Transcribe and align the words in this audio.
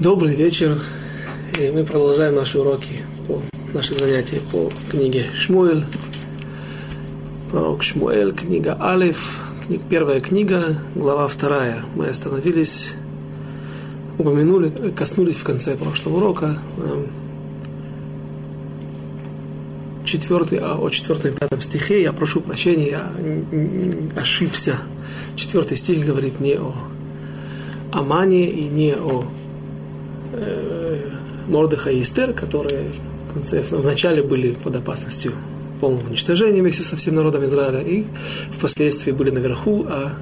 Добрый 0.00 0.34
вечер. 0.34 0.80
И 1.56 1.70
мы 1.70 1.84
продолжаем 1.84 2.34
наши 2.34 2.58
уроки, 2.58 2.94
по, 3.28 3.40
наши 3.72 3.94
занятия 3.94 4.40
по 4.50 4.68
книге 4.90 5.26
Шмуэль. 5.34 5.84
Пророк 7.52 7.84
Шмуэль, 7.84 8.32
книга 8.32 8.76
Алиф, 8.80 9.40
книг, 9.64 9.82
первая 9.88 10.18
книга, 10.18 10.78
глава 10.96 11.28
вторая. 11.28 11.84
Мы 11.94 12.08
остановились, 12.08 12.94
упомянули, 14.18 14.90
коснулись 14.90 15.36
в 15.36 15.44
конце 15.44 15.76
прошлого 15.76 16.16
урока. 16.16 16.58
Четвертый, 20.04 20.58
а 20.58 20.76
о 20.76 20.90
четвертом 20.90 21.34
и 21.34 21.36
пятом 21.36 21.62
стихе, 21.62 22.02
я 22.02 22.12
прошу 22.12 22.40
прощения, 22.40 22.90
я 22.90 23.12
ошибся. 24.20 24.76
Четвертый 25.36 25.76
стих 25.76 26.04
говорит 26.04 26.40
не 26.40 26.54
о 26.54 26.74
Амане 27.92 28.50
и 28.50 28.64
не 28.64 28.96
о 28.96 29.24
Мордыха 31.48 31.90
и 31.90 32.02
Эстер, 32.02 32.32
которые 32.32 32.84
в, 33.28 33.34
конце, 33.34 33.62
в 33.62 33.84
начале 33.84 34.22
были 34.22 34.54
под 34.54 34.76
опасностью 34.76 35.32
полного 35.80 36.06
уничтожения 36.06 36.60
вместе 36.60 36.82
со 36.82 36.96
всем 36.96 37.14
народом 37.16 37.44
Израиля, 37.44 37.80
и 37.80 38.04
впоследствии 38.50 39.12
были 39.12 39.30
наверху, 39.30 39.84
а 39.88 40.12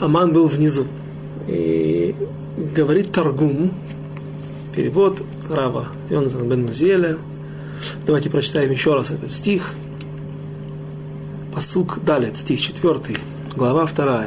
Аман 0.00 0.32
был 0.32 0.46
внизу. 0.46 0.86
И 1.48 2.14
говорит 2.76 3.12
Таргум, 3.12 3.72
перевод 4.74 5.22
Рава 5.48 5.88
Йонатана 6.10 6.44
бен 6.44 6.66
Музеля. 6.66 7.16
Давайте 8.06 8.30
прочитаем 8.30 8.70
еще 8.70 8.94
раз 8.94 9.10
этот 9.10 9.32
стих. 9.32 9.74
Посук 11.54 11.98
Далит, 12.04 12.36
стих 12.36 12.60
4, 12.60 13.18
глава 13.56 13.86
2. 13.86 14.24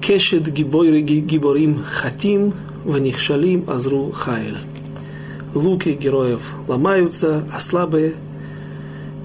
Кешет 0.00 0.52
гиборим 0.52 1.82
хатим, 1.84 2.54
ванихшалим 2.84 3.68
азру 3.68 4.10
хайль. 4.12 4.58
Луки 5.54 5.90
героев 5.90 6.42
ломаются, 6.66 7.44
а 7.54 7.60
слабые 7.60 8.14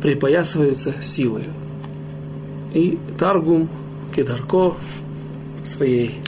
припоясываются 0.02 0.94
силой. 1.02 1.44
И 2.74 3.00
Таргум 3.18 3.70
Кедарко 4.16 4.74
своей 5.64 6.20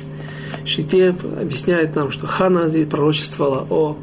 щите 0.66 1.16
объясняет 1.40 1.96
нам, 1.96 2.12
что 2.12 2.28
Хана 2.28 2.70
пророчествовала 2.86 3.66
о 3.70 3.98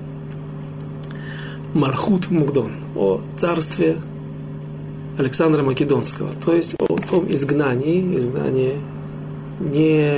Мархут 1.74 2.30
Мугдон, 2.30 2.72
о 2.94 3.20
царстве 3.36 3.96
Александра 5.18 5.62
Македонского, 5.62 6.30
то 6.44 6.54
есть 6.54 6.74
о 6.78 6.96
том 6.96 7.30
изгнании, 7.32 8.16
изгнании 8.18 8.74
не 9.60 10.16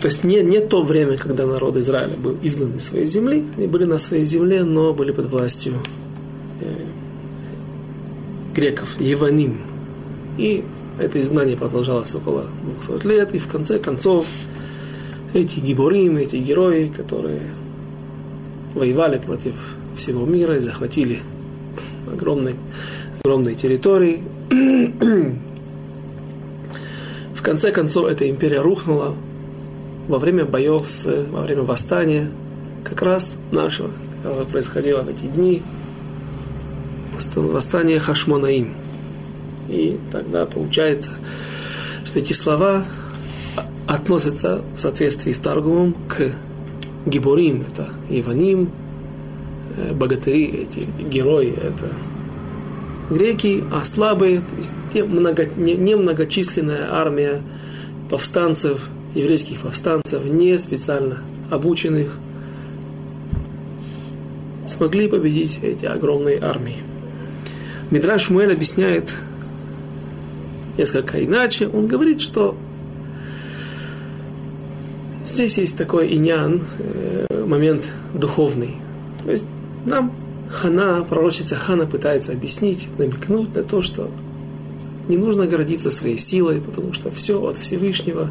то 0.00 0.06
есть 0.06 0.24
не, 0.24 0.42
не 0.42 0.60
то 0.60 0.82
время, 0.82 1.16
когда 1.16 1.46
народ 1.46 1.76
Израиля 1.76 2.16
был 2.16 2.36
изгнан 2.42 2.76
из 2.76 2.84
своей 2.84 3.06
земли, 3.06 3.44
они 3.56 3.66
были 3.66 3.84
на 3.84 3.98
своей 3.98 4.24
земле, 4.24 4.64
но 4.64 4.94
были 4.94 5.10
под 5.12 5.26
властью 5.26 5.74
э, 6.60 6.74
греков, 8.54 9.00
Еваним. 9.00 9.58
И 10.36 10.64
это 10.98 11.20
изгнание 11.20 11.56
продолжалось 11.56 12.14
около 12.14 12.46
200 12.80 13.06
лет, 13.06 13.34
и 13.34 13.38
в 13.38 13.48
конце 13.48 13.78
концов 13.78 14.26
эти 15.34 15.58
гиборим, 15.58 16.16
эти 16.16 16.36
герои, 16.36 16.92
которые 16.94 17.42
воевали 18.74 19.18
против 19.18 19.54
всего 19.96 20.24
мира 20.24 20.56
и 20.56 20.60
захватили 20.60 21.20
огромные, 22.12 22.54
огромные 23.24 23.56
территории, 23.56 24.22
в 27.34 27.42
конце 27.42 27.72
концов, 27.72 28.06
эта 28.06 28.28
империя 28.28 28.60
рухнула 28.60 29.14
во 30.08 30.18
время 30.18 30.44
боев, 30.44 30.88
с, 30.88 31.04
во 31.30 31.42
время 31.42 31.62
восстания, 31.62 32.28
как 32.82 33.02
раз 33.02 33.36
нашего, 33.52 33.90
которое 34.22 34.46
происходило 34.46 35.02
в 35.02 35.08
эти 35.08 35.26
дни, 35.26 35.62
восстание 37.36 38.00
Хашмонаим. 38.00 38.74
И 39.68 39.98
тогда 40.10 40.46
получается, 40.46 41.10
что 42.04 42.18
эти 42.18 42.32
слова 42.32 42.84
относятся 43.86 44.62
в 44.76 44.80
соответствии 44.80 45.32
с 45.32 45.38
Таргумом 45.38 45.94
к 46.08 46.32
Гиборим, 47.06 47.64
это 47.70 47.88
Иваним, 48.08 48.70
э, 49.76 49.92
богатыри, 49.92 50.46
эти 50.46 50.86
герои, 51.02 51.52
это 51.52 51.92
греки, 53.10 53.64
а 53.72 53.84
слабые, 53.84 54.40
то 54.40 54.56
есть 54.56 54.72
те 54.92 55.04
много, 55.04 55.46
не, 55.56 55.74
немногочисленная 55.74 56.88
армия 56.90 57.40
повстанцев, 58.10 58.88
еврейских 59.14 59.60
повстанцев, 59.60 60.24
не 60.24 60.58
специально 60.58 61.18
обученных, 61.50 62.18
смогли 64.66 65.08
победить 65.08 65.60
эти 65.62 65.86
огромные 65.86 66.38
армии. 66.40 66.76
Мидраш 67.90 68.28
Муэль 68.30 68.52
объясняет 68.52 69.14
несколько 70.76 71.24
иначе. 71.24 71.68
Он 71.68 71.86
говорит, 71.86 72.20
что 72.20 72.56
здесь 75.26 75.58
есть 75.58 75.76
такой 75.76 76.14
иньян, 76.14 76.62
э, 76.78 77.44
момент 77.46 77.90
духовный. 78.14 78.76
То 79.24 79.30
есть 79.30 79.46
нам 79.84 80.12
Хана, 80.50 81.04
пророчица 81.08 81.54
Хана 81.54 81.86
пытается 81.86 82.32
объяснить, 82.32 82.88
намекнуть 82.98 83.54
на 83.54 83.62
то, 83.62 83.82
что 83.82 84.10
не 85.08 85.16
нужно 85.16 85.46
гордиться 85.46 85.90
своей 85.90 86.18
силой, 86.18 86.60
потому 86.60 86.92
что 86.92 87.10
все 87.10 87.42
от 87.42 87.56
Всевышнего. 87.56 88.30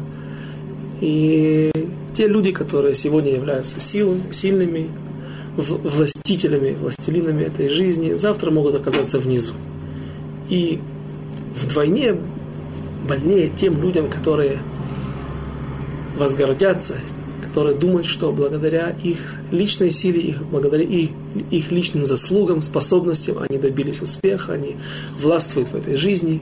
И 1.00 1.70
те 2.14 2.26
люди, 2.26 2.52
которые 2.52 2.94
сегодня 2.94 3.32
являются 3.32 3.80
силой, 3.80 4.20
сильными, 4.30 4.88
властителями, 5.56 6.74
властелинами 6.74 7.42
этой 7.42 7.68
жизни, 7.68 8.14
завтра 8.14 8.50
могут 8.50 8.74
оказаться 8.74 9.18
внизу. 9.18 9.54
И 10.48 10.80
вдвойне 11.56 12.16
больнее 13.08 13.50
тем 13.60 13.80
людям, 13.82 14.08
которые 14.08 14.58
возгордятся, 16.16 16.94
которые 17.42 17.76
думают, 17.76 18.06
что 18.06 18.30
благодаря 18.32 18.94
их 19.02 19.36
личной 19.50 19.90
силе, 19.90 20.20
их, 20.20 20.42
благодаря 20.44 20.84
их, 20.84 21.10
их 21.50 21.70
личным 21.72 22.04
заслугам, 22.04 22.62
способностям 22.62 23.38
они 23.38 23.58
добились 23.58 24.02
успеха, 24.02 24.52
они 24.52 24.76
властвуют 25.18 25.70
в 25.70 25.74
этой 25.74 25.96
жизни. 25.96 26.40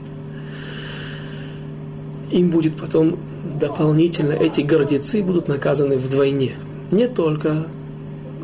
Им 2.31 2.49
будет 2.49 2.75
потом 2.75 3.17
дополнительно, 3.59 4.33
эти 4.33 4.61
гордецы 4.61 5.23
будут 5.23 5.47
наказаны 5.47 5.97
вдвойне. 5.97 6.53
Не 6.91 7.07
только 7.07 7.67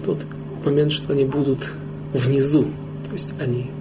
тот 0.05 0.19
момент, 0.65 0.91
что 0.91 1.13
они 1.13 1.25
будут 1.25 1.73
внизу, 2.13 2.63
то 3.07 3.13
есть 3.13 3.33
они 3.39 3.71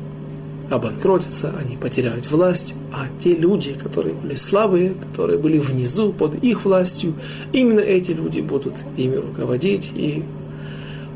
обанкротятся, 0.70 1.54
они 1.58 1.76
потеряют 1.76 2.30
власть, 2.30 2.74
а 2.92 3.06
те 3.22 3.34
люди, 3.34 3.74
которые 3.74 4.14
были 4.14 4.34
слабые, 4.34 4.94
которые 4.94 5.38
были 5.38 5.58
внизу 5.58 6.12
под 6.12 6.42
их 6.42 6.64
властью, 6.64 7.14
именно 7.52 7.80
эти 7.80 8.12
люди 8.12 8.40
будут 8.40 8.74
ими 8.96 9.16
руководить 9.16 9.92
и 9.94 10.22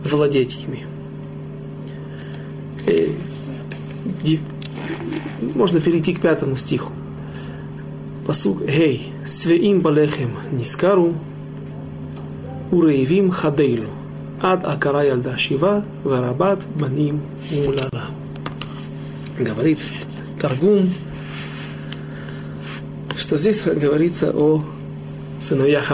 владеть 0.05 0.59
ими. 0.65 0.85
И 4.25 4.41
можно 5.55 5.81
перейти 5.81 6.13
к 6.15 6.21
пятому 6.21 6.57
стиху. 6.57 6.93
Посук 8.27 8.67
Гей, 8.67 9.13
свеим 9.25 9.81
балехем 9.81 10.31
нискару, 10.51 11.15
уреевим 12.73 13.31
хадейлу, 13.31 13.91
ад 14.43 14.65
акара 14.65 15.05
ялда 15.05 15.39
шива, 15.39 15.85
варабат 16.03 16.61
баним 16.75 17.23
мулала 17.53 18.07
говорит 19.39 19.79
Таргум, 20.41 20.93
что 23.17 23.37
здесь 23.37 23.63
говорится 23.63 24.31
о 24.35 24.65
сыновьях 25.41 25.91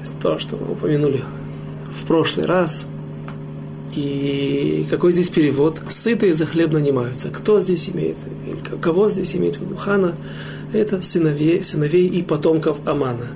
есть 0.00 0.18
то, 0.20 0.38
что 0.38 0.56
мы 0.56 0.72
упомянули 0.72 1.22
в 1.90 2.06
прошлый 2.06 2.46
раз. 2.46 2.86
И 3.94 4.86
какой 4.90 5.12
здесь 5.12 5.28
перевод? 5.28 5.80
Сытые 5.88 6.34
за 6.34 6.46
хлеб 6.46 6.72
нанимаются. 6.72 7.30
Кто 7.30 7.60
здесь 7.60 7.88
имеет, 7.90 8.16
кого 8.80 9.08
здесь 9.08 9.36
имеет 9.36 9.56
в 9.56 9.60
виду 9.60 9.76
Хана? 9.76 10.14
Это 10.74 11.02
сыновей, 11.02 11.62
сыновей 11.62 12.08
и 12.08 12.20
потомков 12.24 12.78
Амана. 12.84 13.28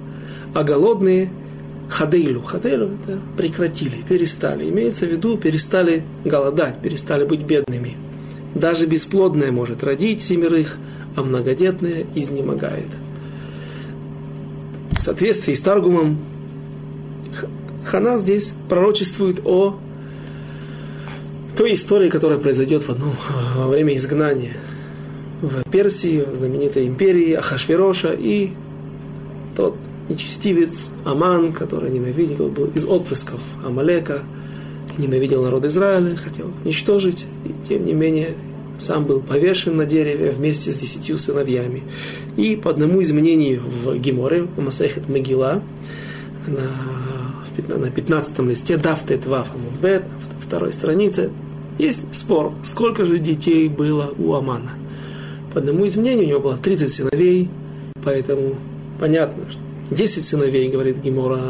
А 0.54 0.64
голодные 0.64 1.30
Хадейлу. 1.88 2.42
Хадейлу 2.42 2.90
это 3.00 3.20
прекратили, 3.36 4.02
перестали. 4.08 4.68
Имеется 4.68 5.06
в 5.06 5.10
виду, 5.10 5.38
перестали 5.38 6.02
голодать, 6.24 6.82
перестали 6.82 7.24
быть 7.24 7.42
бедными. 7.42 7.96
Даже 8.56 8.86
бесплодная 8.86 9.52
может 9.52 9.84
родить 9.84 10.20
семерых, 10.20 10.78
а 11.14 11.22
многодетная 11.22 12.06
изнемогает. 12.16 12.90
В 14.90 15.00
соответствии 15.00 15.54
с 15.54 15.60
Таргумом, 15.60 16.18
Хана 17.84 18.18
здесь 18.18 18.52
пророчествует 18.68 19.40
о 19.46 19.78
той 21.56 21.74
истории, 21.74 22.10
которая 22.10 22.38
произойдет 22.38 22.82
в 22.82 22.90
одном, 22.90 23.14
во 23.54 23.68
время 23.68 23.94
изгнания 23.94 24.56
в 25.42 25.70
Персии, 25.70 26.24
в 26.30 26.34
знаменитой 26.34 26.86
империи 26.86 27.32
Ахашвероша, 27.32 28.12
и 28.12 28.50
тот 29.56 29.76
нечестивец 30.08 30.90
Аман, 31.04 31.52
который 31.52 31.90
ненавидел, 31.90 32.48
был 32.48 32.66
из 32.74 32.84
отпрысков 32.84 33.40
Амалека, 33.64 34.22
ненавидел 34.96 35.44
народ 35.44 35.64
Израиля, 35.64 36.16
хотел 36.16 36.50
уничтожить, 36.64 37.26
и 37.44 37.68
тем 37.68 37.84
не 37.86 37.92
менее 37.92 38.34
сам 38.78 39.04
был 39.04 39.20
повешен 39.20 39.76
на 39.76 39.86
дереве 39.86 40.30
вместе 40.30 40.72
с 40.72 40.78
десятью 40.78 41.18
сыновьями. 41.18 41.82
И 42.36 42.56
по 42.56 42.70
одному 42.70 43.00
из 43.00 43.12
мнений 43.12 43.56
в 43.56 43.96
Геморе, 43.98 44.42
в 44.56 44.60
Масахет 44.60 45.08
Могила, 45.08 45.62
на, 46.46 47.76
на 47.76 47.90
15 47.90 48.38
листе, 48.40 48.76
Дафтет 48.76 49.26
Ваф 49.26 49.48
на 49.82 50.02
второй 50.40 50.72
странице, 50.72 51.30
есть 51.78 52.06
спор, 52.12 52.52
сколько 52.62 53.04
же 53.04 53.18
детей 53.18 53.68
было 53.68 54.12
у 54.18 54.34
Амана. 54.34 54.72
По 55.52 55.60
одному 55.60 55.84
из 55.84 55.96
мнений 55.96 56.24
у 56.24 56.28
него 56.28 56.40
было 56.40 56.56
30 56.56 56.92
сыновей, 56.92 57.48
поэтому 58.04 58.54
понятно, 59.00 59.44
что 59.50 59.58
10 59.94 60.24
сыновей, 60.24 60.68
говорит 60.68 60.98
Гемора, 60.98 61.40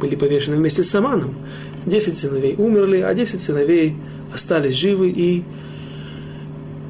были 0.00 0.14
повешены 0.14 0.56
вместе 0.56 0.82
с 0.82 0.94
Аманом. 0.94 1.34
10 1.86 2.16
сыновей 2.16 2.54
умерли, 2.56 3.00
а 3.00 3.12
10 3.14 3.40
сыновей 3.40 3.96
остались 4.32 4.76
живы, 4.76 5.10
и 5.10 5.42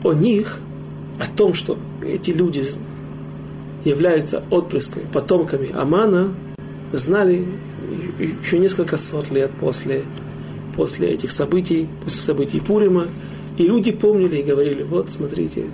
о 0.04 0.12
них, 0.12 0.58
о 1.18 1.26
том, 1.36 1.54
что 1.54 1.78
эти 2.04 2.30
люди 2.30 2.62
являются 3.84 4.42
отпрысками, 4.50 5.04
потомками 5.12 5.70
Амана, 5.74 6.34
знали 6.92 7.44
еще 8.42 8.58
несколько 8.58 8.96
сот 8.96 9.30
лет 9.30 9.50
после, 9.60 10.02
после 10.76 11.08
этих 11.10 11.30
событий, 11.30 11.88
после 12.04 12.22
событий 12.22 12.60
Пурима. 12.60 13.06
И 13.58 13.64
люди 13.64 13.92
помнили 13.92 14.36
и 14.36 14.42
говорили, 14.42 14.82
вот 14.82 15.10
смотрите, 15.10 15.64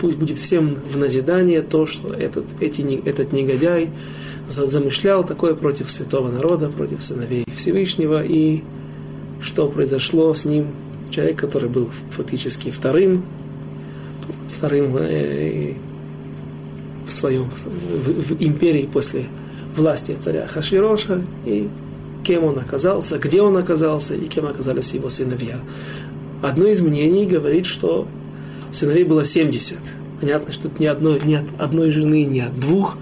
пусть 0.00 0.16
будет 0.16 0.38
всем 0.38 0.74
в 0.74 0.96
назидание 0.96 1.62
то, 1.62 1.86
что 1.86 2.12
этот, 2.12 2.44
эти, 2.60 2.82
этот 3.04 3.32
негодяй 3.32 3.90
замышлял 4.48 5.24
такое 5.24 5.54
против 5.54 5.90
святого 5.90 6.30
народа, 6.30 6.68
против 6.68 7.02
сыновей 7.02 7.44
Всевышнего, 7.56 8.22
и 8.24 8.62
что 9.40 9.68
произошло 9.68 10.32
с 10.34 10.44
ним, 10.44 10.68
человек, 11.10 11.36
который 11.36 11.68
был 11.68 11.88
фактически 12.10 12.70
вторым, 12.70 13.24
вторым 14.56 14.96
э, 14.98 15.74
в 17.06 17.12
своем, 17.12 17.50
в, 17.50 18.34
в 18.34 18.42
империи 18.42 18.88
после 18.90 19.26
власти 19.76 20.16
царя 20.18 20.46
Хашвироша, 20.46 21.22
и 21.44 21.68
кем 22.24 22.44
он 22.44 22.58
оказался, 22.58 23.18
где 23.18 23.42
он 23.42 23.56
оказался, 23.56 24.14
и 24.14 24.26
кем 24.26 24.46
оказались 24.46 24.94
его 24.94 25.08
сыновья. 25.08 25.60
Одно 26.42 26.66
из 26.66 26.80
мнений 26.80 27.26
говорит, 27.26 27.66
что 27.66 28.06
сыновей 28.72 29.04
было 29.04 29.24
70. 29.24 29.78
Понятно, 30.20 30.52
что 30.52 30.70
не, 30.78 30.86
одной, 30.86 31.20
не 31.24 31.36
от 31.36 31.44
одной 31.58 31.90
жены, 31.90 32.24
не 32.24 32.40
от 32.40 32.58
двух. 32.58 32.96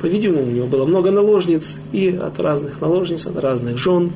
По-видимому, 0.00 0.42
у 0.42 0.50
него 0.50 0.66
было 0.66 0.86
много 0.86 1.10
наложниц, 1.10 1.76
и 1.92 2.08
от 2.08 2.40
разных 2.40 2.80
наложниц, 2.80 3.26
от 3.26 3.38
разных 3.38 3.78
жен. 3.78 4.12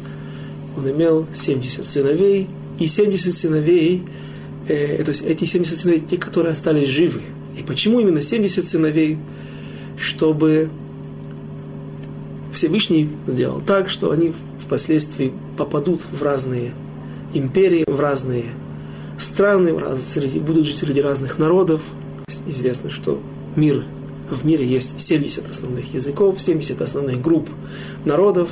Он 0.76 0.90
имел 0.90 1.26
70 1.34 1.86
сыновей, 1.86 2.48
и 2.78 2.86
70 2.86 3.34
сыновей, 3.34 4.02
э, 4.68 5.02
то 5.02 5.10
есть 5.10 5.22
эти 5.22 5.44
70 5.44 5.76
сыновей, 5.76 6.00
те, 6.00 6.16
которые 6.16 6.52
остались 6.52 6.88
живы. 6.88 7.20
И 7.58 7.62
почему 7.62 8.00
именно 8.00 8.22
70 8.22 8.66
сыновей? 8.66 9.18
Чтобы 9.96 10.70
Всевышний 12.52 13.08
сделал 13.26 13.60
так, 13.60 13.88
что 13.88 14.10
они 14.10 14.32
впоследствии 14.58 15.32
попадут 15.56 16.02
в 16.10 16.22
разные 16.22 16.72
империи, 17.34 17.84
в 17.86 18.00
разные 18.00 18.44
страны, 19.19 19.75
среди, 19.99 20.38
будут 20.38 20.67
жить 20.67 20.79
среди 20.79 21.00
разных 21.00 21.38
народов. 21.38 21.82
Известно, 22.47 22.91
что 22.91 23.20
мир, 23.56 23.85
в 24.31 24.44
мире 24.44 24.67
есть 24.67 25.00
70 25.00 25.50
основных 25.50 25.93
языков, 25.93 26.41
70 26.41 26.81
основных 26.81 27.20
групп 27.20 27.49
народов. 28.05 28.50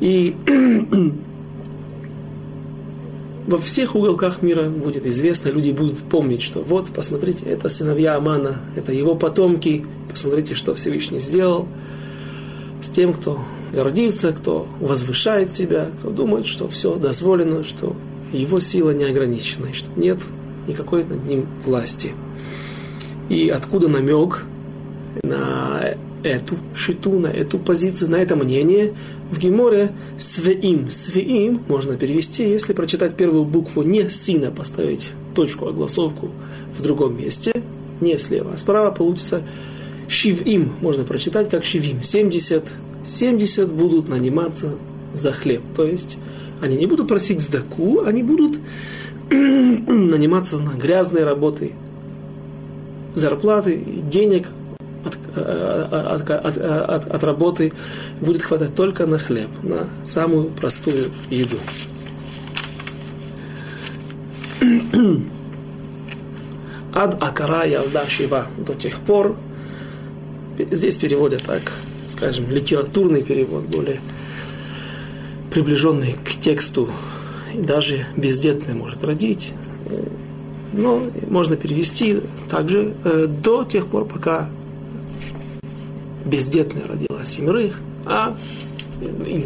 И 0.00 0.34
во 3.46 3.58
всех 3.58 3.94
уголках 3.94 4.42
мира 4.42 4.68
будет 4.68 5.06
известно, 5.06 5.48
люди 5.48 5.70
будут 5.70 5.98
помнить, 5.98 6.42
что 6.42 6.60
вот, 6.60 6.90
посмотрите, 6.90 7.44
это 7.44 7.68
сыновья 7.68 8.16
Амана, 8.16 8.60
это 8.76 8.92
его 8.92 9.14
потомки, 9.14 9.84
посмотрите, 10.10 10.54
что 10.54 10.74
Всевышний 10.74 11.20
сделал 11.20 11.68
с 12.82 12.88
тем, 12.88 13.12
кто 13.12 13.38
гордится, 13.72 14.32
кто 14.32 14.66
возвышает 14.80 15.52
себя, 15.52 15.90
кто 15.98 16.10
думает, 16.10 16.46
что 16.46 16.68
все 16.68 16.94
дозволено, 16.96 17.64
что 17.64 17.96
его 18.36 18.60
сила 18.60 18.90
не 18.90 19.04
ограничена, 19.04 19.72
что 19.72 19.88
нет 19.96 20.18
никакой 20.66 21.04
над 21.04 21.24
ним 21.26 21.46
власти. 21.64 22.12
И 23.28 23.48
откуда 23.48 23.88
намек 23.88 24.44
на 25.22 25.94
эту 26.22 26.56
шиту, 26.74 27.12
на 27.18 27.28
эту 27.28 27.58
позицию, 27.58 28.10
на 28.10 28.16
это 28.16 28.34
мнение 28.36 28.94
в 29.30 29.38
Геморе 29.38 29.92
свеим. 30.18 30.90
Свеим 30.90 31.62
можно 31.68 31.96
перевести, 31.96 32.48
если 32.48 32.72
прочитать 32.72 33.16
первую 33.16 33.44
букву 33.44 33.82
не 33.82 34.08
сина, 34.10 34.50
поставить 34.50 35.12
точку, 35.34 35.68
огласовку 35.68 36.30
в 36.76 36.82
другом 36.82 37.18
месте, 37.18 37.52
не 38.00 38.18
слева, 38.18 38.52
а 38.54 38.58
справа 38.58 38.90
получится 38.90 39.42
шивим, 40.08 40.72
можно 40.80 41.04
прочитать 41.04 41.50
как 41.50 41.64
шивим. 41.64 42.02
70, 42.02 42.64
70 43.06 43.70
будут 43.70 44.08
наниматься 44.08 44.74
за 45.12 45.32
хлеб. 45.32 45.62
То 45.76 45.86
есть 45.86 46.18
они 46.60 46.76
не 46.76 46.86
будут 46.86 47.08
просить 47.08 47.40
сдаку, 47.40 48.02
они 48.04 48.22
будут 48.22 48.58
наниматься 49.30 50.58
на 50.58 50.70
грязные 50.70 51.24
работы, 51.24 51.72
зарплаты, 53.14 53.76
денег 54.10 54.48
от, 55.04 55.18
от, 55.36 56.30
от, 56.30 56.58
от, 56.58 57.06
от 57.06 57.24
работы 57.24 57.72
будет 58.20 58.42
хватать 58.42 58.74
только 58.74 59.06
на 59.06 59.18
хлеб, 59.18 59.48
на 59.62 59.88
самую 60.04 60.50
простую 60.50 61.10
еду. 61.30 61.58
Ад 66.94 67.16
Акара 67.20 67.66
Ялда 67.66 68.08
Шива 68.08 68.46
до 68.56 68.74
тех 68.74 69.00
пор, 69.00 69.36
здесь 70.70 70.96
переводят 70.96 71.42
так, 71.42 71.72
скажем, 72.08 72.48
литературный 72.50 73.22
перевод, 73.22 73.64
более 73.64 74.00
приближенный 75.54 76.16
к 76.24 76.30
тексту, 76.30 76.90
даже 77.54 78.04
бездетная 78.16 78.74
может 78.74 79.04
родить. 79.04 79.52
Но 80.72 81.00
можно 81.28 81.56
перевести 81.56 82.20
также 82.50 82.94
э, 83.04 83.26
до 83.28 83.62
тех 83.62 83.86
пор, 83.86 84.04
пока 84.04 84.50
бездетная 86.24 86.82
родила 86.88 87.24
семерых, 87.24 87.78
а 88.04 88.36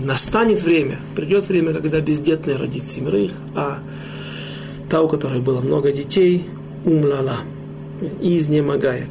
настанет 0.05 0.63
время, 0.63 0.99
придет 1.15 1.47
время, 1.49 1.75
когда 1.75 2.01
бездетная 2.01 2.57
родит 2.57 2.87
семерых, 2.87 3.33
а 3.55 3.81
та, 4.89 5.03
у 5.03 5.09
которой 5.09 5.41
было 5.41 5.61
много 5.61 5.93
детей, 5.93 6.47
умлала 6.87 7.37
изнемогает. 8.23 9.11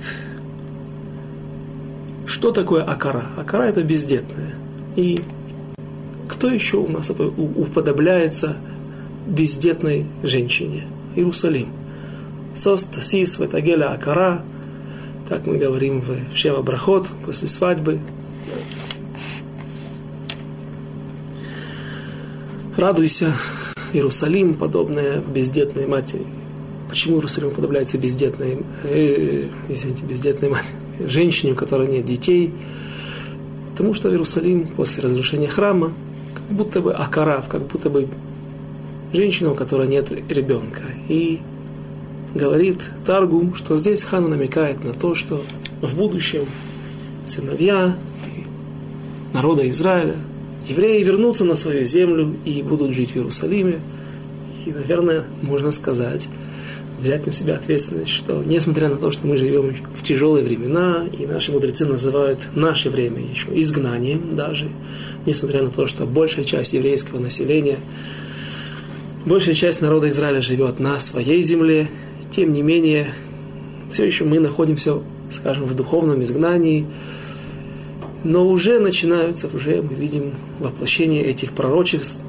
Что 2.25 2.51
такое 2.51 2.83
акара? 2.83 3.25
Акара 3.37 3.63
это 3.63 3.83
бездетная. 3.83 4.55
И 4.95 5.21
кто 6.27 6.49
еще 6.49 6.77
у 6.77 6.87
нас 6.87 7.09
уподобляется 7.09 8.57
бездетной 9.25 10.05
женщине? 10.23 10.85
Иерусалим. 11.15 11.67
Сост, 12.55 13.01
сис, 13.03 13.39
ветагеля, 13.39 13.91
акара. 13.91 14.41
Так 15.29 15.45
мы 15.45 15.57
говорим 15.57 16.01
в 16.01 16.35
Шева 16.35 16.61
Брахот 16.61 17.07
после 17.25 17.47
свадьбы. 17.47 17.99
Радуйся, 22.77 23.33
Иерусалим, 23.93 24.53
подобная 24.53 25.19
бездетной 25.19 25.87
матери. 25.87 26.23
Почему 26.89 27.17
Иерусалим 27.17 27.49
уподобляется 27.49 27.97
бездетной, 27.97 28.59
э, 28.83 29.47
извините, 29.67 30.03
бездетной 30.03 30.49
матери? 30.49 30.75
Женщине, 31.07 31.53
у 31.53 31.55
которой 31.55 31.87
нет 31.87 32.05
детей. 32.05 32.53
Потому 33.71 33.93
что 33.93 34.09
Иерусалим 34.09 34.67
после 34.67 35.03
разрушения 35.03 35.47
храма 35.47 35.91
будто 36.49 36.81
бы 36.81 36.93
акарав, 36.93 37.47
как 37.47 37.65
будто 37.67 37.89
бы 37.89 38.07
женщина, 39.13 39.51
у 39.51 39.55
которой 39.55 39.87
нет 39.87 40.11
ребенка. 40.29 40.81
И 41.07 41.41
говорит 42.33 42.79
Таргум, 43.05 43.55
что 43.55 43.77
здесь 43.77 44.03
Хана 44.03 44.27
намекает 44.27 44.83
на 44.83 44.93
то, 44.93 45.15
что 45.15 45.43
в 45.81 45.95
будущем 45.95 46.45
сыновья 47.23 47.95
народа 49.33 49.69
Израиля, 49.69 50.15
евреи 50.67 51.03
вернутся 51.03 51.45
на 51.45 51.55
свою 51.55 51.83
землю 51.83 52.35
и 52.45 52.61
будут 52.61 52.93
жить 52.93 53.11
в 53.11 53.15
Иерусалиме. 53.15 53.79
И, 54.65 54.71
наверное, 54.71 55.23
можно 55.41 55.71
сказать, 55.71 56.27
взять 56.99 57.25
на 57.25 57.31
себя 57.31 57.55
ответственность, 57.55 58.11
что 58.11 58.43
несмотря 58.43 58.89
на 58.89 58.95
то, 58.95 59.11
что 59.11 59.27
мы 59.27 59.37
живем 59.37 59.75
в 59.95 60.03
тяжелые 60.03 60.43
времена, 60.43 61.05
и 61.17 61.25
наши 61.25 61.51
мудрецы 61.51 61.85
называют 61.85 62.39
наше 62.55 62.89
время 62.89 63.21
еще 63.21 63.47
изгнанием 63.53 64.35
даже, 64.35 64.69
несмотря 65.27 65.61
на 65.61 65.69
то, 65.69 65.85
что 65.87 66.05
большая 66.05 66.45
часть 66.45 66.73
еврейского 66.73 67.19
населения, 67.19 67.77
большая 69.25 69.53
часть 69.53 69.81
народа 69.81 70.09
Израиля 70.09 70.41
живет 70.41 70.79
на 70.79 70.99
своей 70.99 71.41
земле, 71.41 71.87
тем 72.31 72.53
не 72.53 72.61
менее, 72.61 73.13
все 73.91 74.05
еще 74.05 74.23
мы 74.23 74.39
находимся, 74.39 75.01
скажем, 75.29 75.65
в 75.65 75.75
духовном 75.75 76.21
изгнании, 76.21 76.87
Но 78.23 78.47
уже 78.47 78.79
начинаются, 78.79 79.47
уже 79.53 79.81
мы 79.81 79.93
видим 79.93 80.33
воплощение 80.59 81.23
этих 81.23 81.51
пророчеств 81.51 82.19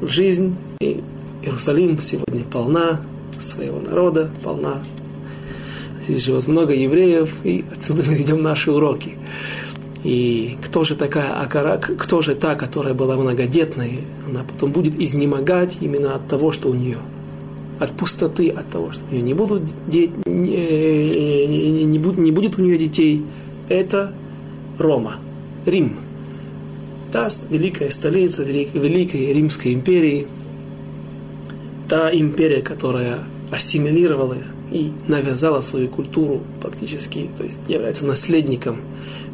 в 0.00 0.08
жизнь. 0.08 0.56
И 0.80 1.00
Иерусалим 1.42 2.00
сегодня 2.00 2.44
полна 2.44 3.00
своего 3.38 3.80
народа, 3.80 4.30
полна. 4.42 4.82
Здесь 6.04 6.24
живет 6.24 6.48
много 6.48 6.74
евреев, 6.74 7.36
и 7.44 7.64
отсюда 7.72 8.02
мы 8.06 8.14
ведем 8.18 8.42
наши 8.42 8.70
уроки. 8.70 9.16
И 10.04 10.56
кто 10.60 10.82
же 10.82 10.96
такая 10.96 11.40
Акара, 11.40 11.78
кто 11.78 12.22
же 12.22 12.34
та, 12.34 12.56
которая 12.56 12.94
была 12.94 13.16
многодетной, 13.16 14.00
она 14.28 14.42
потом 14.42 14.72
будет 14.72 15.00
изнемогать 15.00 15.78
именно 15.80 16.14
от 16.14 16.26
того, 16.26 16.50
что 16.50 16.70
у 16.70 16.74
нее 16.74 16.98
от 17.78 17.92
пустоты, 17.92 18.48
от 18.50 18.68
того, 18.68 18.92
что 18.92 19.04
у 19.10 19.12
нее 19.12 19.22
не, 19.22 19.34
будут 19.34 19.62
де, 19.86 20.10
не, 20.26 21.46
не, 21.46 21.84
не, 21.84 21.98
будет, 21.98 22.18
не 22.18 22.30
будет 22.30 22.58
у 22.58 22.62
нее 22.62 22.78
детей, 22.78 23.22
это 23.68 24.12
Рома, 24.78 25.16
Рим. 25.66 25.96
Та 27.10 27.28
великая 27.50 27.90
столица 27.90 28.42
великой, 28.42 29.32
Римской 29.32 29.74
империи, 29.74 30.26
та 31.88 32.10
империя, 32.10 32.62
которая 32.62 33.18
ассимилировала 33.50 34.36
и 34.72 34.92
навязала 35.06 35.60
свою 35.60 35.88
культуру 35.88 36.42
практически, 36.60 37.28
то 37.36 37.44
есть 37.44 37.58
является 37.68 38.06
наследником 38.06 38.80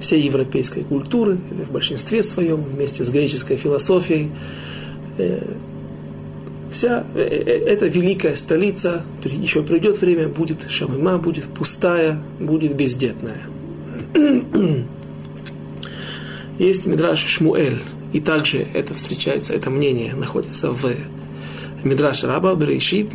всей 0.01 0.21
европейской 0.23 0.83
культуры, 0.83 1.39
или 1.51 1.63
в 1.63 1.71
большинстве 1.71 2.23
своем, 2.23 2.63
вместе 2.63 3.05
с 3.05 3.11
греческой 3.11 3.57
философией. 3.57 4.31
Э, 5.17 5.41
вся 6.71 7.07
э, 7.15 7.21
э, 7.21 7.65
эта 7.67 7.87
великая 7.87 8.37
столица, 8.37 9.05
еще 9.25 9.63
придет 9.63 10.01
время, 10.01 10.29
будет 10.29 10.67
Шамима, 10.69 11.19
будет 11.19 11.45
пустая, 11.45 12.21
будет 12.41 12.75
бездетная. 12.75 13.43
Есть 16.59 16.87
Мидраш 16.87 17.21
Шмуэль, 17.21 17.81
и 18.13 18.21
также 18.21 18.67
это 18.75 18.95
встречается, 18.95 19.55
это 19.55 19.71
мнение 19.71 20.15
находится 20.15 20.73
в 20.73 20.93
Мидраш 21.85 22.25
Раба 22.25 22.55
Берешит, 22.57 23.13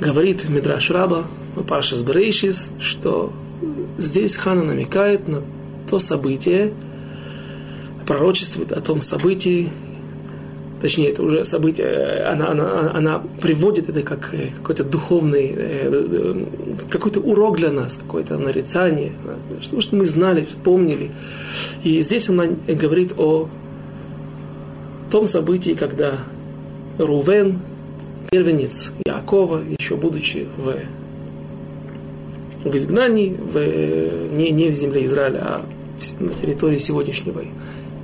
говорит 0.00 0.48
Мидраш 0.48 0.90
Раба, 0.90 1.24
Паршас 1.68 2.02
Берейшис, 2.02 2.70
что 2.80 3.32
здесь 3.98 4.36
Хана 4.36 4.64
намекает 4.64 5.28
на 5.28 5.42
то 5.88 5.98
событие, 5.98 6.72
пророчествует 8.06 8.72
о 8.72 8.80
том 8.80 9.00
событии, 9.00 9.70
точнее, 10.80 11.10
это 11.10 11.22
уже 11.22 11.44
событие, 11.44 12.24
она, 12.26 12.50
она, 12.50 12.92
она 12.92 13.22
приводит 13.40 13.88
это 13.88 14.02
как 14.02 14.34
какой-то 14.56 14.84
духовный, 14.84 15.54
э, 15.56 16.46
какой-то 16.90 17.20
урок 17.20 17.56
для 17.56 17.70
нас, 17.70 17.96
какое-то 17.96 18.36
нарицание, 18.36 19.12
что, 19.62 19.80
что 19.80 19.96
мы 19.96 20.04
знали, 20.04 20.46
помнили. 20.62 21.10
И 21.84 22.02
здесь 22.02 22.28
она 22.28 22.44
говорит 22.68 23.14
о 23.16 23.48
том 25.10 25.26
событии, 25.26 25.72
когда 25.72 26.18
Рувен, 26.98 27.60
первенец 28.34 28.92
Якова, 29.06 29.60
еще 29.78 29.94
будучи 29.94 30.48
в, 30.56 30.76
в 32.68 32.76
изгнании, 32.76 33.36
в, 33.38 34.34
не, 34.34 34.50
не 34.50 34.70
в 34.70 34.74
земле 34.74 35.04
Израиля, 35.04 35.38
а 35.42 35.64
на 36.18 36.32
территории 36.32 36.78
сегодняшнего 36.78 37.42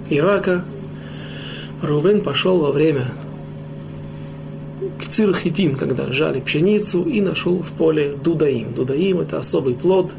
Ирака, 0.09 0.65
Рувен 1.83 2.21
пошел 2.21 2.61
во 2.61 2.71
время 2.71 3.07
к 5.01 5.09
Цирхитим, 5.09 5.75
когда 5.75 6.13
жали 6.13 6.39
пшеницу, 6.39 7.03
и 7.03 7.21
нашел 7.21 7.61
в 7.61 7.73
поле 7.73 8.13
Дудаим. 8.23 8.73
Дудаим– 8.73 9.19
это 9.23 9.41
особый 9.41 9.75
плод. 9.75 10.13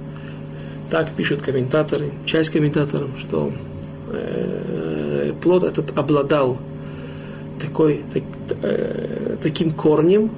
Так 0.90 1.10
пишут 1.12 1.42
комментаторы, 1.42 2.12
часть 2.26 2.50
комментаторов, 2.50 3.12
что 3.18 3.54
э, 4.12 5.32
плод 5.42 5.64
этот 5.64 5.98
обладал 5.98 6.58
такой, 7.62 8.02
так, 8.14 8.24
э, 8.62 9.38
таким 9.42 9.72
корнем, 9.72 10.32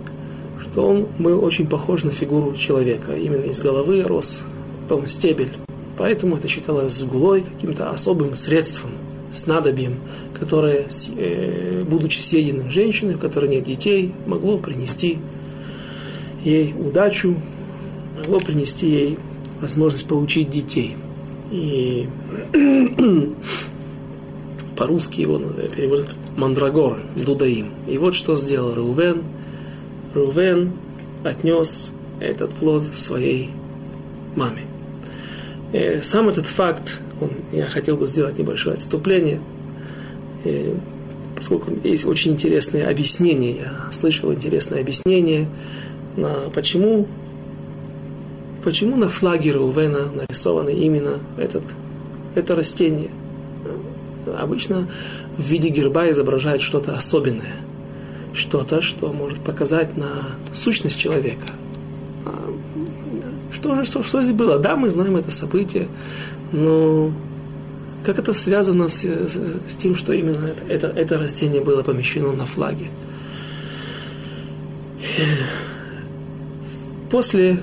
что 0.62 0.88
он 0.88 1.08
был 1.20 1.44
очень 1.44 1.68
похож 1.68 2.04
на 2.04 2.12
фигуру 2.12 2.56
человека. 2.56 3.16
Именно 3.16 3.46
из 3.46 3.60
головы 3.60 4.04
рос 4.04 4.44
потом 4.84 5.08
стебель. 5.08 5.52
Поэтому 5.98 6.38
это 6.38 6.48
считалось 6.48 6.94
сгулой, 6.94 7.42
каким-то 7.42 7.90
особым 7.90 8.36
средством, 8.36 8.92
снадобьем, 9.32 9.98
которое, 10.38 10.86
э, 11.18 11.84
будучи 11.88 12.20
съеденным 12.20 12.70
женщиной, 12.72 13.16
у 13.16 13.20
которой 13.20 13.50
нет 13.50 13.64
детей, 13.64 14.14
могло 14.26 14.58
принести 14.58 15.20
ей 16.44 16.74
удачу, 16.78 17.36
могло 18.18 18.40
принести 18.40 18.88
ей 18.88 19.20
возможность 19.62 20.08
получить 20.08 20.50
детей. 20.50 20.98
И 21.52 22.08
по-русски 24.76 25.22
его 25.22 25.40
переводят 25.76 26.14
мандрагор, 26.38 27.00
дудаим. 27.16 27.72
И 27.88 27.98
вот 27.98 28.16
что 28.16 28.36
сделал 28.36 28.74
Рувен. 28.74 29.24
Рувен 30.14 30.72
отнес 31.24 31.92
этот 32.20 32.52
плод 32.52 32.84
своей 32.94 33.52
маме. 34.36 34.62
И 35.74 36.00
сам 36.04 36.30
этот 36.30 36.46
факт, 36.46 37.00
он, 37.20 37.32
я 37.52 37.66
хотел 37.66 37.98
бы 37.98 38.08
сделать 38.08 38.38
небольшое 38.38 38.76
отступление, 38.76 39.42
и, 40.46 40.76
поскольку 41.36 41.72
есть 41.84 42.06
очень 42.06 42.34
интересные 42.34 42.88
объяснения, 42.88 43.56
я 43.56 43.92
слышал 43.92 44.32
интересное 44.32 44.82
объяснение, 44.82 45.48
на 46.16 46.50
почему, 46.54 47.08
почему 48.64 48.98
на 48.98 49.10
флаге 49.10 49.52
Рувена 49.52 50.12
нарисовано 50.14 50.70
именно 50.70 51.20
этот, 51.38 51.64
это 52.36 52.56
растение. 52.56 53.10
Обычно 54.38 54.88
в 55.38 55.42
виде 55.42 55.70
герба 55.70 56.10
изображает 56.10 56.62
что-то 56.62 56.96
особенное, 56.96 57.56
что-то, 58.34 58.82
что 58.82 59.12
может 59.12 59.40
показать 59.40 59.98
на 59.98 60.10
сущность 60.52 61.00
человека. 61.00 61.46
А, 62.26 62.54
что 63.52 63.76
же, 63.76 63.86
что, 63.86 64.04
что 64.04 64.22
здесь 64.22 64.36
было? 64.36 64.60
Да, 64.60 64.76
мы 64.76 64.90
знаем 64.90 65.16
это 65.16 65.32
событие, 65.32 65.88
но 66.52 67.12
как 68.06 68.20
это 68.20 68.34
связано 68.34 68.90
с, 68.90 69.04
с, 69.04 69.38
с 69.68 69.76
тем, 69.76 69.96
что 69.96 70.14
именно 70.14 70.48
это, 70.48 70.88
это, 70.88 70.88
это 70.88 71.18
растение 71.18 71.62
было 71.62 71.84
помещено 71.84 72.32
на 72.34 72.46
флаге? 72.46 72.88
После, 77.10 77.62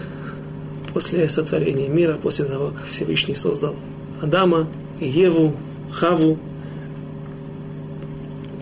после 0.92 1.28
сотворения 1.28 1.88
мира, 1.88 2.18
после 2.22 2.44
того, 2.44 2.68
как 2.76 2.86
Всевышний 2.86 3.34
создал 3.34 3.74
Адама, 4.22 4.68
Еву, 5.00 5.54
Хаву, 5.90 6.38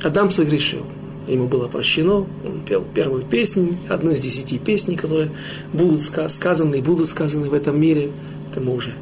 Адам 0.02 0.30
согрешил. 0.30 0.84
Ему 1.26 1.46
было 1.46 1.68
прощено, 1.68 2.18
он 2.18 2.62
пел 2.66 2.84
первую 2.94 3.22
песню, 3.22 3.76
одну 3.88 4.12
из 4.12 4.20
десяти 4.20 4.58
песней, 4.58 4.96
которые 4.96 5.30
будут 5.74 6.00
сказаны 6.00 6.76
и 6.76 6.80
будут 6.80 7.08
сказаны 7.08 7.50
в 7.50 7.54
этом 7.54 7.78
мире. 7.78 8.10
Это 8.50 8.60
мы 8.60 8.74
уже 8.74 8.94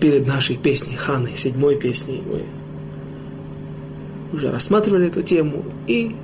перед 0.00 0.26
нашей 0.26 0.56
песней 0.56 0.96
Ханы, 0.96 1.30
седьмой 1.36 1.76
песней, 1.76 2.22
мы 2.24 2.42
уже 4.32 4.50
рассматривали 4.50 5.08
эту 5.08 5.22
тему. 5.22 5.64
И 5.86 6.14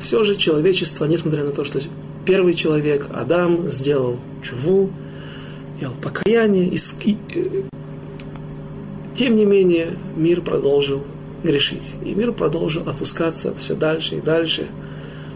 все 0.00 0.24
же 0.24 0.36
человечество, 0.36 1.06
несмотря 1.06 1.44
на 1.44 1.50
то, 1.50 1.64
что 1.64 1.80
первый 2.24 2.54
человек, 2.54 3.06
Адам, 3.12 3.68
сделал 3.70 4.18
чуву, 4.42 4.90
делал 5.78 5.94
покаяние, 6.00 6.68
и, 6.68 7.16
э, 7.34 7.62
тем 9.14 9.36
не 9.36 9.44
менее 9.44 9.96
мир 10.16 10.40
продолжил 10.40 11.02
грешить. 11.42 11.94
И 12.04 12.14
мир 12.14 12.32
продолжил 12.32 12.88
опускаться 12.88 13.54
все 13.54 13.74
дальше 13.74 14.16
и 14.16 14.20
дальше. 14.20 14.66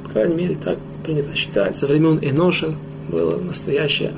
По 0.05 0.11
крайней 0.11 0.35
мере, 0.35 0.57
так 0.57 0.79
принято 1.05 1.35
считать. 1.35 1.77
Со 1.77 1.87
времен 1.87 2.19
Эноша 2.23 2.75
было 3.09 3.39
настоящее 3.39 4.13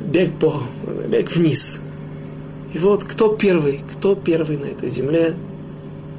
бег 0.00 0.32
по 0.38 0.62
бег 1.08 1.30
вниз. 1.32 1.80
И 2.72 2.78
вот 2.78 3.04
кто 3.04 3.34
первый, 3.34 3.82
кто 3.92 4.14
первый 4.14 4.56
на 4.56 4.66
этой 4.66 4.90
земле 4.90 5.34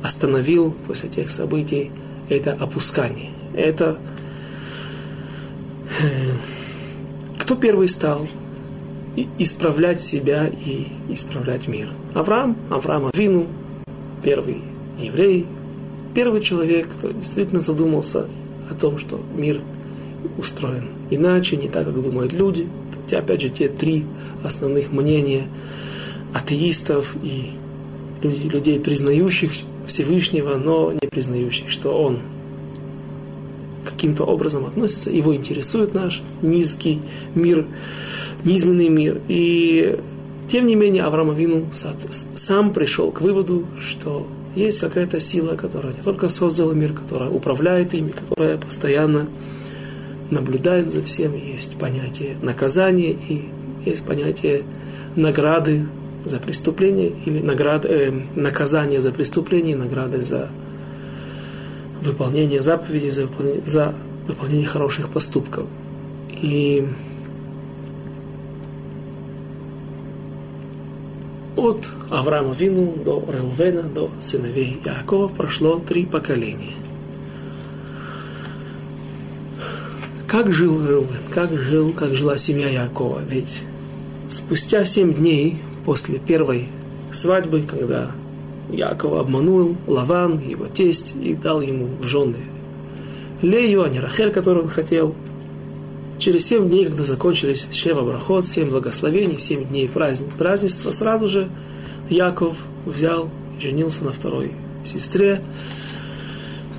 остановил 0.04 0.76
после 0.88 1.10
тех 1.10 1.30
событий 1.30 1.92
это 2.30 2.54
опускание. 2.54 3.30
Это 3.54 4.00
э, 6.02 6.34
кто 7.38 7.56
первый 7.56 7.88
стал 7.88 8.28
исправлять 9.38 10.02
себя 10.02 10.48
и 10.48 10.88
исправлять 11.10 11.68
мир. 11.68 11.90
Авраам, 12.14 12.56
Авраам 12.70 13.10
Авину, 13.14 13.48
первый 14.24 14.62
еврей, 15.00 15.46
первый 16.14 16.42
человек, 16.42 16.88
кто 16.98 17.12
действительно 17.12 17.62
задумался 17.62 18.28
о 18.70 18.74
том, 18.74 18.98
что 18.98 19.20
мир 19.36 19.62
устроен 20.38 20.86
иначе, 21.10 21.58
не 21.58 21.68
так, 21.68 21.86
как 21.86 22.02
думают 22.02 22.34
люди. 22.34 22.68
Те, 23.08 23.18
опять 23.18 23.42
же, 23.42 23.50
те 23.50 23.68
три 23.68 24.06
основных 24.44 24.92
мнения 24.92 25.44
атеистов 26.34 27.16
и 27.22 27.52
людей, 28.22 28.50
людей, 28.50 28.80
признающих 28.80 29.52
Всевышнего, 29.86 30.56
но 30.56 30.94
не 30.94 31.08
признающих, 31.08 31.70
что 31.70 31.92
Он 31.92 32.20
каким-то 33.84 34.24
образом 34.24 34.66
относится, 34.66 35.12
его 35.12 35.36
интересует 35.36 35.94
наш 35.94 36.22
низкий 36.42 37.02
мир, 37.36 37.66
низменный 38.44 38.90
мир. 38.90 39.22
И 39.28 40.00
тем 40.48 40.68
не 40.68 40.76
менее 40.76 41.04
Авраам 41.04 41.32
Авину 41.32 41.68
сам 41.74 42.74
пришел 42.74 43.12
к 43.12 43.22
выводу, 43.22 43.66
что 43.80 44.28
есть 44.56 44.80
какая-то 44.80 45.20
сила, 45.20 45.56
которая 45.56 45.94
не 45.94 46.02
только 46.02 46.28
создала 46.28 46.74
мир, 46.74 46.94
которая 46.94 47.30
управляет 47.30 47.94
ими, 47.94 48.12
которая 48.12 48.58
постоянно 48.58 49.28
наблюдает 50.30 50.92
за 50.92 51.04
всем. 51.04 51.36
Есть 51.36 51.78
понятие 51.78 52.36
наказания 52.42 53.12
и 53.12 53.50
есть 53.86 54.04
понятие 54.04 54.64
награды 55.16 55.86
за 56.26 56.40
преступление 56.40 57.12
или 57.26 57.40
награды, 57.40 57.88
э, 57.88 58.12
наказание 58.36 59.00
за 59.00 59.12
преступление, 59.12 59.76
награды 59.76 60.22
за 60.22 60.50
выполнение 62.02 62.62
заповедей, 62.62 63.10
за 63.10 63.24
выполнение, 63.24 63.62
за 63.66 63.94
выполнение 64.28 64.68
хороших 64.68 65.10
поступков. 65.10 65.68
И 66.30 66.88
от 71.62 71.88
Авраама 72.10 72.54
Вину 72.54 72.94
до 73.06 73.24
Реувена, 73.28 73.84
до 73.84 74.10
сыновей 74.20 74.82
Якова 74.84 75.28
прошло 75.28 75.80
три 75.80 76.06
поколения. 76.06 76.74
Как 80.28 80.52
жил 80.52 80.86
Реувен, 80.86 81.22
как 81.30 81.52
жил, 81.52 81.94
как 81.94 82.16
жила 82.16 82.38
семья 82.38 82.68
Якова? 82.70 83.22
Ведь 83.28 83.64
спустя 84.30 84.86
семь 84.86 85.14
дней 85.14 85.62
после 85.86 86.18
первой 86.18 86.68
свадьбы, 87.12 87.62
когда 87.62 88.12
Якова 88.72 89.20
обманул 89.20 89.76
Лаван, 89.88 90.40
его 90.40 90.68
тесть, 90.68 91.16
и 91.22 91.36
дал 91.36 91.62
ему 91.62 91.88
в 92.02 92.08
жены 92.08 92.38
Лею, 93.42 93.84
а 93.84 93.90
не 93.90 94.00
Рахель, 94.00 94.32
которую 94.32 94.66
он 94.66 94.70
хотел. 94.70 95.16
Через 96.22 96.46
семь 96.46 96.70
дней, 96.70 96.86
когда 96.86 97.04
закончились 97.04 97.68
Шева 97.72 98.04
Брахот, 98.04 98.48
семь 98.48 98.70
благословений, 98.70 99.40
семь 99.40 99.66
дней 99.66 99.90
праздник, 99.90 100.32
празднества, 100.34 100.92
сразу 100.92 101.28
же 101.28 101.50
Яков 102.12 102.58
взял 102.86 103.32
и 103.58 103.64
женился 103.64 104.04
на 104.04 104.14
второй 104.14 104.52
сестре, 104.86 105.42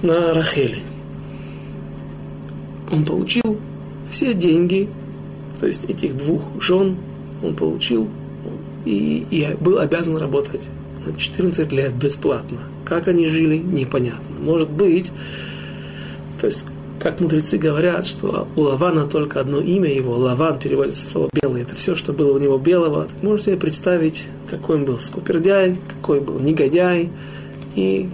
на 0.00 0.32
Рахеле. 0.32 0.78
Он 2.92 3.04
получил 3.04 3.58
все 4.08 4.32
деньги, 4.32 4.88
то 5.58 5.66
есть 5.66 5.86
этих 5.86 6.16
двух 6.16 6.42
жен 6.60 6.96
он 7.42 7.56
получил 7.56 8.08
и, 8.84 9.26
и 9.28 9.56
был 9.60 9.80
обязан 9.80 10.16
работать 10.18 10.68
на 11.04 11.16
14 11.16 11.72
лет 11.72 11.92
бесплатно. 11.96 12.58
Как 12.84 13.08
они 13.08 13.26
жили, 13.26 13.56
непонятно. 13.56 14.38
Может 14.40 14.70
быть, 14.70 15.10
то 16.40 16.46
есть, 16.46 16.64
как 17.02 17.20
мудрецы 17.20 17.58
говорят, 17.58 18.06
что 18.06 18.46
у 18.56 18.60
Лавана 18.60 19.06
только 19.06 19.40
одно 19.40 19.60
имя 19.60 19.92
его, 19.92 20.14
Лаван 20.14 20.58
переводится 20.58 21.06
слово 21.06 21.28
белый, 21.32 21.62
это 21.62 21.74
все, 21.74 21.96
что 21.96 22.12
было 22.12 22.34
у 22.34 22.38
него 22.38 22.58
белого. 22.58 23.04
Так 23.04 23.22
можете 23.22 23.50
себе 23.50 23.60
представить, 23.60 24.26
какой 24.48 24.76
он 24.76 24.84
был 24.84 25.00
скупердяй, 25.00 25.76
какой 25.88 26.20
был 26.20 26.38
негодяй, 26.38 27.10
и 27.74 28.08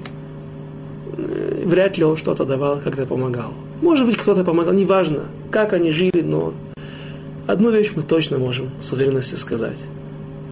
э, 1.16 1.62
вряд 1.66 1.98
ли 1.98 2.04
он 2.04 2.16
что-то 2.16 2.44
давал, 2.44 2.80
когда 2.80 3.04
помогал. 3.06 3.52
Может 3.82 4.06
быть, 4.06 4.16
кто-то 4.16 4.44
помогал, 4.44 4.72
неважно, 4.72 5.24
как 5.50 5.72
они 5.72 5.90
жили, 5.90 6.22
но 6.22 6.54
одну 7.46 7.70
вещь 7.70 7.92
мы 7.94 8.02
точно 8.02 8.38
можем 8.38 8.70
с 8.80 8.92
уверенностью 8.92 9.38
сказать 9.38 9.84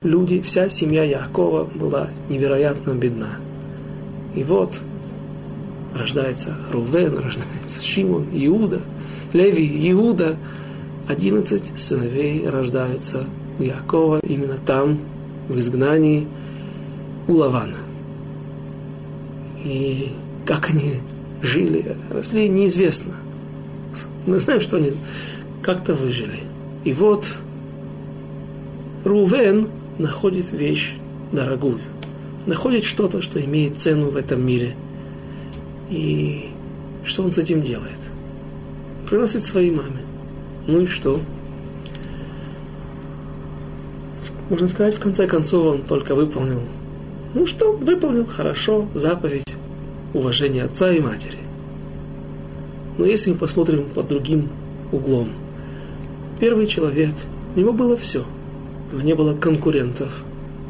люди, 0.07 0.41
вся 0.41 0.69
семья 0.69 1.05
Якова 1.05 1.65
была 1.65 2.09
невероятно 2.29 2.93
бедна. 2.93 3.37
И 4.35 4.43
вот 4.45 4.81
рождается 5.97 6.57
Рувен, 6.73 7.19
рождается 7.19 7.83
Шимон, 7.83 8.29
Иуда, 8.33 8.81
Леви, 9.33 9.91
Иуда. 9.91 10.37
Одиннадцать 11.09 11.73
сыновей 11.77 12.49
рождаются 12.49 13.25
у 13.59 13.63
Якова 13.63 14.21
именно 14.21 14.57
там, 14.65 14.99
в 15.49 15.59
изгнании 15.59 16.27
у 17.29 17.35
Лавана. 17.35 17.77
И 19.65 20.13
как 20.45 20.71
они 20.71 21.01
жили, 21.43 21.97
росли, 22.11 22.49
неизвестно. 22.49 23.15
Мы 24.27 24.39
знаем, 24.39 24.61
что 24.61 24.77
они 24.79 24.93
как-то 25.63 25.95
выжили. 25.95 26.41
И 26.85 26.93
вот 26.93 27.27
Рувен 29.05 29.69
находит 29.99 30.53
вещь 30.53 30.95
дорогую, 31.33 31.81
находит 32.47 32.85
что-то, 32.85 33.23
что 33.23 33.41
имеет 33.45 33.79
цену 33.79 34.11
в 34.11 34.17
этом 34.17 34.45
мире. 34.45 34.75
И 35.91 36.51
что 37.05 37.23
он 37.23 37.33
с 37.33 37.39
этим 37.39 37.63
делает? 37.63 37.99
Приносит 39.09 39.43
своей 39.43 39.71
маме. 39.71 40.03
Ну 40.67 40.81
и 40.81 40.87
что? 40.87 41.21
Можно 44.51 44.69
сказать, 44.69 44.95
в 44.95 45.01
конце 45.01 45.27
концов, 45.27 45.75
он 45.75 45.83
только 45.83 46.15
выполнил. 46.15 46.63
Ну 47.35 47.47
что, 47.47 47.73
выполнил 47.73 48.27
хорошо 48.27 48.87
заповедь 48.95 49.55
уважения 50.15 50.65
отца 50.65 50.93
и 50.93 51.01
матери. 51.01 51.39
Но 52.99 53.05
если 53.05 53.31
мы 53.31 53.37
посмотрим 53.37 53.85
под 53.95 54.09
другим 54.09 54.49
углом, 54.93 55.29
первый 56.41 56.67
человек, 56.67 57.13
у 57.55 57.61
него 57.61 57.73
было 57.73 57.97
все– 57.97 58.25
не 58.93 59.15
было 59.15 59.35
конкурентов. 59.35 60.23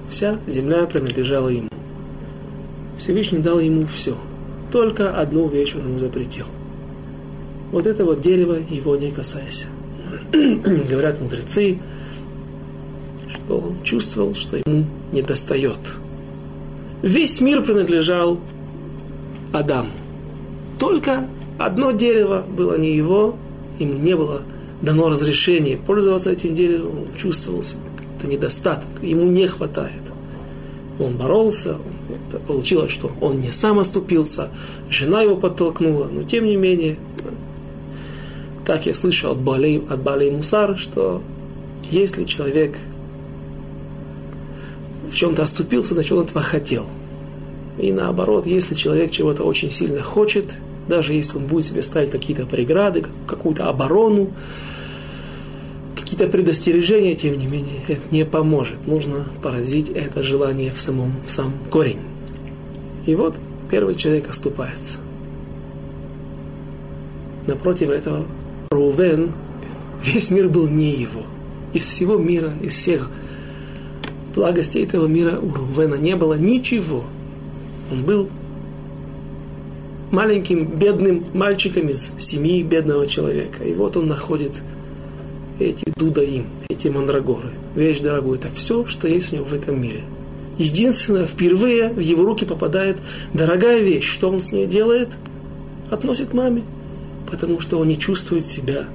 Вся 0.08 0.38
земля 0.46 0.86
принадлежала 0.86 1.48
ему. 1.48 1.68
Всевышний 2.98 3.38
дал 3.38 3.60
ему 3.60 3.86
все. 3.86 4.16
Только 4.70 5.18
одну 5.18 5.48
вещь 5.48 5.74
он 5.74 5.82
ему 5.82 5.98
запретил. 5.98 6.46
Вот 7.72 7.86
это 7.86 8.04
вот 8.04 8.20
дерево 8.20 8.58
его 8.68 8.96
не 8.96 9.10
касайся. 9.10 9.66
Говорят 10.32 11.20
мудрецы, 11.20 11.78
что 13.28 13.58
он 13.58 13.82
чувствовал, 13.82 14.34
что 14.34 14.56
ему 14.56 14.86
не 15.12 15.22
достает. 15.22 15.78
Весь 17.02 17.40
мир 17.40 17.62
принадлежал 17.62 18.38
Адаму. 19.52 19.90
Только 20.78 21.26
одно 21.58 21.92
дерево 21.92 22.44
было 22.48 22.76
не 22.76 22.94
его, 22.94 23.36
ему 23.78 23.94
не 23.94 24.16
было 24.16 24.42
дано 24.82 25.08
разрешение 25.08 25.76
пользоваться 25.76 26.30
этим 26.30 26.54
деревом, 26.54 27.00
он 27.00 27.16
чувствовал 27.16 27.62
себя 27.62 27.80
это 28.18 28.26
недостаток, 28.26 29.02
ему 29.02 29.24
не 29.24 29.46
хватает. 29.46 30.02
Он 30.98 31.16
боролся, 31.16 31.76
получилось, 32.46 32.90
что 32.90 33.10
он 33.20 33.40
не 33.40 33.52
сам 33.52 33.78
оступился, 33.78 34.50
жена 34.90 35.22
его 35.22 35.36
подтолкнула, 35.36 36.08
но 36.10 36.22
тем 36.22 36.46
не 36.46 36.56
менее, 36.56 36.98
так 38.64 38.86
я 38.86 38.94
слышал 38.94 39.32
от 39.32 39.38
Балей, 39.38 39.82
от 39.88 40.02
Балей 40.02 40.30
Мусар, 40.30 40.76
что 40.78 41.22
если 41.82 42.24
человек 42.24 42.78
в 45.08 45.14
чем-то 45.14 45.42
оступился, 45.42 45.94
значит 45.94 46.12
он 46.12 46.24
этого 46.24 46.40
хотел. 46.40 46.86
И 47.78 47.92
наоборот, 47.92 48.46
если 48.46 48.74
человек 48.74 49.10
чего-то 49.10 49.44
очень 49.44 49.70
сильно 49.70 50.02
хочет, 50.02 50.56
даже 50.88 51.12
если 51.12 51.38
он 51.38 51.46
будет 51.46 51.64
себе 51.64 51.82
ставить 51.82 52.10
какие-то 52.10 52.46
преграды, 52.46 53.04
какую-то 53.26 53.68
оборону, 53.68 54.32
какие-то 55.94 56.28
предостережения, 56.28 57.14
тем 57.14 57.36
не 57.36 57.46
менее, 57.46 57.82
это 57.88 58.00
не 58.10 58.24
поможет. 58.24 58.86
Нужно 58.86 59.26
поразить 59.42 59.90
это 59.90 60.22
желание 60.22 60.70
в 60.70 60.80
самом 60.80 61.14
в 61.26 61.30
сам 61.30 61.52
корень. 61.70 61.98
И 63.06 63.14
вот 63.14 63.36
первый 63.70 63.94
человек 63.94 64.28
оступается. 64.28 64.98
Напротив 67.46 67.90
этого 67.90 68.26
Рувен, 68.70 69.30
весь 70.02 70.30
мир 70.30 70.48
был 70.48 70.66
не 70.66 70.90
его. 70.90 71.22
Из 71.72 71.84
всего 71.84 72.16
мира, 72.16 72.52
из 72.60 72.74
всех 72.74 73.10
благостей 74.34 74.84
этого 74.84 75.06
мира 75.06 75.38
у 75.38 75.52
Рувена 75.52 75.94
не 75.94 76.16
было 76.16 76.34
ничего. 76.34 77.04
Он 77.92 78.02
был 78.02 78.28
маленьким 80.10 80.66
бедным 80.66 81.24
мальчиком 81.32 81.88
из 81.88 82.10
семьи 82.18 82.62
бедного 82.62 83.06
человека. 83.06 83.64
И 83.64 83.72
вот 83.74 83.96
он 83.96 84.08
находит 84.08 84.62
эти 85.58 85.84
дудаим, 85.96 86.46
эти 86.68 86.88
мандрагоры, 86.88 87.50
вещь 87.74 88.00
дорогую, 88.00 88.38
это 88.38 88.48
все, 88.52 88.84
что 88.86 89.08
есть 89.08 89.32
у 89.32 89.36
него 89.36 89.44
в 89.46 89.52
этом 89.52 89.80
мире. 89.80 90.02
Единственное, 90.58 91.26
впервые 91.26 91.90
в 91.90 92.00
его 92.00 92.24
руки 92.24 92.44
попадает 92.44 92.96
дорогая 93.34 93.82
вещь. 93.82 94.08
Что 94.08 94.30
он 94.30 94.40
с 94.40 94.52
ней 94.52 94.66
делает? 94.66 95.10
Относит 95.90 96.32
маме. 96.32 96.62
Потому 97.30 97.60
что 97.60 97.78
он 97.78 97.88
не 97.88 97.98
чувствует 97.98 98.46
себя 98.46 98.86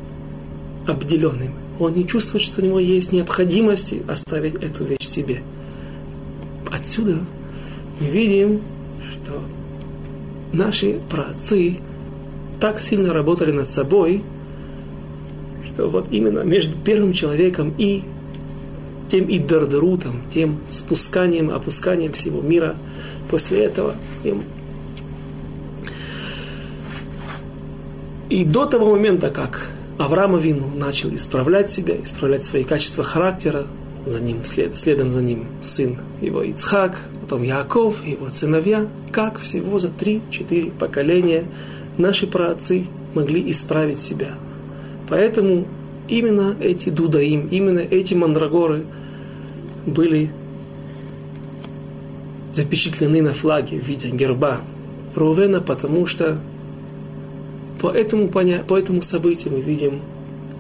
обделенным. 0.88 1.54
Он 1.80 1.94
не 1.94 2.08
чувствует, 2.08 2.44
что 2.44 2.62
у 2.62 2.66
него 2.66 2.80
есть 2.80 3.12
необходимость 3.12 3.94
оставить 4.08 4.56
эту 4.56 4.86
вещь 4.86 5.06
себе. 5.06 5.42
Отсюда 6.72 7.20
мы 8.00 8.08
видим, 8.08 8.62
что 9.14 9.42
наши 10.54 11.00
праотцы 11.10 11.80
так 12.60 12.80
сильно 12.80 13.14
работали 13.14 13.52
над 13.52 13.68
собой, 13.68 14.24
что 15.74 15.90
вот 15.90 16.08
именно 16.12 16.40
между 16.40 16.78
первым 16.78 17.14
человеком 17.14 17.74
и 17.78 18.04
тем 19.12 19.26
и 19.26 19.40
дардерутом, 19.40 20.22
тем 20.34 20.62
спусканием, 20.70 21.50
опусканием 21.50 22.14
всего 22.14 22.42
мира, 22.42 22.76
после 23.30 23.66
этого 23.66 23.96
им 24.24 24.44
И 28.30 28.46
до 28.46 28.66
того 28.66 28.92
момента, 28.92 29.30
как 29.30 29.68
Авраам 29.98 30.36
Авину 30.36 30.72
начал 30.74 31.14
исправлять 31.14 31.70
себя, 31.70 32.02
исправлять 32.02 32.46
свои 32.46 32.64
качества 32.64 33.04
характера, 33.04 33.66
за 34.06 34.22
ним, 34.22 34.46
след, 34.46 34.78
следом 34.78 35.12
за 35.12 35.22
ним 35.22 35.48
сын 35.62 35.98
его 36.22 36.42
Ицхак, 36.42 36.98
потом 37.20 37.44
Яков, 37.44 38.06
его 38.06 38.30
сыновья, 38.30 38.88
как 39.12 39.38
всего 39.40 39.78
за 39.80 39.90
3-4 39.90 40.72
поколения 40.72 41.44
наши 41.98 42.26
праотцы 42.26 42.88
могли 43.14 43.52
исправить 43.52 44.00
себя. 44.00 44.30
Поэтому 45.10 45.68
именно 46.08 46.56
эти 46.62 46.88
дудаим, 46.88 47.50
именно 47.52 47.80
эти 47.80 48.14
мандрагоры 48.14 48.86
были 49.86 50.32
запечатлены 52.52 53.22
на 53.22 53.34
флаге 53.34 53.80
в 53.80 53.88
виде 53.88 54.10
герба 54.10 54.62
Рувена, 55.16 55.62
потому 55.62 56.06
что 56.06 56.40
по 57.80 57.90
этому, 57.90 58.28
по 58.28 58.78
этому 58.78 59.02
событию 59.02 59.54
мы 59.54 59.62
видим 59.62 60.02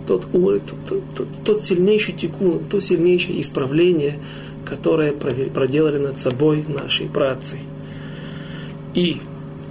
тот, 0.08 0.28
тот, 0.32 1.04
тот, 1.16 1.28
тот 1.44 1.64
сильнейший 1.64 2.14
текун, 2.14 2.60
то 2.70 2.80
сильнейшее 2.80 3.40
исправление, 3.42 4.18
которое 4.66 5.14
проделали 5.14 5.98
над 5.98 6.20
собой 6.20 6.66
наши 6.68 7.06
працы. 7.06 7.58
И 8.94 9.22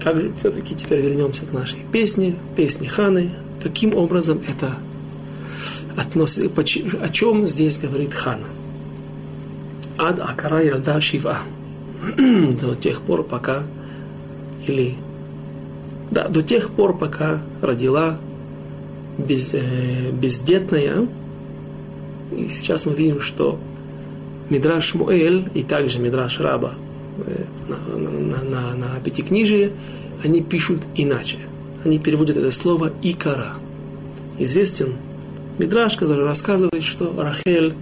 как 0.03 0.21
же 0.21 0.33
все-таки 0.39 0.75
теперь 0.75 1.01
вернемся 1.01 1.45
к 1.45 1.53
нашей 1.53 1.81
песне, 1.93 2.37
песне 2.57 2.89
Ханы, 2.89 3.31
каким 3.63 3.95
образом 3.95 4.41
это 4.49 4.77
относится, 5.97 6.49
о 7.03 7.09
чем 7.09 7.47
здесь 7.47 7.79
говорит 7.79 8.15
Хана. 8.15 8.47
Ад 10.01 10.19
Акара 10.19 10.63
Ялда 10.63 10.99
Шива. 11.01 11.39
До 12.17 12.75
тех 12.75 13.03
пор, 13.03 13.23
пока, 13.23 13.63
или, 14.67 14.97
да, 16.11 16.27
до 16.29 16.43
тех 16.43 16.71
пор, 16.71 16.97
пока 16.97 17.43
родила 17.61 18.19
без, 19.19 19.53
э, 19.53 20.11
бездетная. 20.11 21.07
И 22.35 22.49
сейчас 22.49 22.87
мы 22.87 22.95
видим, 22.95 23.21
что 23.21 23.59
Мидраш 24.49 24.95
Муэль 24.95 25.51
и 25.53 25.63
также 25.63 25.99
Мидраш 25.99 26.41
Раба 26.41 26.73
э, 27.19 27.45
на, 27.69 28.09
на, 28.09 28.43
на, 28.43 28.75
на 28.75 29.01
Пятикнижие, 29.05 29.73
они 30.25 30.41
пишут 30.41 30.85
иначе. 30.95 31.37
Они 31.85 31.99
переводят 31.99 32.39
это 32.39 32.51
слово 32.53 32.91
«икара». 33.03 33.53
Известен 34.39 34.95
Мидраш, 35.59 35.97
который 35.97 36.25
рассказывает, 36.25 36.83
что 36.83 37.13
Рахель 37.19 37.75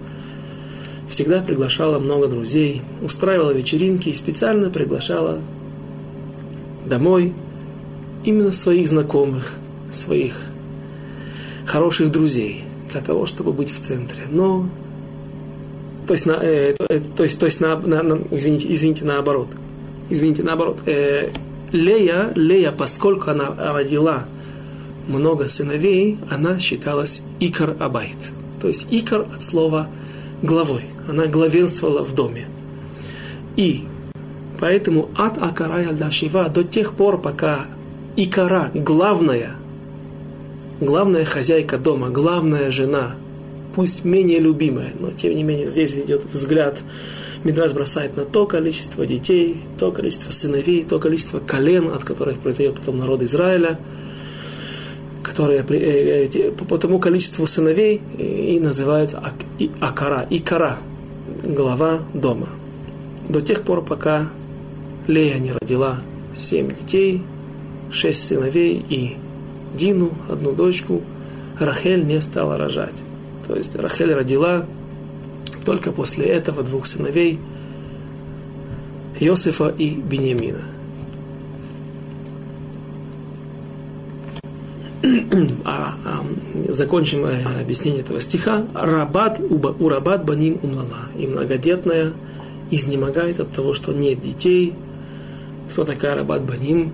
всегда 1.09 1.41
приглашала 1.41 1.99
много 1.99 2.27
друзей, 2.27 2.81
устраивала 3.01 3.51
вечеринки 3.51 4.09
и 4.09 4.13
специально 4.13 4.69
приглашала 4.69 5.39
домой 6.85 7.33
именно 8.23 8.53
своих 8.53 8.87
знакомых, 8.87 9.55
своих 9.91 10.35
хороших 11.65 12.11
друзей 12.11 12.63
для 12.91 13.01
того, 13.01 13.25
чтобы 13.25 13.53
быть 13.53 13.71
в 13.71 13.79
центре. 13.79 14.23
Но, 14.29 14.69
то 16.07 16.13
есть, 16.13 16.25
на, 16.25 16.33
э, 16.41 16.73
то, 16.77 16.85
э, 16.89 16.99
то 16.99 17.23
есть, 17.23 17.39
то 17.39 17.45
есть 17.45 17.59
на, 17.59 17.77
на, 17.77 18.03
на, 18.03 18.19
извините, 18.31 18.71
извините, 18.71 19.05
наоборот. 19.05 19.47
Извините, 20.09 20.43
наоборот. 20.43 20.79
Э, 20.85 21.29
Лея, 21.71 22.31
Лея, 22.35 22.71
поскольку 22.71 23.29
она 23.29 23.53
родила 23.57 24.25
много 25.07 25.47
сыновей, 25.47 26.17
она 26.29 26.57
считалась 26.59 27.21
Икар 27.39 27.75
Абайт. 27.79 28.17
То 28.59 28.67
есть 28.67 28.87
Икар 28.89 29.21
от 29.21 29.43
слова 29.43 29.87
главой. 30.41 30.85
Она 31.07 31.27
главенствовала 31.27 32.03
в 32.03 32.13
доме. 32.13 32.47
И 33.55 33.85
поэтому 34.59 35.09
от 35.15 35.37
Акарая 35.41 35.91
до 35.93 36.11
Шива 36.11 36.49
до 36.49 36.63
тех 36.63 36.93
пор, 36.93 37.21
пока 37.21 37.65
Икара, 38.15 38.71
главная, 38.73 39.51
главная 40.79 41.25
хозяйка 41.25 41.77
дома, 41.77 42.09
главная 42.09 42.71
жена, 42.71 43.15
пусть 43.75 44.03
менее 44.03 44.39
любимая, 44.39 44.91
но 44.99 45.11
тем 45.11 45.35
не 45.35 45.43
менее 45.43 45.67
здесь 45.67 45.93
идет 45.93 46.23
взгляд, 46.31 46.79
Мидраж 47.43 47.71
бросает 47.71 48.17
на 48.17 48.25
то 48.25 48.45
количество 48.45 49.05
детей, 49.05 49.61
то 49.77 49.91
количество 49.91 50.31
сыновей, 50.31 50.83
то 50.83 50.99
количество 50.99 51.39
колен, 51.39 51.87
от 51.87 52.03
которых 52.03 52.39
произойдет 52.39 52.75
потом 52.75 52.97
народ 52.97 53.23
Израиля, 53.23 53.79
которые 55.29 55.63
э, 55.69 56.27
э, 56.33 56.51
по 56.51 56.77
тому 56.79 56.97
количеству 56.97 57.45
сыновей 57.45 58.01
и 58.17 58.59
называется 58.59 59.21
Акара, 59.79 60.25
Икара, 60.27 60.79
глава 61.43 61.99
дома. 62.15 62.49
До 63.29 63.39
тех 63.39 63.61
пор, 63.61 63.85
пока 63.85 64.27
Лея 65.05 65.37
не 65.37 65.51
родила 65.51 65.99
семь 66.35 66.69
детей, 66.69 67.21
шесть 67.91 68.25
сыновей 68.25 68.83
и 68.89 69.17
Дину, 69.75 70.09
одну 70.27 70.53
дочку, 70.53 71.03
Рахель 71.59 72.07
не 72.07 72.19
стала 72.21 72.57
рожать. 72.57 73.03
То 73.47 73.55
есть 73.55 73.75
Рахель 73.75 74.13
родила 74.15 74.65
только 75.63 75.91
после 75.91 76.25
этого 76.25 76.63
двух 76.63 76.87
сыновей 76.87 77.37
Иосифа 79.19 79.67
и 79.77 79.91
Бениамина. 79.91 80.63
А, 85.65 85.93
а, 86.05 86.71
закончим 86.71 87.25
э, 87.25 87.43
объяснение 87.61 88.01
этого 88.01 88.19
стиха. 88.21 88.65
Рабат 88.73 89.39
у 89.39 89.89
рабат 89.89 90.25
баним 90.25 90.59
умлала. 90.63 91.09
И 91.17 91.27
многодетная 91.27 92.13
изнемогает 92.71 93.39
от 93.39 93.51
того, 93.51 93.73
что 93.73 93.93
нет 93.93 94.21
детей. 94.21 94.73
Кто 95.71 95.83
такая 95.85 96.15
рабат 96.15 96.43
баним? 96.43 96.91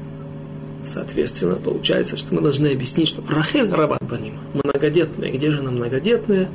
Соответственно, 0.85 1.55
получается, 1.55 2.15
что 2.15 2.35
мы 2.35 2.41
должны 2.41 2.67
объяснить, 2.67 3.07
что 3.07 3.23
Рахель 3.27 3.69
Рабат 3.71 4.03
Баним, 4.03 4.33
многодетная. 4.53 5.31
Где 5.31 5.49
же 5.49 5.59
она 5.59 5.71
многодетная? 5.71 6.47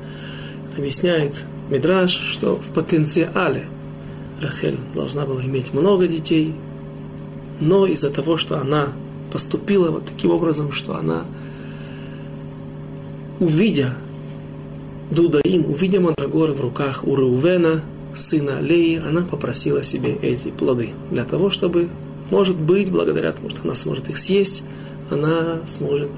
Объясняет 0.79 1.44
Мидраш, 1.68 2.12
что 2.12 2.57
в 2.57 2.72
потенциале 2.72 3.64
Рахель 4.40 4.79
должна 4.94 5.26
была 5.26 5.42
иметь 5.42 5.74
много 5.74 6.07
детей, 6.07 6.55
но 7.59 7.87
из-за 7.87 8.11
того, 8.11 8.37
что 8.37 8.59
она 8.59 8.88
поступила 9.33 9.90
вот 9.90 10.07
таким 10.07 10.31
образом, 10.31 10.72
что 10.72 10.96
она, 10.96 11.24
увидя 13.40 13.94
Дудаим, 15.11 15.64
увидя 15.68 16.00
Мандрагоры 16.00 16.53
в 16.53 16.61
руках 16.61 17.03
у 17.05 17.16
Реувена, 17.16 17.83
сына 18.14 18.61
Леи, 18.61 19.03
она 19.05 19.22
попросила 19.22 19.83
себе 19.83 20.16
эти 20.22 20.48
плоды 20.48 20.90
для 21.11 21.24
того, 21.24 21.50
чтобы 21.50 21.88
может 22.31 22.57
быть, 22.57 22.92
благодаря 22.92 23.33
тому, 23.33 23.50
что 23.50 23.62
она 23.64 23.74
сможет 23.74 24.09
их 24.09 24.16
съесть, 24.16 24.62
она 25.11 25.59
сможет 25.66 26.11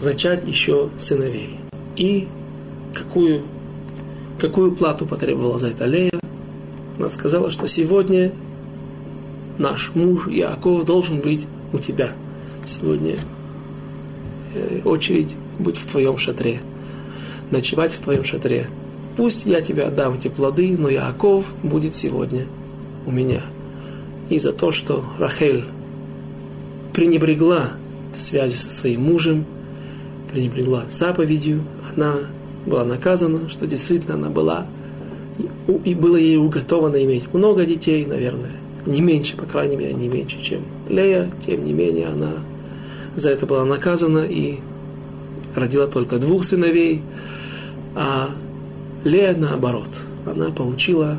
зачать 0.00 0.46
еще 0.46 0.88
сыновей. 0.98 1.58
И 1.96 2.28
какую, 2.94 3.42
какую 4.38 4.72
плату 4.72 5.06
потребовала 5.06 5.58
за 5.58 5.68
это 5.68 5.86
Лея? 5.86 6.12
Она 6.96 7.10
сказала, 7.10 7.50
что 7.50 7.66
сегодня 7.66 8.32
наш 9.58 9.92
муж 9.94 10.28
Иаков 10.28 10.84
должен 10.84 11.20
быть 11.20 11.46
у 11.72 11.78
тебя. 11.78 12.12
Сегодня 12.66 13.16
э, 14.54 14.80
очередь 14.84 15.34
быть 15.60 15.76
в 15.76 15.86
твоем 15.86 16.18
шатре, 16.18 16.60
ночевать 17.50 17.92
в 17.92 18.00
твоем 18.00 18.24
шатре. 18.24 18.66
Пусть 19.16 19.46
я 19.46 19.60
тебе 19.60 19.84
отдам 19.84 20.14
эти 20.14 20.28
плоды, 20.28 20.76
но 20.78 20.90
Иаков 20.90 21.46
будет 21.62 21.94
сегодня 21.94 22.46
у 23.06 23.10
меня 23.10 23.42
и 24.30 24.38
за 24.38 24.52
то, 24.52 24.72
что 24.72 25.04
Рахель 25.18 25.64
пренебрегла 26.94 27.72
связью 28.16 28.58
со 28.58 28.72
своим 28.72 29.02
мужем, 29.02 29.44
пренебрегла 30.32 30.84
заповедью, 30.90 31.62
она 31.94 32.14
была 32.64 32.84
наказана, 32.84 33.50
что 33.50 33.66
действительно 33.66 34.14
она 34.14 34.30
была, 34.30 34.66
и 35.84 35.94
было 35.94 36.16
ей 36.16 36.36
уготовано 36.36 37.02
иметь 37.04 37.32
много 37.34 37.64
детей, 37.66 38.06
наверное, 38.06 38.52
не 38.86 39.00
меньше, 39.00 39.36
по 39.36 39.44
крайней 39.44 39.76
мере, 39.76 39.92
не 39.94 40.08
меньше, 40.08 40.40
чем 40.40 40.60
Лея, 40.88 41.28
тем 41.44 41.64
не 41.64 41.72
менее, 41.72 42.06
она 42.06 42.32
за 43.16 43.30
это 43.30 43.46
была 43.46 43.64
наказана 43.64 44.24
и 44.24 44.58
родила 45.54 45.86
только 45.86 46.18
двух 46.18 46.44
сыновей, 46.44 47.02
а 47.94 48.30
Лея 49.04 49.34
наоборот, 49.34 49.90
она 50.26 50.50
получила 50.50 51.16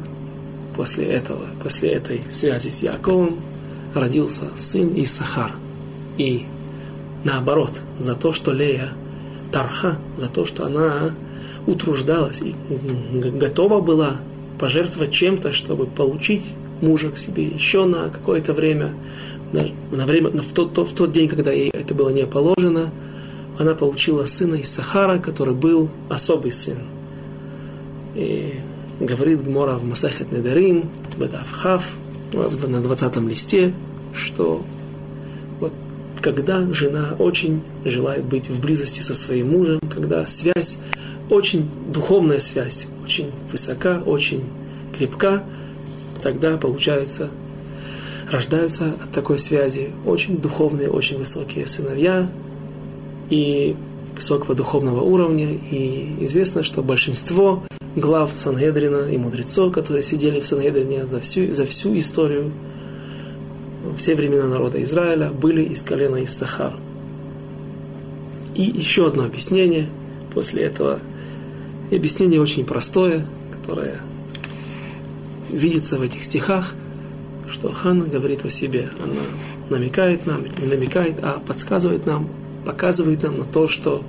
после 0.75 1.05
этого, 1.05 1.45
после 1.63 1.89
этой 1.89 2.21
связи 2.29 2.69
с 2.69 2.83
Яковом, 2.83 3.37
родился 3.93 4.43
сын 4.55 4.91
Исахар. 4.95 5.51
И 6.17 6.45
наоборот, 7.23 7.81
за 7.99 8.15
то, 8.15 8.33
что 8.33 8.53
Лея 8.53 8.89
Тарха, 9.51 9.97
за 10.17 10.29
то, 10.29 10.45
что 10.45 10.65
она 10.65 11.11
утруждалась 11.67 12.41
и 12.41 12.55
готова 13.13 13.81
была 13.81 14.17
пожертвовать 14.59 15.11
чем-то, 15.11 15.53
чтобы 15.53 15.85
получить 15.85 16.53
мужа 16.81 17.11
к 17.11 17.17
себе 17.17 17.45
еще 17.45 17.85
на 17.85 18.09
какое-то 18.09 18.53
время, 18.53 18.93
на, 19.51 19.65
на 19.91 20.05
время 20.05 20.29
в, 20.29 20.53
тот, 20.53 20.77
в 20.77 20.93
тот 20.95 21.11
день, 21.11 21.27
когда 21.27 21.51
ей 21.51 21.69
это 21.69 21.93
было 21.93 22.09
не 22.09 22.25
положено, 22.25 22.91
она 23.61 23.75
получила 23.75 24.25
сына 24.25 24.55
из 24.55 24.71
Сахара, 24.71 25.19
который 25.19 25.53
был 25.53 25.89
особый 26.09 26.51
сын. 26.51 26.79
И 28.15 28.55
говорит 28.99 29.43
Гмора 29.43 29.75
в 29.75 29.85
Масахет 29.85 30.31
Недарим, 30.31 30.89
Бедав 31.15 31.49
Хав, 31.51 31.87
на 32.33 32.81
20 32.81 33.17
листе, 33.17 33.73
что 34.13 34.63
вот 35.59 35.73
когда 36.21 36.61
жена 36.73 37.15
очень 37.19 37.61
желает 37.85 38.25
быть 38.25 38.49
в 38.49 38.59
близости 38.59 39.01
со 39.01 39.13
своим 39.13 39.51
мужем, 39.51 39.79
когда 39.93 40.25
связь, 40.25 40.79
очень 41.29 41.69
духовная 41.93 42.39
связь, 42.39 42.87
очень 43.03 43.31
высока, 43.51 44.01
очень 44.03 44.43
крепка, 44.97 45.43
тогда 46.23 46.57
получается, 46.57 47.29
рождаются 48.31 48.95
от 49.03 49.11
такой 49.11 49.37
связи 49.37 49.91
очень 50.05 50.37
духовные, 50.37 50.89
очень 50.89 51.19
высокие 51.19 51.67
сыновья 51.67 52.27
и 53.31 53.75
высокого 54.15 54.53
духовного 54.53 55.01
уровня. 55.01 55.57
И 55.71 56.17
известно, 56.19 56.61
что 56.61 56.83
большинство 56.83 57.63
глав 57.95 58.31
Сангедрина 58.35 59.09
и 59.09 59.17
мудрецов, 59.17 59.73
которые 59.73 60.03
сидели 60.03 60.39
в 60.39 60.45
Сангедрине 60.45 61.05
за 61.07 61.19
всю, 61.19 61.53
за 61.53 61.65
всю 61.65 61.97
историю, 61.97 62.51
все 63.97 64.15
времена 64.15 64.45
народа 64.45 64.83
Израиля, 64.83 65.31
были 65.31 65.63
из 65.63 65.81
колена 65.81 66.23
Иссахар. 66.23 66.73
И 68.53 68.63
еще 68.63 69.07
одно 69.07 69.23
объяснение 69.23 69.87
после 70.33 70.63
этого. 70.63 70.99
И 71.89 71.95
объяснение 71.95 72.39
очень 72.39 72.65
простое, 72.65 73.25
которое 73.51 74.01
видится 75.49 75.97
в 75.97 76.01
этих 76.01 76.23
стихах, 76.23 76.75
что 77.49 77.71
Ханна 77.71 78.05
говорит 78.05 78.45
о 78.45 78.49
себе. 78.49 78.89
Она 79.03 79.21
намекает 79.69 80.25
нам, 80.25 80.43
не 80.59 80.67
намекает, 80.67 81.15
а 81.21 81.41
подсказывает 81.45 82.05
нам, 82.05 82.29
показывает 82.65 83.23
нам 83.23 83.39
на 83.39 83.45
то, 83.45 83.67
что 83.67 84.03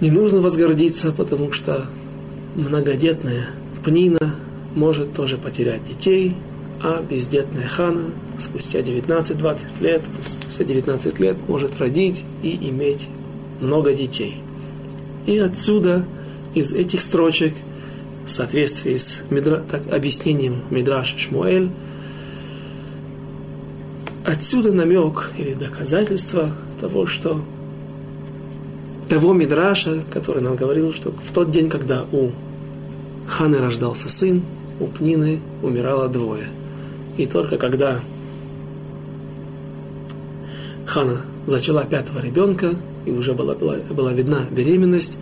не 0.00 0.10
нужно 0.10 0.40
возгордиться, 0.40 1.12
потому 1.12 1.52
что 1.52 1.86
многодетная 2.54 3.46
Пнина 3.84 4.34
может 4.74 5.12
тоже 5.12 5.38
потерять 5.38 5.84
детей, 5.84 6.36
а 6.82 7.02
бездетная 7.02 7.66
Хана 7.66 8.12
спустя 8.38 8.80
19-20 8.80 9.82
лет, 9.82 10.02
спустя 10.22 10.64
19 10.64 11.18
лет 11.18 11.36
может 11.48 11.78
родить 11.78 12.24
и 12.42 12.56
иметь 12.68 13.08
много 13.60 13.92
детей. 13.92 14.36
И 15.26 15.38
отсюда, 15.38 16.06
из 16.54 16.72
этих 16.72 17.00
строчек, 17.00 17.54
в 18.24 18.30
соответствии 18.30 18.96
с 18.96 19.22
Мидра, 19.30 19.64
так, 19.68 19.82
объяснением 19.92 20.62
Мидраш 20.70 21.14
Шмуэль, 21.18 21.70
отсюда 24.28 24.72
намек 24.72 25.32
или 25.38 25.54
доказательство 25.54 26.50
того, 26.80 27.06
что 27.06 27.42
того 29.08 29.32
Мидраша, 29.32 30.04
который 30.10 30.42
нам 30.42 30.54
говорил, 30.54 30.92
что 30.92 31.10
в 31.10 31.32
тот 31.32 31.50
день, 31.50 31.70
когда 31.70 32.04
у 32.12 32.30
Ханы 33.26 33.58
рождался 33.58 34.08
сын, 34.08 34.42
у 34.80 34.86
Пнины 34.86 35.40
умирало 35.62 36.08
двое. 36.08 36.44
И 37.16 37.26
только 37.26 37.56
когда 37.56 38.00
Хана 40.86 41.22
зачала 41.46 41.84
пятого 41.84 42.20
ребенка, 42.20 42.76
и 43.06 43.10
уже 43.10 43.32
была, 43.32 43.54
была, 43.54 43.76
была 43.90 44.12
видна 44.12 44.40
беременность, 44.50 45.16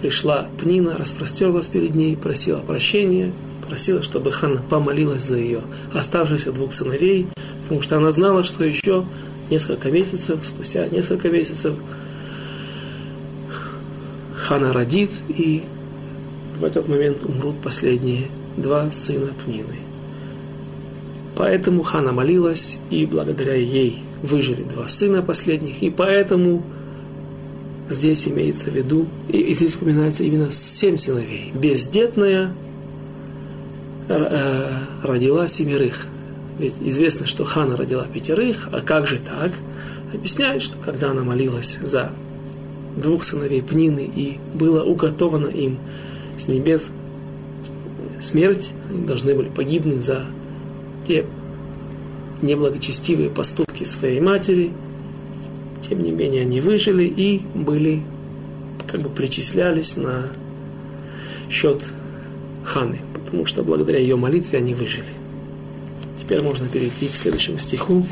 пришла 0.00 0.46
Пнина, 0.58 0.96
распростерлась 0.96 1.66
перед 1.66 1.96
ней, 1.96 2.16
просила 2.16 2.60
прощения, 2.60 3.32
просила, 3.66 4.04
чтобы 4.04 4.30
Хана 4.30 4.62
помолилась 4.68 5.24
за 5.24 5.36
ее 5.36 5.60
оставшихся 5.92 6.52
двух 6.52 6.72
сыновей, 6.72 7.26
потому 7.72 7.82
что 7.82 7.96
она 7.96 8.10
знала, 8.10 8.44
что 8.44 8.64
еще 8.64 9.06
несколько 9.48 9.90
месяцев, 9.90 10.40
спустя 10.42 10.86
несколько 10.88 11.30
месяцев 11.30 11.74
Хана 14.34 14.74
родит, 14.74 15.10
и 15.30 15.62
в 16.60 16.64
этот 16.64 16.86
момент 16.86 17.24
умрут 17.24 17.54
последние 17.62 18.24
два 18.58 18.92
сына 18.92 19.28
Пнины. 19.42 19.76
Поэтому 21.34 21.82
Хана 21.82 22.12
молилась, 22.12 22.76
и 22.90 23.06
благодаря 23.06 23.54
ей 23.54 24.02
выжили 24.22 24.64
два 24.64 24.86
сына 24.88 25.22
последних, 25.22 25.82
и 25.82 25.88
поэтому 25.88 26.62
здесь 27.88 28.28
имеется 28.28 28.70
в 28.70 28.74
виду, 28.74 29.06
и, 29.30 29.54
здесь 29.54 29.76
упоминается 29.76 30.24
именно 30.24 30.52
семь 30.52 30.98
сыновей. 30.98 31.52
Бездетная 31.54 32.52
э, 34.08 34.68
родила 35.02 35.48
семерых. 35.48 36.08
Ведь 36.62 36.74
известно, 36.80 37.26
что 37.26 37.44
Хана 37.44 37.76
родила 37.76 38.04
пятерых, 38.04 38.68
а 38.70 38.82
как 38.82 39.08
же 39.08 39.18
так? 39.18 39.50
Объясняет, 40.14 40.62
что 40.62 40.78
когда 40.78 41.10
она 41.10 41.24
молилась 41.24 41.80
за 41.82 42.12
двух 42.96 43.24
сыновей 43.24 43.62
Пнины, 43.62 44.08
и 44.14 44.38
было 44.54 44.84
уготовано 44.84 45.48
им 45.48 45.78
с 46.38 46.46
небес 46.46 46.86
смерть, 48.20 48.74
они 48.88 49.04
должны 49.04 49.34
были 49.34 49.48
погибнуть 49.48 50.04
за 50.04 50.20
те 51.04 51.26
неблагочестивые 52.42 53.28
поступки 53.28 53.82
своей 53.82 54.20
матери, 54.20 54.70
тем 55.88 56.00
не 56.00 56.12
менее 56.12 56.42
они 56.42 56.60
выжили 56.60 57.02
и 57.02 57.42
были, 57.56 58.04
как 58.86 59.00
бы 59.00 59.08
причислялись 59.08 59.96
на 59.96 60.28
счет 61.50 61.92
Ханы, 62.62 63.00
потому 63.12 63.46
что 63.46 63.64
благодаря 63.64 63.98
ее 63.98 64.14
молитве 64.14 64.60
они 64.60 64.74
выжили. 64.74 65.21
Теперь 66.32 66.46
можно 66.46 66.66
перейти 66.66 67.08
к 67.08 67.14
следующему 67.14 67.58
стиху, 67.58 68.06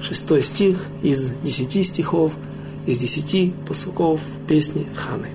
шестой 0.00 0.42
стих 0.42 0.86
из 1.02 1.32
десяти 1.42 1.82
стихов– 1.82 2.32
из 2.86 2.98
десяти 2.98 3.52
посуков 3.66 4.20
песни 4.46 4.86
Ханы. 4.94 5.26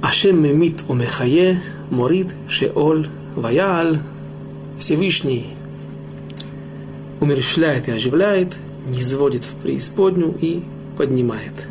Ашем 0.00 0.40
мемит 0.40 0.84
омехае, 0.88 1.60
морит 1.90 2.28
шеоль 2.48 3.08
ваял. 3.34 3.96
Всевышний 4.78 5.48
умерщвляет 7.20 7.88
и 7.88 7.90
оживляет, 7.90 8.54
не 8.86 9.00
сводит 9.00 9.42
в 9.42 9.56
преисподнюю 9.56 10.38
и 10.40 10.62
поднимает. 10.96 11.66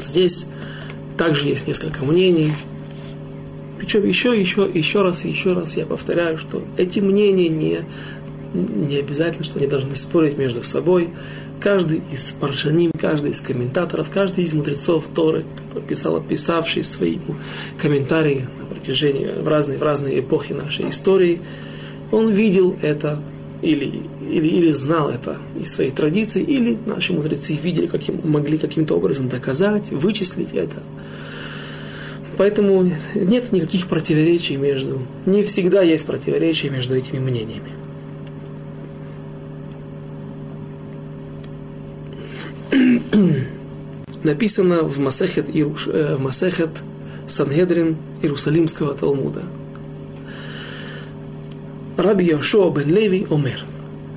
Здесь 0.00 0.46
также 1.18 1.48
есть 1.48 1.66
несколько 1.66 2.04
мнений. 2.04 2.52
Причем 3.80 4.06
еще, 4.06 4.38
еще, 4.38 4.70
еще 4.72 5.00
раз, 5.00 5.24
еще 5.24 5.54
раз 5.54 5.74
я 5.78 5.86
повторяю, 5.86 6.36
что 6.36 6.62
эти 6.76 7.00
мнения 7.00 7.48
не 7.48 7.80
не 8.52 8.96
обязательно, 8.96 9.44
что 9.44 9.58
они 9.58 9.68
должны 9.68 9.96
спорить 9.96 10.36
между 10.36 10.62
собой. 10.64 11.10
Каждый 11.60 12.02
из 12.12 12.32
паршаним, 12.32 12.90
каждый 12.92 13.30
из 13.30 13.40
комментаторов, 13.40 14.10
каждый 14.10 14.44
из 14.44 14.52
мудрецов 14.54 15.06
Торы, 15.14 15.44
писал, 15.88 16.20
писавший 16.20 16.82
свои 16.82 17.18
комментарии 17.78 18.46
на 18.58 18.66
протяжении 18.66 19.26
в 19.40 19.46
разные, 19.46 19.78
в 19.78 19.82
разные 19.82 20.20
эпохи 20.20 20.52
нашей 20.52 20.90
истории, 20.90 21.40
он 22.10 22.30
видел 22.32 22.76
это 22.82 23.22
или, 23.62 24.02
или, 24.28 24.46
или 24.46 24.72
знал 24.72 25.10
это 25.10 25.38
из 25.58 25.72
своей 25.72 25.92
традиции, 25.92 26.42
или 26.42 26.76
наши 26.86 27.12
мудрецы 27.12 27.54
видели, 27.54 27.86
каким, 27.86 28.20
могли 28.24 28.58
каким-то 28.58 28.96
образом 28.96 29.28
доказать, 29.28 29.90
вычислить 29.90 30.52
это. 30.52 30.82
Поэтому 32.36 32.90
нет 33.14 33.52
никаких 33.52 33.86
противоречий 33.86 34.56
между, 34.56 35.02
не 35.26 35.42
всегда 35.44 35.82
есть 35.82 36.06
противоречия 36.06 36.70
между 36.70 36.94
этими 36.96 37.18
мнениями. 37.18 37.70
написано 44.22 44.82
в 44.82 44.98
Масехет, 44.98 45.48
Ируш, 45.52 45.88
э, 45.88 46.16
в 46.16 46.20
Масехет 46.20 46.82
Сангедрин 47.28 47.96
Иерусалимского 48.22 48.94
Талмуда. 48.94 49.42
Раби 51.96 52.26
Йошуа 52.26 52.70
бен 52.70 52.88
Леви 52.88 53.26
омер. 53.30 53.64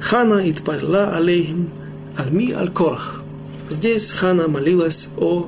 Хана 0.01 0.49
итпарла 0.49 1.15
алейхим 1.15 1.69
альми 2.17 2.51
аль 2.51 2.69
Корах. 2.69 3.21
Здесь 3.69 4.11
Хана 4.11 4.47
молилась 4.47 5.09
о 5.17 5.47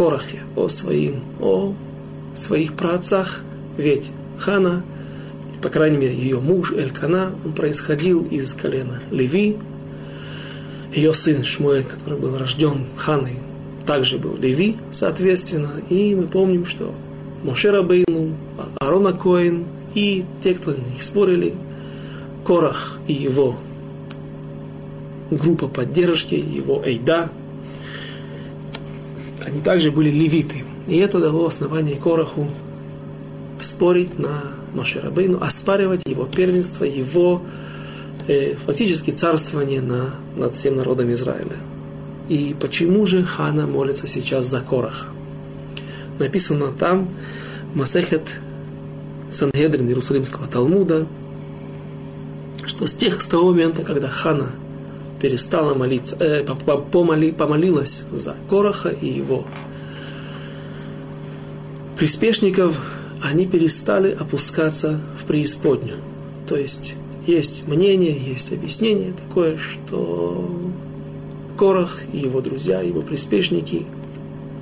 Корахе, 0.00 0.40
о 0.56 0.68
своим, 0.68 1.16
о 1.42 1.74
своих 2.34 2.72
праотцах, 2.72 3.42
ведь 3.76 4.12
Хана, 4.38 4.82
по 5.60 5.68
крайней 5.68 5.98
мере, 5.98 6.14
ее 6.14 6.40
муж 6.40 6.72
Элькана, 6.72 7.32
он 7.44 7.52
происходил 7.52 8.24
из 8.24 8.54
колена 8.54 9.02
Леви, 9.10 9.58
ее 10.94 11.12
сын 11.12 11.44
Шмуэль, 11.44 11.84
который 11.84 12.18
был 12.18 12.38
рожден 12.38 12.86
Ханой, 12.96 13.40
также 13.84 14.16
был 14.16 14.34
Леви, 14.38 14.78
соответственно, 14.90 15.68
и 15.90 16.14
мы 16.14 16.28
помним, 16.28 16.64
что 16.64 16.94
Мошера 17.44 17.82
Бейну, 17.82 18.34
Арона 18.78 19.12
Коин 19.12 19.66
и 19.94 20.24
те, 20.40 20.54
кто 20.54 20.70
на 20.70 20.78
них 20.78 21.02
спорили, 21.02 21.52
Корах 22.46 22.98
и 23.06 23.12
его 23.12 23.54
группа 25.30 25.68
поддержки, 25.68 26.36
его 26.36 26.82
Эйда, 26.82 27.28
они 29.50 29.60
также 29.60 29.90
были 29.90 30.10
левиты. 30.10 30.64
И 30.86 30.96
это 30.98 31.18
дало 31.18 31.46
основание 31.46 31.96
Кораху 31.96 32.48
спорить 33.58 34.18
на 34.18 34.42
Маширабейну, 34.74 35.40
оспаривать 35.40 36.02
его 36.06 36.24
первенство, 36.24 36.84
его 36.84 37.42
э, 38.28 38.54
фактически 38.54 39.10
царствование 39.10 39.80
на, 39.80 40.10
над 40.36 40.54
всем 40.54 40.76
народом 40.76 41.12
Израиля. 41.12 41.56
И 42.28 42.54
почему 42.58 43.06
же 43.06 43.24
Хана 43.24 43.66
молится 43.66 44.06
сейчас 44.06 44.46
за 44.46 44.60
Корах? 44.60 45.08
Написано 46.18 46.68
там, 46.68 47.08
Масехет 47.74 48.22
Сангедрин 49.30 49.88
Иерусалимского 49.88 50.46
Талмуда, 50.46 51.06
что 52.66 52.86
с 52.86 52.94
тех 52.94 53.20
с 53.20 53.26
того 53.26 53.50
момента, 53.50 53.82
когда 53.82 54.08
Хана 54.08 54.50
перестала 55.20 55.74
молиться, 55.74 56.16
э, 56.18 56.44
помоли, 56.90 57.30
помолилась 57.32 58.04
за 58.10 58.36
Короха 58.48 58.88
и 58.88 59.06
его 59.06 59.44
приспешников, 61.98 62.80
они 63.22 63.46
перестали 63.46 64.16
опускаться 64.18 65.00
в 65.16 65.24
преисподнюю. 65.26 65.98
То 66.48 66.56
есть 66.56 66.94
есть 67.26 67.68
мнение, 67.68 68.16
есть 68.16 68.52
объяснение 68.52 69.12
такое, 69.12 69.58
что 69.58 70.50
Корах 71.58 72.00
и 72.12 72.18
его 72.18 72.40
друзья, 72.40 72.80
его 72.80 73.02
приспешники 73.02 73.84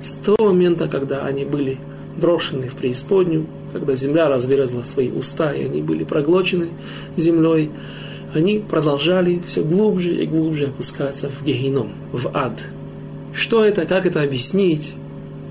с 0.03 0.17
того 0.17 0.49
момента, 0.49 0.89
когда 0.89 1.25
они 1.25 1.45
были 1.45 1.77
брошены 2.17 2.67
в 2.67 2.75
преисподнюю, 2.75 3.47
когда 3.71 3.95
земля 3.95 4.27
разверзла 4.27 4.83
свои 4.83 5.09
уста, 5.09 5.53
и 5.53 5.63
они 5.63 5.81
были 5.81 6.03
проглочены 6.03 6.67
землей, 7.15 7.71
они 8.33 8.59
продолжали 8.59 9.41
все 9.45 9.63
глубже 9.63 10.23
и 10.23 10.25
глубже 10.25 10.65
опускаться 10.65 11.29
в 11.29 11.43
гехином, 11.43 11.89
в 12.11 12.29
ад. 12.33 12.65
Что 13.33 13.63
это, 13.63 13.85
как 13.85 14.05
это 14.05 14.21
объяснить, 14.21 14.95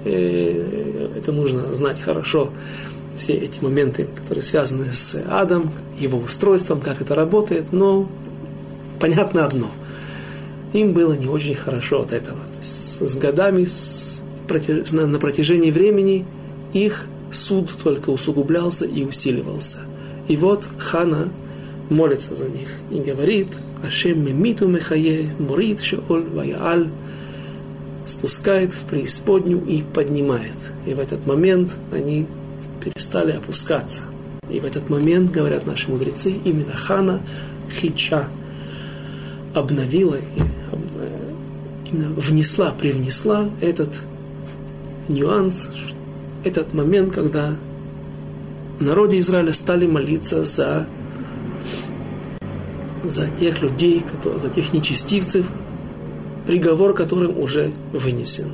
э, 0.05 1.13
это 1.17 1.33
нужно 1.33 1.75
знать 1.75 2.01
хорошо, 2.01 2.51
все 3.17 3.35
эти 3.35 3.61
моменты, 3.61 4.07
которые 4.17 4.43
связаны 4.43 4.93
с 4.93 5.21
адом, 5.29 5.73
его 5.99 6.19
устройством, 6.19 6.81
как 6.81 7.01
это 7.01 7.15
работает, 7.15 7.73
но 7.73 8.09
понятно 9.01 9.45
одно. 9.45 9.71
Им 10.73 10.93
было 10.93 11.15
не 11.15 11.27
очень 11.27 11.55
хорошо 11.55 12.03
от 12.03 12.13
этого. 12.13 12.39
С, 12.63 13.17
годами, 13.17 13.65
с, 13.65 14.23
на 14.93 15.19
протяжении 15.19 15.71
времени 15.71 16.25
их 16.73 17.07
суд 17.33 17.75
только 17.83 18.11
усугублялся 18.11 18.85
и 18.85 19.05
усиливался. 19.05 19.79
И 20.29 20.37
вот 20.37 20.69
Хана 20.79 21.29
молится 21.91 22.37
за 22.37 22.49
них 22.49 22.69
и 22.91 23.01
говорит, 23.01 23.49
Ашем 23.83 24.25
мемиту 24.25 24.69
мехае, 24.69 25.31
мурит 25.39 25.81
шеоль 25.81 26.29
ваяаль, 26.29 26.89
спускает 28.05 28.73
в 28.73 28.87
преисподнюю 28.87 29.65
и 29.67 29.83
поднимает. 29.83 30.57
И 30.87 30.95
в 30.95 30.99
этот 30.99 31.27
момент 31.27 31.77
они 31.93 32.27
перестали 32.83 33.33
опускаться. 33.33 34.03
И 34.51 34.61
в 34.61 34.65
этот 34.65 34.89
момент, 34.89 35.31
говорят 35.31 35.67
наши 35.67 35.91
мудрецы, 35.91 36.33
именно 36.45 36.73
Хана 36.75 37.21
Хича 37.71 38.29
обновила 39.55 40.17
э, 40.17 40.21
внесла, 41.91 42.71
привнесла 42.71 43.49
этот 43.61 43.91
нюанс, 45.09 45.69
этот 46.45 46.73
момент, 46.73 47.15
когда 47.15 47.55
народе 48.81 49.19
Израиля 49.19 49.53
стали 49.53 49.87
молиться 49.87 50.45
за, 50.45 50.87
за 53.05 53.29
тех 53.29 53.63
людей, 53.63 54.01
которые, 54.01 54.41
за 54.41 54.49
тех 54.51 54.73
нечестивцев, 54.73 55.47
приговор 56.47 56.95
которым 56.95 57.39
уже 57.39 57.73
вынесен. 57.93 58.51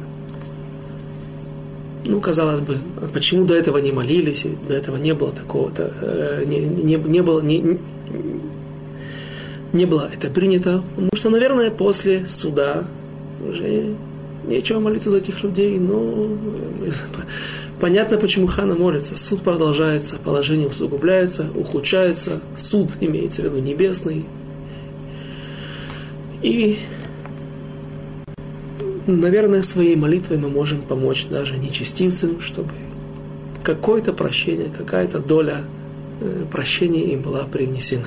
Ну, 2.07 2.21
казалось 2.21 2.61
бы, 2.61 2.77
почему 3.13 3.47
до 3.47 3.55
этого 3.55 3.79
не 3.79 3.93
молились, 3.93 4.45
до 4.69 4.75
этого 4.75 4.97
не 4.99 5.15
было 5.15 5.33
такого-то, 5.33 5.93
э, 6.03 6.45
не, 6.47 6.59
не, 6.59 6.97
не 6.97 7.23
было, 7.23 7.41
не, 7.41 7.79
не 9.73 9.87
было 9.87 10.11
это 10.13 10.29
принято, 10.29 10.83
потому 10.95 11.11
что, 11.15 11.31
наверное, 11.31 11.71
после 11.71 12.27
суда 12.27 12.85
уже 13.49 13.95
нечего 14.47 14.81
молиться 14.81 15.11
за 15.11 15.19
этих 15.19 15.43
людей, 15.43 15.79
но 15.79 16.29
э, 16.85 16.91
понятно, 17.81 18.19
почему 18.19 18.47
хана 18.47 18.75
молится. 18.75 19.17
Суд 19.17 19.43
продолжается, 19.43 20.17
положение 20.17 20.69
усугубляется, 20.69 21.47
ухудшается, 21.55 22.41
суд 22.57 22.91
имеется 23.01 23.43
в 23.43 23.45
виду 23.47 23.59
небесный. 23.59 24.25
И 26.43 26.79
наверное, 29.07 29.63
своей 29.63 29.97
молитвой 29.97 30.39
мы 30.39 30.49
можем 30.49 30.83
помочь 30.83 31.27
даже 31.31 31.57
нечестивцам, 31.57 32.41
чтобы 32.41 32.71
какое-то 33.63 34.13
прощение, 34.13 34.69
какая-то 34.77 35.19
доля 35.19 35.59
э, 36.21 36.45
прощения 36.51 37.05
им 37.13 37.23
была 37.23 37.45
принесена. 37.45 38.07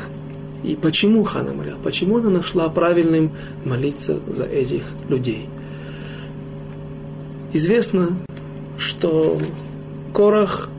И 0.63 0.75
почему 0.75 1.23
Хана 1.23 1.53
молила? 1.53 1.77
Почему 1.83 2.17
она 2.17 2.29
нашла 2.29 2.67
правильным 2.69 3.31
молиться 3.63 4.19
за 4.27 4.45
этих 4.45 4.83
людей? 5.07 5.47
Известно, 7.53 8.09
что 8.77 9.37
Корах 10.13 10.69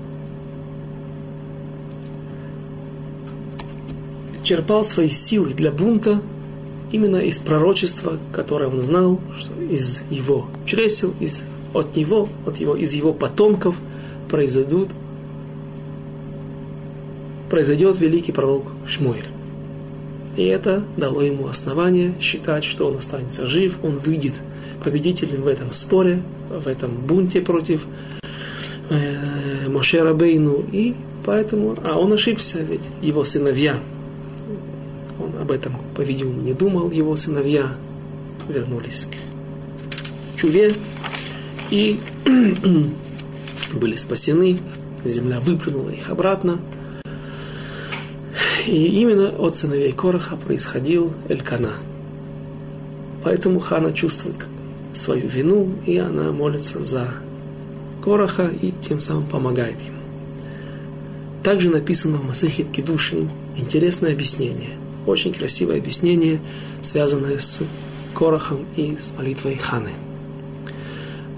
черпал 4.42 4.84
свои 4.84 5.10
силы 5.10 5.52
для 5.52 5.70
бунта 5.70 6.20
именно 6.90 7.18
из 7.18 7.38
пророчества, 7.38 8.18
которое 8.32 8.68
он 8.68 8.80
знал, 8.80 9.20
что 9.36 9.52
из 9.60 10.02
его 10.10 10.46
чресел, 10.64 11.14
из, 11.20 11.42
от 11.74 11.96
него, 11.96 12.28
от 12.46 12.58
его, 12.58 12.74
из 12.74 12.94
его 12.94 13.12
потомков 13.12 13.78
произойдут, 14.30 14.88
произойдет 17.50 17.98
великий 17.98 18.32
пророк 18.32 18.64
Шмуэль. 18.86 19.26
И 20.38 20.44
это 20.44 20.84
дало 20.96 21.20
ему 21.22 21.48
основание 21.48 22.14
считать, 22.20 22.62
что 22.62 22.86
он 22.86 22.96
останется 22.96 23.44
жив, 23.44 23.80
он 23.82 23.98
выйдет 23.98 24.34
победителем 24.84 25.42
в 25.42 25.48
этом 25.48 25.72
споре, 25.72 26.22
в 26.48 26.68
этом 26.68 26.92
бунте 26.92 27.40
против 27.40 27.84
э, 28.88 29.68
Моше 29.68 30.00
Рабейну. 30.00 30.64
И 30.70 30.94
поэтому, 31.24 31.76
а 31.84 31.98
он 31.98 32.12
ошибся, 32.12 32.60
ведь 32.60 32.82
его 33.02 33.24
сыновья 33.24 33.80
он 35.18 35.42
об 35.42 35.50
этом, 35.50 35.74
по-видимому, 35.96 36.40
не 36.40 36.52
думал. 36.52 36.92
Его 36.92 37.16
сыновья 37.16 37.72
вернулись 38.48 39.08
к 39.10 40.38
Чуве 40.38 40.72
и 41.72 41.98
были 43.72 43.96
спасены. 43.96 44.60
Земля 45.04 45.40
выплюнула 45.40 45.90
их 45.90 46.10
обратно. 46.10 46.60
И 48.68 49.00
именно 49.00 49.30
от 49.30 49.56
сыновей 49.56 49.92
Короха 49.92 50.36
происходил 50.36 51.14
Элькана. 51.30 51.72
Поэтому 53.24 53.60
Хана 53.60 53.94
чувствует 53.94 54.36
свою 54.92 55.26
вину, 55.26 55.70
и 55.86 55.96
она 55.96 56.32
молится 56.32 56.82
за 56.82 57.08
Короха 58.04 58.50
и 58.60 58.72
тем 58.72 59.00
самым 59.00 59.26
помогает 59.26 59.80
ему. 59.80 59.96
Также 61.42 61.70
написано 61.70 62.18
в 62.18 62.26
Масахит 62.26 62.70
Кедушин 62.70 63.30
интересное 63.56 64.12
объяснение– 64.12 64.72
очень 65.06 65.32
красивое 65.32 65.78
объяснение, 65.78 66.38
связанное 66.82 67.38
с 67.38 67.62
Корохом 68.14 68.66
и 68.76 68.98
с 69.00 69.14
молитвой 69.16 69.56
Ханы. 69.56 69.92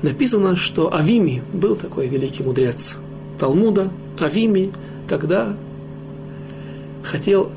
Написано, 0.03 0.57
что 0.57 0.93
Авими 0.93 1.45
был 1.53 1.77
такой 1.77 2.09
великий 2.09 2.43
мудрец 2.43 2.99
Талмуда. 3.39 3.93
Авими, 4.19 4.73
когда 5.07 5.57
хотел 7.03 7.51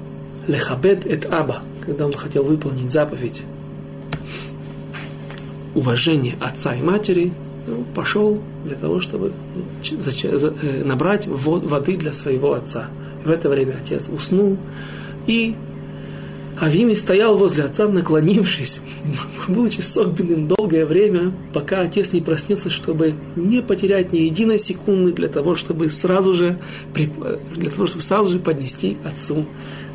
лехабет 0.47 1.05
эт 1.05 1.25
аба, 1.31 1.61
когда 1.85 2.05
он 2.05 2.13
хотел 2.13 2.43
выполнить 2.43 2.91
заповедь 2.91 3.43
уважения 5.75 6.35
отца 6.39 6.75
и 6.75 6.81
матери, 6.81 7.33
ну, 7.65 7.83
пошел 7.95 8.41
для 8.65 8.75
того, 8.75 8.99
чтобы 8.99 9.31
э, 9.83 10.83
набрать 10.83 11.27
воды 11.27 11.97
для 11.97 12.11
своего 12.11 12.53
отца. 12.53 12.87
В 13.23 13.29
это 13.29 13.49
время 13.49 13.75
отец 13.81 14.09
уснул, 14.09 14.57
и 15.27 15.55
Авими 16.59 16.93
стоял 16.93 17.37
возле 17.37 17.63
отца, 17.63 17.87
наклонившись, 17.87 18.81
будучи 19.47 19.81
согбенным 19.81 20.47
долгое 20.47 20.85
время, 20.85 21.33
пока 21.51 21.81
отец 21.81 22.13
не 22.13 22.21
проснется, 22.21 22.69
чтобы 22.69 23.15
не 23.35 23.61
потерять 23.61 24.13
ни 24.13 24.19
единой 24.19 24.59
секунды 24.59 25.13
для 25.13 25.29
того, 25.29 25.55
чтобы 25.55 25.89
сразу 25.89 26.33
же, 26.33 26.59
для 26.93 27.71
того, 27.71 27.87
чтобы 27.87 28.03
сразу 28.03 28.33
же 28.33 28.39
поднести 28.39 28.97
отцу 29.03 29.45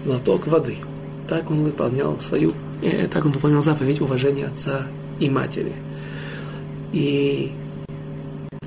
глоток 0.05 0.47
воды. 0.47 0.76
Так 1.28 1.51
он 1.51 1.62
выполнял 1.62 2.18
свою, 2.20 2.55
э, 2.82 3.07
так 3.07 3.24
он 3.24 3.32
выполнял 3.32 3.62
заповедь 3.62 4.01
уважения 4.01 4.47
отца 4.47 4.82
и 5.20 5.30
матери. 5.30 5.72
И 6.93 7.53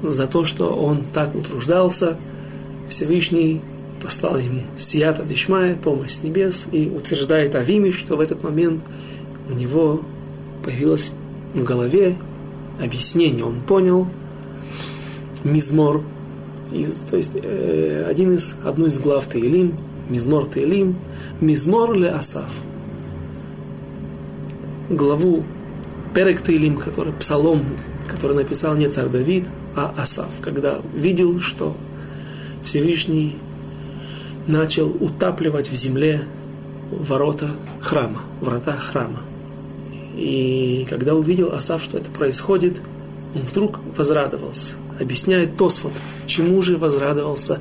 за 0.02 0.28
то, 0.28 0.46
что 0.46 0.70
он 0.70 1.04
так 1.14 1.36
утруждался, 1.36 2.18
Всевышний 2.88 3.62
послал 4.02 4.38
ему 4.38 4.62
Сията 4.78 5.24
Дишмая, 5.24 5.76
помощь 5.76 6.12
с 6.12 6.24
небес, 6.24 6.68
и 6.72 6.90
утверждает 6.90 7.56
Авими, 7.56 7.92
что 7.92 8.18
в 8.18 8.20
этот 8.20 8.44
момент 8.44 8.84
у 9.50 9.54
него 9.54 10.02
появилось 10.64 11.12
в 11.54 11.64
голове 11.64 12.16
объяснение. 12.82 13.46
Он 13.46 13.62
понял 13.62 14.08
Мизмор, 15.44 16.02
из, 16.72 17.00
то 17.02 17.18
есть 17.18 17.32
э, 17.36 18.06
один 18.10 18.34
из, 18.34 18.56
одну 18.64 18.88
из 18.88 19.00
глав 19.00 19.26
Таилим, 19.28 19.76
Мизмор 20.10 20.46
Таилим, 20.46 20.98
Мизмор 21.40 21.94
ле 21.94 22.10
Асав. 22.10 22.52
Главу 24.90 25.44
Перек 26.14 26.42
Таилим, 26.42 26.78
который 26.78 27.14
псалом, 27.14 27.64
который 28.08 28.36
написал 28.36 28.76
не 28.76 28.88
царь 28.88 29.08
Давид, 29.08 29.46
а 29.76 29.94
Асав, 29.98 30.30
когда 30.42 30.80
видел, 30.94 31.40
что 31.40 31.76
Всевышний 32.64 33.38
начал 34.48 34.90
утапливать 34.90 35.70
в 35.70 35.74
земле 35.74 36.22
ворота 36.92 37.50
храма, 37.80 38.22
врата 38.42 38.74
храма. 38.74 39.22
И 40.16 40.86
когда 40.90 41.16
увидел 41.16 41.54
Асав, 41.54 41.84
что 41.84 41.98
это 41.98 42.10
происходит, 42.10 42.82
он 43.34 43.42
вдруг 43.42 43.80
возрадовался. 43.98 44.74
Объясняет 45.00 45.58
Тосфот, 45.58 45.94
чему 46.28 46.62
же 46.62 46.78
возрадовался, 46.78 47.60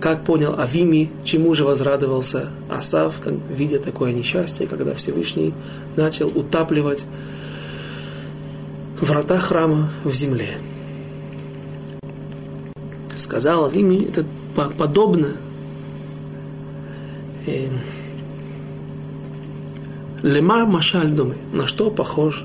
как 0.00 0.24
понял 0.24 0.58
Авими, 0.58 1.10
чему 1.24 1.54
же 1.54 1.64
возрадовался 1.64 2.48
Асав, 2.68 3.20
видя 3.50 3.78
такое 3.78 4.12
несчастье, 4.12 4.66
когда 4.66 4.94
Всевышний 4.94 5.54
начал 5.96 6.28
утапливать 6.28 7.06
врата 9.00 9.38
храма 9.38 9.90
в 10.04 10.12
земле. 10.12 10.58
Сказал 13.14 13.66
Авими, 13.66 14.04
это 14.04 14.24
подобно 14.76 15.28
э, 17.46 17.68
Лема 20.22 20.64
Машаль 20.64 21.10
думай, 21.10 21.36
на 21.52 21.66
что 21.66 21.90
похож, 21.90 22.42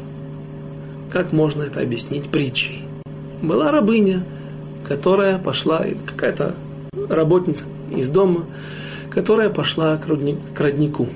как 1.10 1.32
можно 1.32 1.64
это 1.64 1.82
объяснить 1.82 2.30
притчей. 2.30 2.84
Была 3.42 3.72
рабыня, 3.72 4.24
которая 4.88 5.40
пошла, 5.40 5.86
какая-то 6.06 6.54
работница 7.10 7.64
из 7.90 8.10
дома, 8.10 8.46
которая 9.10 9.50
пошла 9.50 9.98
к, 9.98 10.06
роднику, 10.60 11.08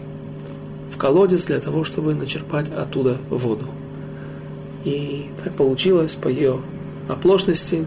в 0.91 0.97
колодец 0.97 1.45
для 1.45 1.59
того, 1.59 1.83
чтобы 1.83 2.15
начерпать 2.15 2.71
оттуда 2.71 3.17
воду. 3.29 3.65
И 4.85 5.29
так 5.43 5.53
получилось 5.53 6.15
по 6.15 6.29
ее 6.29 6.61
оплошности. 7.09 7.85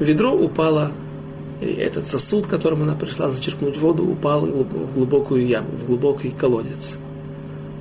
Ведро 0.00 0.32
упало, 0.34 0.90
и 1.64 1.74
этот 1.74 2.06
сосуд, 2.06 2.46
которым 2.46 2.82
она 2.82 2.94
пришла 2.94 3.30
зачерпнуть 3.30 3.78
воду, 3.78 4.04
упал 4.06 4.42
в 4.42 4.94
глубокую 4.94 5.46
яму, 5.46 5.68
в 5.70 5.86
глубокий 5.86 6.30
колодец. 6.30 6.98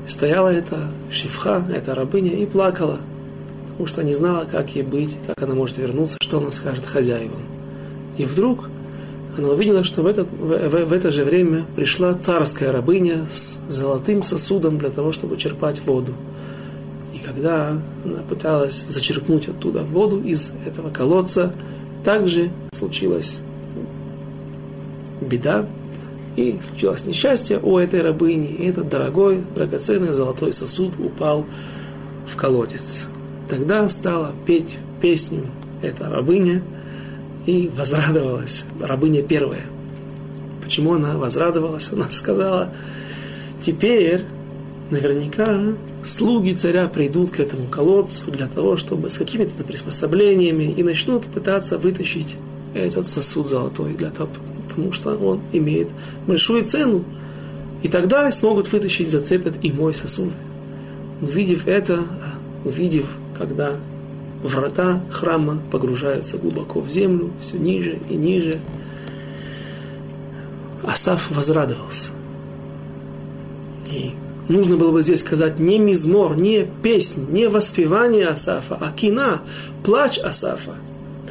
Стояла 0.07 0.49
эта 0.49 0.91
шифха, 1.11 1.65
эта 1.73 1.95
рабыня, 1.95 2.31
и 2.31 2.45
плакала, 2.45 2.99
потому 3.69 3.88
что 3.88 4.03
не 4.03 4.13
знала, 4.13 4.45
как 4.49 4.75
ей 4.75 4.84
быть, 4.84 5.17
как 5.27 5.41
она 5.43 5.55
может 5.55 5.77
вернуться, 5.77 6.17
что 6.21 6.39
она 6.39 6.51
скажет 6.51 6.86
хозяевам. 6.86 7.41
И 8.17 8.25
вдруг 8.25 8.69
она 9.38 9.49
увидела, 9.49 9.84
что 9.84 10.01
в, 10.03 10.07
этот, 10.07 10.29
в, 10.31 10.69
в, 10.69 10.86
в 10.86 10.93
это 10.93 11.11
же 11.11 11.23
время 11.23 11.65
пришла 11.75 12.13
царская 12.13 12.71
рабыня 12.71 13.25
с 13.31 13.57
золотым 13.67 14.23
сосудом 14.23 14.77
для 14.77 14.89
того, 14.89 15.11
чтобы 15.11 15.38
черпать 15.38 15.81
воду. 15.86 16.13
И 17.13 17.19
когда 17.19 17.81
она 18.05 18.19
пыталась 18.29 18.86
зачерпнуть 18.88 19.47
оттуда 19.47 19.84
воду 19.84 20.21
из 20.21 20.51
этого 20.67 20.91
колодца, 20.91 21.53
также 22.03 22.51
случилась 22.71 23.41
беда, 25.24 25.65
и 26.36 26.59
случилось 26.67 27.05
несчастье 27.05 27.59
у 27.59 27.78
этой 27.78 28.01
рабыни, 28.01 28.47
и 28.47 28.67
этот 28.67 28.89
дорогой, 28.89 29.43
драгоценный 29.55 30.13
золотой 30.13 30.51
сосуд 30.53 30.93
упал 30.99 31.45
в 32.28 32.36
колодец. 32.36 33.07
Тогда 33.49 33.88
стала 33.89 34.32
петь 34.45 34.78
песню 35.01 35.45
эта 35.82 36.09
рабыня 36.09 36.63
и 37.45 37.69
возрадовалась, 37.76 38.65
рабыня 38.82 39.21
первая. 39.21 39.63
Почему 40.63 40.93
она 40.93 41.17
возрадовалась? 41.17 41.91
Она 41.91 42.09
сказала, 42.09 42.74
теперь 43.61 44.21
наверняка 44.89 45.59
слуги 46.03 46.53
царя 46.53 46.88
придут 46.88 47.32
к 47.32 47.39
этому 47.39 47.67
колодцу 47.67 48.32
для 48.32 48.47
того, 48.47 48.78
чтобы 48.78 49.09
с 49.09 49.17
какими-то 49.17 49.63
приспособлениями 49.63 50.63
и 50.63 50.84
начнут 50.84 51.26
пытаться 51.26 51.78
вытащить 51.78 52.38
этот 52.74 53.07
сосуд 53.07 53.47
золотой 53.47 53.93
для 53.93 54.09
того, 54.09 54.30
потому 54.74 54.91
что 54.91 55.15
он 55.15 55.41
имеет 55.51 55.89
большую 56.28 56.65
цену. 56.65 57.03
И 57.84 57.88
тогда 57.88 58.32
смогут 58.32 58.71
вытащить, 58.71 59.11
зацепят 59.11 59.55
и 59.61 59.71
мой 59.71 59.93
сосуд. 59.93 60.32
Увидев 61.21 61.67
это, 61.67 62.03
увидев, 62.65 63.05
когда 63.38 63.76
врата 64.41 65.01
храма 65.11 65.59
погружаются 65.71 66.38
глубоко 66.38 66.82
в 66.82 66.89
землю, 66.89 67.32
все 67.39 67.57
ниже 67.57 67.99
и 68.09 68.15
ниже, 68.15 68.59
Асаф 70.84 71.32
возрадовался. 71.32 72.09
И 73.89 74.11
нужно 74.49 74.76
было 74.76 74.91
бы 74.91 75.01
здесь 75.01 75.19
сказать 75.19 75.59
не 75.59 75.80
мизмор, 75.80 76.36
не 76.36 76.67
песнь, 76.82 77.26
не 77.30 77.47
воспевание 77.47 78.28
Асафа, 78.28 78.78
а 78.82 78.91
кина, 78.91 79.41
плач 79.84 80.17
Асафа– 80.17 80.74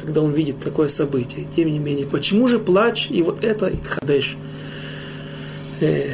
когда 0.03 0.21
он 0.21 0.31
видит 0.31 0.59
такое 0.59 0.89
событие. 0.89 1.45
Тем 1.55 1.71
не 1.71 1.79
менее, 1.79 2.05
почему 2.05 2.47
же 2.47 2.59
плач 2.59 3.09
и 3.09 3.21
вот 3.21 3.43
это 3.43 3.69
Итхадеш? 3.73 4.35
Э, 5.79 6.09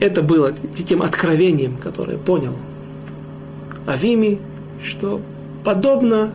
это 0.00 0.22
было 0.22 0.52
тем 0.52 1.02
откровением, 1.02 1.76
которое 1.76 2.18
понял 2.18 2.54
Авими, 3.86 4.38
что 4.82 5.20
подобно 5.64 6.32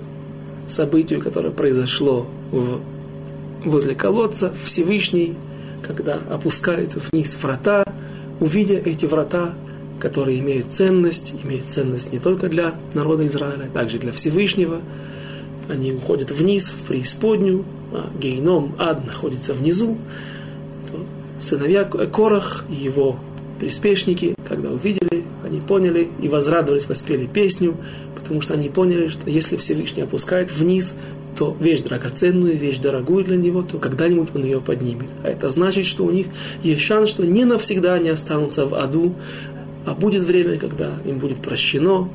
событию, 0.68 1.22
которое 1.22 1.52
произошло 1.52 2.28
в, 2.52 2.80
возле 3.66 3.96
колодца, 3.96 4.54
Всевышний, 4.64 5.36
когда 5.82 6.20
опускает 6.30 6.96
вниз 7.12 7.36
врата, 7.42 7.84
увидя 8.40 8.76
эти 8.76 9.06
врата, 9.06 9.56
которые 10.00 10.40
имеют 10.40 10.72
ценность, 10.72 11.34
имеют 11.44 11.66
ценность 11.66 12.14
не 12.14 12.20
только 12.20 12.48
для 12.48 12.74
народа 12.94 13.26
Израиля, 13.28 13.66
а 13.66 13.74
также 13.74 13.98
для 13.98 14.12
Всевышнего, 14.12 14.82
они 15.70 15.94
уходят 15.94 16.32
вниз, 16.32 16.70
в 16.70 16.86
преисподнюю, 16.86 17.66
а 17.92 18.10
гейном, 18.20 18.76
ад 18.78 19.06
находится 19.06 19.54
внизу, 19.54 19.98
то 20.92 21.06
сыновья 21.40 21.84
Корах 21.84 22.66
и 22.70 22.76
его 22.76 23.18
приспешники, 23.60 24.36
когда 24.48 24.70
увидели, 24.70 25.24
они 25.44 25.60
поняли 25.60 26.10
и 26.22 26.28
возрадовались, 26.28 26.88
воспели 26.88 27.26
песню, 27.26 27.78
потому 28.16 28.42
что 28.42 28.54
они 28.54 28.70
поняли, 28.70 29.10
что 29.10 29.30
если 29.30 29.58
Всевышний 29.58 30.04
опускает 30.04 30.52
вниз, 30.52 30.96
то 31.36 31.56
вещь 31.60 31.82
драгоценную, 31.82 32.58
вещь 32.58 32.80
дорогую 32.80 33.24
для 33.24 33.38
него, 33.38 33.62
то 33.62 33.78
когда-нибудь 33.78 34.30
он 34.34 34.44
ее 34.44 34.62
поднимет. 34.62 35.08
А 35.24 35.30
это 35.30 35.50
значит, 35.50 35.86
что 35.86 36.06
у 36.06 36.12
них 36.12 36.28
есть 36.64 36.82
шанс, 36.82 37.10
что 37.10 37.26
не 37.26 37.46
навсегда 37.46 37.94
они 37.94 38.10
останутся 38.10 38.66
в 38.66 38.74
аду, 38.76 39.14
а 39.86 39.94
будет 39.94 40.24
время, 40.24 40.58
когда 40.58 40.92
им 41.06 41.20
будет 41.20 41.38
прощено, 41.38 42.10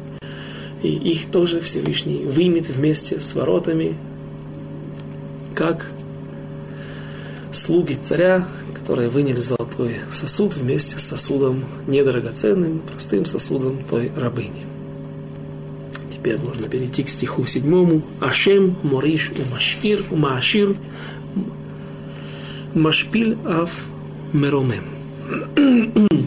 и 0.84 0.88
их 0.88 1.30
тоже 1.30 1.60
Всевышний 1.60 2.24
вымет 2.26 2.68
вместе 2.68 3.18
с 3.18 3.34
воротами, 3.34 3.94
как 5.54 5.90
слуги 7.52 7.94
царя, 7.94 8.46
которые 8.74 9.08
выняли 9.08 9.40
золотой 9.40 9.96
сосуд 10.12 10.54
вместе 10.56 10.98
с 10.98 11.04
сосудом 11.04 11.64
недорогоценным, 11.86 12.80
простым 12.80 13.24
сосудом 13.24 13.82
той 13.84 14.12
рабыни. 14.14 14.66
Теперь 16.12 16.38
можно 16.38 16.68
перейти 16.68 17.02
к 17.02 17.08
стиху 17.08 17.46
седьмому. 17.46 18.02
Ашем 18.20 18.76
мориш 18.82 19.32
умашир 19.38 20.04
умашир 20.10 20.76
машпиль 22.74 23.38
ав 23.46 23.70
меромем. 24.34 24.84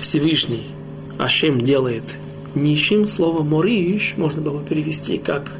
Всевышний 0.00 0.66
Ашем 1.18 1.58
делает 1.60 2.18
нищим 2.54 3.06
слово 3.06 3.42
мориш 3.42 4.14
можно 4.16 4.40
было 4.42 4.62
перевести 4.62 5.18
как 5.18 5.52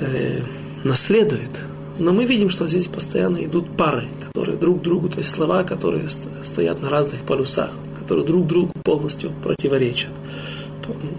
э, 0.00 0.40
наследует. 0.84 1.62
Но 1.98 2.12
мы 2.12 2.24
видим, 2.24 2.48
что 2.48 2.66
здесь 2.66 2.86
постоянно 2.86 3.44
идут 3.44 3.76
пары, 3.76 4.08
которые 4.26 4.56
друг 4.56 4.80
другу, 4.80 5.08
то 5.08 5.18
есть 5.18 5.30
слова, 5.30 5.64
которые 5.64 6.08
стоят 6.44 6.80
на 6.80 6.88
разных 6.88 7.22
полюсах, 7.22 7.72
которые 7.98 8.26
друг 8.26 8.46
другу 8.46 8.72
полностью 8.82 9.32
противоречат. 9.42 10.10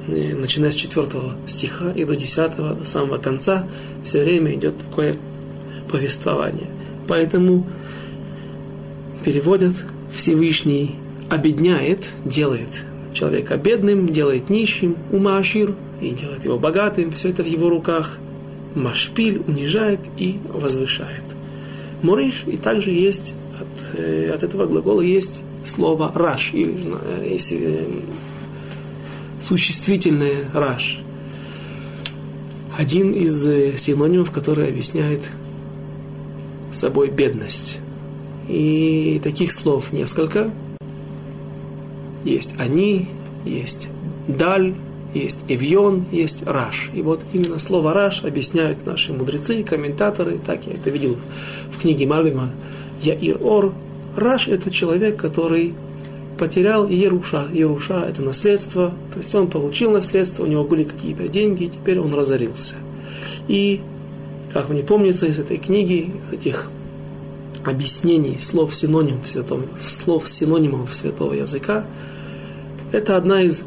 Начиная 0.08 0.72
с 0.72 0.76
4 0.76 1.08
стиха 1.46 1.92
и 1.92 2.04
до 2.04 2.16
10, 2.16 2.58
до 2.58 2.86
самого 2.86 3.18
конца, 3.18 3.68
все 4.04 4.24
время 4.24 4.56
идет 4.56 4.78
такое 4.78 5.16
повествование. 5.90 6.68
Поэтому 7.08 7.68
переводят 9.24 9.76
Всевышний 10.14 10.96
обедняет, 11.30 12.10
делает 12.26 12.86
человека 13.14 13.58
бедным, 13.58 14.08
делает 14.08 14.50
нищим, 14.50 14.98
умашир, 15.12 15.76
и 16.02 16.10
делает 16.10 16.44
его 16.44 16.58
богатым, 16.58 17.12
все 17.12 17.30
это 17.30 17.44
в 17.44 17.48
его 17.48 17.70
руках. 17.70 18.18
Машпиль 18.76 19.42
унижает 19.48 20.00
и 20.18 20.40
возвышает. 20.52 21.24
Мориш, 22.02 22.44
и 22.48 22.58
также 22.58 22.92
есть, 22.92 23.34
от, 23.60 24.00
э, 24.00 24.32
от 24.34 24.44
этого 24.44 24.66
глагола 24.66 25.02
есть 25.02 25.44
слово 25.66 26.12
раш, 26.16 26.54
или 26.54 26.76
э, 27.22 27.38
э, 27.52 27.86
существительное 29.40 30.46
раш. 30.54 31.02
Один 32.78 33.12
из 33.12 33.46
э, 33.46 33.78
синонимов, 33.78 34.32
который 34.32 34.68
объясняет 34.68 35.32
собой 36.72 37.10
бедность. 37.10 37.80
И 38.48 39.20
таких 39.24 39.52
слов 39.52 39.92
несколько. 39.92 40.52
Есть 42.24 42.56
они, 42.58 43.10
есть 43.46 43.90
даль, 44.28 44.74
есть 45.14 45.40
эвьон, 45.48 46.06
есть 46.12 46.44
раш. 46.44 46.90
И 46.94 47.02
вот 47.02 47.22
именно 47.34 47.60
слово 47.60 47.94
раш 47.94 48.24
объясняют 48.24 48.86
наши 48.86 49.14
мудрецы, 49.14 49.64
комментаторы. 49.64 50.38
Так 50.38 50.68
я 50.68 50.74
это 50.74 50.90
видел 50.90 51.18
в 51.72 51.80
книге 51.80 52.06
Мальбима 52.08 52.52
Яир 53.02 53.38
Ор. 53.44 53.74
Раш– 54.16 54.48
это 54.50 54.72
человек, 54.72 55.18
который 55.18 55.74
потерял 56.38 56.88
Еруша. 56.88 57.48
Еруша– 57.52 58.06
это 58.10 58.22
наследство, 58.22 58.94
то 59.12 59.20
есть 59.20 59.34
он 59.36 59.48
получил 59.48 59.92
наследство, 59.92 60.44
у 60.44 60.48
него 60.48 60.64
были 60.64 60.84
какие-то 60.84 61.28
деньги, 61.28 61.66
и 61.66 61.70
теперь 61.70 62.00
он 62.00 62.14
разорился. 62.14 62.76
И, 63.48 63.82
как 64.54 64.70
мне 64.70 64.84
помнится 64.84 65.28
из 65.28 65.40
этой 65.40 65.58
книги, 65.58 66.14
этих 66.32 66.70
объяснений, 67.64 68.38
слов 68.40 68.74
синоним 68.74 69.22
в 69.22 69.28
святом, 69.28 69.66
слов 69.80 70.28
синонимов 70.28 70.94
святого 70.96 71.34
языка, 71.34 71.86
это 72.92 73.18
одна 73.18 73.42
из, 73.44 73.66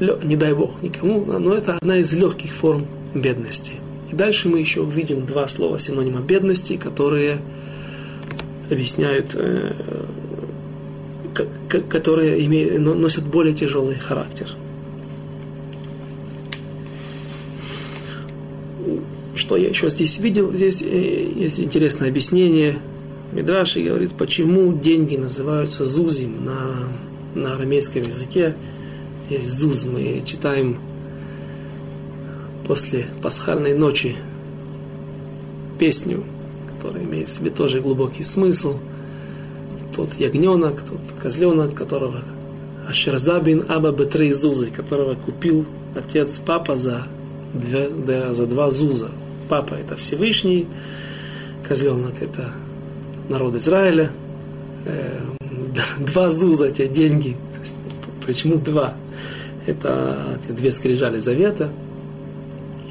не 0.00 0.36
дай 0.36 0.54
бог 0.54 0.82
никому, 0.82 1.24
но 1.24 1.54
это 1.54 1.76
одна 1.76 1.98
из 1.98 2.12
легких 2.12 2.52
форм 2.52 2.86
бедности. 3.14 3.74
И 4.10 4.14
дальше 4.14 4.48
мы 4.48 4.58
еще 4.58 4.80
увидим 4.82 5.26
два 5.26 5.48
слова 5.48 5.78
синонима 5.78 6.20
бедности, 6.20 6.76
которые 6.76 7.38
объясняют, 8.70 9.34
э, 9.34 9.72
которые 11.88 12.78
носят 12.78 13.24
более 13.24 13.54
тяжелый 13.54 13.96
характер. 13.96 14.48
Что 19.34 19.56
я 19.56 19.68
еще 19.68 19.88
здесь 19.88 20.18
видел? 20.18 20.52
Здесь 20.52 20.82
э, 20.82 21.32
есть 21.36 21.60
интересное 21.60 22.08
объяснение. 22.08 22.78
Мидраши 23.32 23.82
говорит, 23.82 24.12
почему 24.12 24.72
деньги 24.74 25.16
называются 25.16 25.86
зузим 25.86 26.44
на, 26.44 26.58
на 27.34 27.54
арамейском 27.54 28.02
языке. 28.02 28.54
Есть 29.30 29.48
зуз, 29.48 29.84
мы 29.84 30.22
читаем 30.24 30.78
после 32.66 33.06
пасхальной 33.22 33.74
ночи 33.74 34.16
песню, 35.78 36.24
которая 36.68 37.04
имеет 37.04 37.28
в 37.28 37.32
себе 37.32 37.50
тоже 37.50 37.80
глубокий 37.80 38.22
смысл. 38.22 38.78
Тот 39.94 40.14
ягненок, 40.18 40.82
тот 40.82 41.00
козленок, 41.20 41.74
которого 41.74 42.22
Ашерзабин 42.88 43.64
Аба 43.68 43.92
Бетрей 43.92 44.32
Зузы, 44.32 44.70
которого 44.70 45.14
купил 45.14 45.66
отец 45.94 46.40
папа 46.44 46.76
за, 46.76 47.06
две, 47.54 47.88
да, 47.88 48.34
за 48.34 48.46
два 48.46 48.70
зуза. 48.70 49.10
Папа 49.48 49.74
это 49.74 49.96
Всевышний, 49.96 50.66
козленок 51.66 52.14
это 52.20 52.52
народ 53.28 53.56
Израиля. 53.56 54.10
Два 55.98 56.30
зуза, 56.30 56.70
те 56.70 56.88
деньги. 56.88 57.36
Почему 58.26 58.56
два? 58.56 58.94
Это 59.66 60.38
две 60.48 60.72
скрижали 60.72 61.18
завета– 61.18 61.70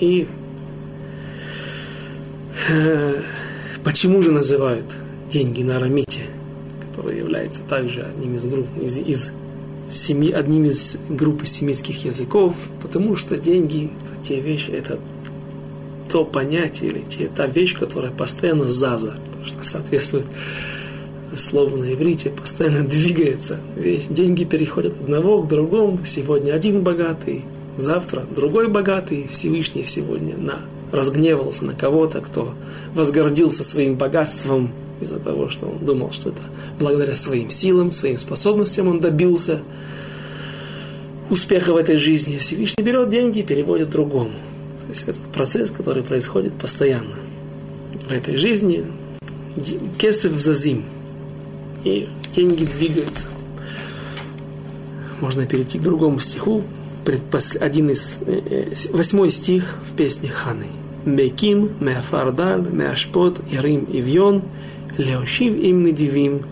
и 0.02 0.28
э, 2.68 3.22
почему 3.84 4.22
же 4.24 4.32
называют 4.32 4.86
деньги 5.30 5.62
на 5.62 5.78
арамите, 5.78 6.22
который 6.82 7.20
является 7.20 7.62
также 7.62 8.02
одним 8.02 8.36
из 8.36 8.46
групп, 8.46 8.68
из, 8.82 8.98
из 8.98 9.32
семи, 9.90 10.32
одним 10.32 10.66
из 10.66 10.98
группы 11.08 11.46
семитских 11.46 12.04
языков, 12.04 12.56
потому 12.82 13.16
что 13.16 13.38
деньги 13.38 13.92
это 14.02 14.24
те 14.24 14.42
вещи, 14.42 14.72
это 14.72 15.00
то 16.10 16.26
понятие 16.26 16.90
или 16.90 17.02
те, 17.02 17.28
та 17.28 17.46
вещь, 17.46 17.78
которая 17.78 18.12
постоянно 18.12 18.68
заза, 18.68 19.20
потому 19.28 19.46
что 19.46 19.64
соответствует 19.64 20.26
слову 21.36 21.78
на 21.78 21.94
иврите, 21.94 22.30
постоянно 22.30 22.84
двигается. 22.88 23.60
Вещь, 23.76 24.06
деньги 24.10 24.44
переходят 24.44 24.94
от 24.94 25.02
одного 25.02 25.42
к 25.42 25.48
другому. 25.48 26.00
Сегодня 26.06 26.54
один 26.54 26.82
богатый, 26.82 27.46
завтра 27.78 28.24
другой 28.30 28.68
богатый 28.68 29.28
Всевышний 29.28 29.84
сегодня 29.84 30.38
на, 30.38 30.60
разгневался 30.92 31.66
на 31.66 31.74
кого-то, 31.74 32.22
кто 32.22 32.54
возгордился 32.94 33.64
своим 33.64 33.96
богатством 33.96 34.72
из-за 35.00 35.20
того, 35.20 35.50
что 35.50 35.68
он 35.68 35.86
думал, 35.86 36.12
что 36.12 36.30
это 36.30 36.42
благодаря 36.80 37.16
своим 37.16 37.50
силам, 37.50 37.92
своим 37.92 38.18
способностям 38.18 38.88
он 38.88 39.00
добился 39.00 39.62
успеха 41.30 41.74
в 41.74 41.78
этой 41.78 41.98
жизни. 41.98 42.38
Всевышний 42.38 42.84
берет 42.84 43.10
деньги 43.10 43.40
и 43.40 43.44
переводит 43.44 43.90
другому. 43.90 44.32
То 44.82 44.90
есть 44.90 45.04
этот 45.04 45.22
процесс, 45.34 45.72
который 45.72 46.04
происходит 46.04 46.54
постоянно. 46.54 47.16
В 48.08 48.12
этой 48.12 48.36
жизни 48.36 48.86
кесов 49.98 50.34
зазим 50.34 50.84
и 51.84 52.08
деньги 52.36 52.66
двигаются. 52.66 53.28
Можно 55.20 55.46
перейти 55.46 55.80
к 55.80 55.84
другому 55.84 56.20
стиху, 56.20 56.64
один 57.60 57.90
из, 57.90 58.20
э, 58.26 58.42
э, 58.72 58.74
восьмой 58.94 59.32
стих 59.32 59.78
в 59.90 59.96
песне 59.96 60.30
Ханы. 60.30 60.68
Меким, 61.06 61.72
Меафардан, 61.80 62.76
Меашпот, 62.76 63.40
Ярим, 63.52 63.88
Ивьон, 63.92 64.44
Леошив 64.98 65.56
им 65.56 65.84
недивим, 65.84 66.44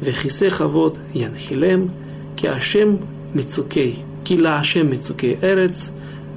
Вехисе 0.00 0.50
хавод, 0.50 0.96
Янхилем, 1.12 1.90
Киашем 2.36 3.00
мецукей, 3.34 3.98
Кила 4.24 4.60
Ашем 4.60 4.90
мецукей 4.90 5.38
эрец, 5.42 5.90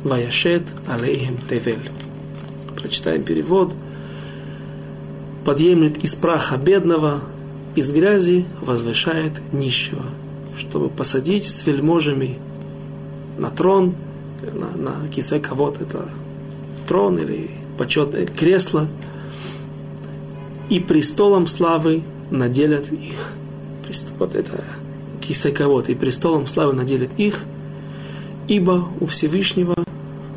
Ваяшет 0.03 0.63
алеем 0.87 1.37
тевель. 1.47 1.91
Прочитаем 2.75 3.23
перевод. 3.23 3.73
Подъемлет 5.45 6.03
из 6.03 6.15
праха 6.15 6.57
бедного, 6.57 7.21
из 7.75 7.91
грязи 7.91 8.45
возвышает 8.61 9.41
нищего, 9.51 10.03
чтобы 10.57 10.89
посадить 10.89 11.47
с 11.47 11.65
вельможами 11.65 12.37
на 13.37 13.49
трон, 13.49 13.95
на, 14.41 14.77
на 14.77 15.07
кисе 15.07 15.39
кого-то, 15.39 15.83
это 15.83 16.09
трон 16.87 17.17
или 17.17 17.49
почетное 17.77 18.25
кресло, 18.25 18.87
и 20.69 20.79
престолом 20.79 21.47
славы 21.47 22.03
наделят 22.29 22.91
их. 22.91 23.33
Вот 24.19 24.35
это 24.35 24.63
кисе 25.21 25.51
кого-то, 25.51 25.91
и 25.91 25.95
престолом 25.95 26.47
славы 26.47 26.73
наделят 26.73 27.09
их, 27.17 27.41
ибо 28.47 28.87
у 28.99 29.05
Всевышнего 29.05 29.75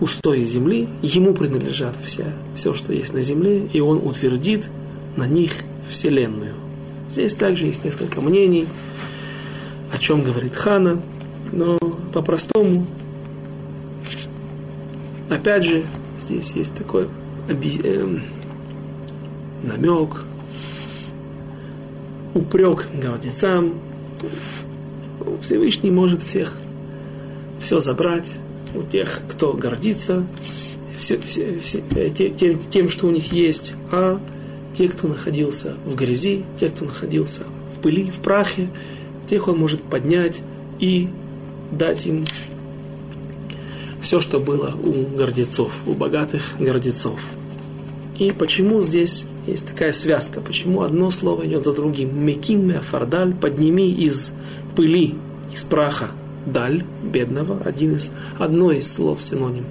устои 0.01 0.43
земли, 0.43 0.89
ему 1.03 1.35
принадлежат 1.35 1.95
все, 2.03 2.27
все, 2.55 2.75
что 2.75 2.93
есть 2.93 3.13
на 3.13 3.23
земле, 3.23 3.67
и 3.73 3.81
он 3.81 3.99
утвердит 4.05 4.69
на 5.17 5.27
них 5.27 5.53
вселенную. 5.89 6.55
Здесь 7.15 7.37
также 7.37 7.67
есть 7.67 7.85
несколько 7.85 8.21
мнений, 8.21 8.67
о 9.93 9.99
чем 9.99 10.25
говорит 10.25 10.57
Хана, 10.57 11.01
но 11.53 11.79
по-простому, 12.13 12.85
опять 15.31 15.63
же, 15.63 15.85
здесь 16.19 16.51
есть 16.57 16.75
такой 16.75 17.07
э, 17.49 18.19
намек, 19.63 20.25
упрек 22.35 22.89
гордецам. 23.01 23.75
Всевышний 25.41 25.93
может 25.93 26.21
всех 26.21 26.57
все 27.61 27.79
забрать 27.79 28.33
у 28.75 28.83
тех, 28.83 29.21
кто 29.29 29.53
гордится 29.53 30.27
все, 30.99 31.17
все, 31.19 31.61
все, 31.61 32.11
тем, 32.11 32.59
тем, 32.71 32.91
что 32.91 33.07
у 33.07 33.11
них 33.13 33.33
есть, 33.33 33.75
а 33.93 34.21
те, 34.75 34.89
кто 34.89 35.09
находился 35.09 35.75
в 35.87 35.95
грязи, 35.95 36.45
те, 36.59 36.69
кто 36.69 36.85
находился 36.85 37.45
в 37.75 37.81
пыли, 37.81 38.11
в 38.11 38.19
прахе, 38.21 38.69
тех 39.27 39.49
он 39.49 39.59
может 39.59 39.83
поднять 39.83 40.43
и 40.81 41.09
дать 41.71 42.07
им 42.07 42.25
все, 44.01 44.21
что 44.21 44.39
было 44.39 44.75
у 44.83 45.17
гордецов, 45.17 45.73
у 45.87 45.95
богатых 45.95 46.55
гордецов. 46.59 47.21
И 48.19 48.33
почему 48.33 48.81
здесь 48.81 49.27
есть 49.47 49.67
такая 49.67 49.93
связка? 49.93 50.41
Почему 50.41 50.83
одно 50.83 51.11
слово 51.11 51.47
идет 51.47 51.65
за 51.65 51.73
другим? 51.73 52.25
Меким 52.25 52.71
фардаль, 52.83 53.35
подними 53.35 53.91
из 53.91 54.33
пыли, 54.77 55.15
из 55.53 55.65
праха, 55.65 56.11
даль, 56.47 56.85
бедного, 57.03 57.61
один 57.65 57.97
из, 57.97 58.11
одно 58.39 58.73
из 58.73 58.93
слов 58.93 59.23
синоним. 59.23 59.65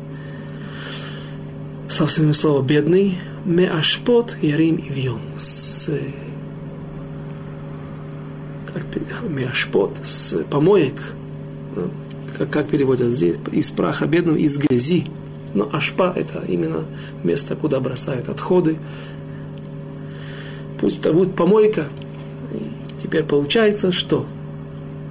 Синоним 1.94 2.34
слово 2.34 2.64
бедный, 2.64 3.20
меашпот, 3.46 4.36
ярим 4.42 4.78
и 4.78 4.90
вьон. 4.90 5.22
С, 5.40 5.92
как, 8.74 8.84
меашпот, 9.30 9.98
с 10.04 10.44
помоек, 10.50 10.96
как, 12.36 12.50
как 12.50 12.68
переводят 12.68 13.14
здесь, 13.14 13.36
из 13.52 13.70
праха 13.70 14.08
бедного, 14.08 14.38
из 14.38 14.58
грязи. 14.58 15.06
Но 15.54 15.70
ашпа– 15.72 16.12
это 16.16 16.44
именно 16.48 16.84
место, 17.24 17.56
куда 17.56 17.80
бросают 17.80 18.28
отходы. 18.28 18.78
Пусть 20.80 21.00
это 21.02 21.14
будет 21.14 21.36
помойка. 21.36 21.86
И 22.54 23.04
теперь 23.04 23.24
получается, 23.24 23.92
что 23.92 24.26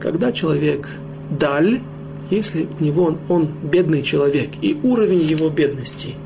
когда 0.01 0.33
человек 0.33 0.89
даль, 1.31 1.81
если 2.29 2.67
у 2.81 2.83
него 2.83 3.05
он, 3.05 3.19
он 3.29 3.49
бедный 3.63 4.03
человек, 4.03 4.51
и 4.61 4.77
уровень 4.83 5.23
его 5.23 5.49
бедности 5.49 6.17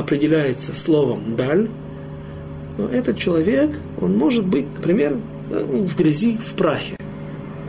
определяется 0.00 0.74
словом 0.74 1.36
даль, 1.36 1.68
но 2.78 2.88
этот 2.88 3.18
человек, 3.18 3.70
он 4.00 4.16
может 4.16 4.46
быть, 4.46 4.66
например, 4.76 5.16
в 5.48 5.96
грязи, 5.96 6.38
в 6.38 6.54
прахе. 6.54 6.96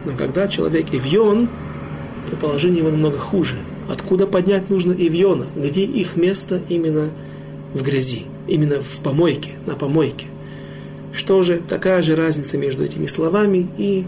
Но 0.05 0.13
когда 0.17 0.47
человек 0.47 0.87
ивьон, 0.91 1.49
то 2.29 2.35
положение 2.35 2.79
его 2.79 2.89
намного 2.89 3.17
хуже. 3.17 3.57
Откуда 3.89 4.25
поднять 4.25 4.69
нужно 4.69 4.93
Ивьона? 4.93 5.45
Где 5.55 5.83
их 5.83 6.15
место 6.15 6.61
именно 6.69 7.09
в 7.73 7.83
грязи, 7.83 8.25
именно 8.47 8.79
в 8.81 8.99
помойке, 8.99 9.51
на 9.65 9.75
помойке. 9.75 10.27
Что 11.13 11.43
же, 11.43 11.61
какая 11.67 12.01
же 12.01 12.15
разница 12.15 12.57
между 12.57 12.85
этими 12.85 13.07
словами? 13.07 13.67
И, 13.77 14.05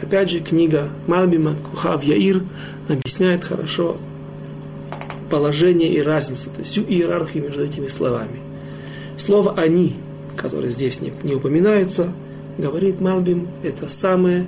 опять 0.00 0.30
же, 0.30 0.40
книга 0.40 0.88
Мальбима 1.06 1.54
Кухав 1.70 2.02
Яир 2.02 2.42
объясняет 2.88 3.44
хорошо 3.44 3.98
положение 5.34 5.92
и 5.92 6.00
разницу, 6.00 6.48
то 6.48 6.60
есть 6.60 6.70
всю 6.70 6.82
иерархию 6.82 7.42
между 7.42 7.64
этими 7.64 7.88
словами. 7.88 8.38
Слово 9.16 9.52
«они», 9.56 9.96
которое 10.36 10.70
здесь 10.70 11.00
не, 11.00 11.12
не 11.24 11.34
упоминается, 11.34 12.12
говорит 12.56 13.00
Мальбим, 13.00 13.48
это 13.64 13.88
самое 13.88 14.46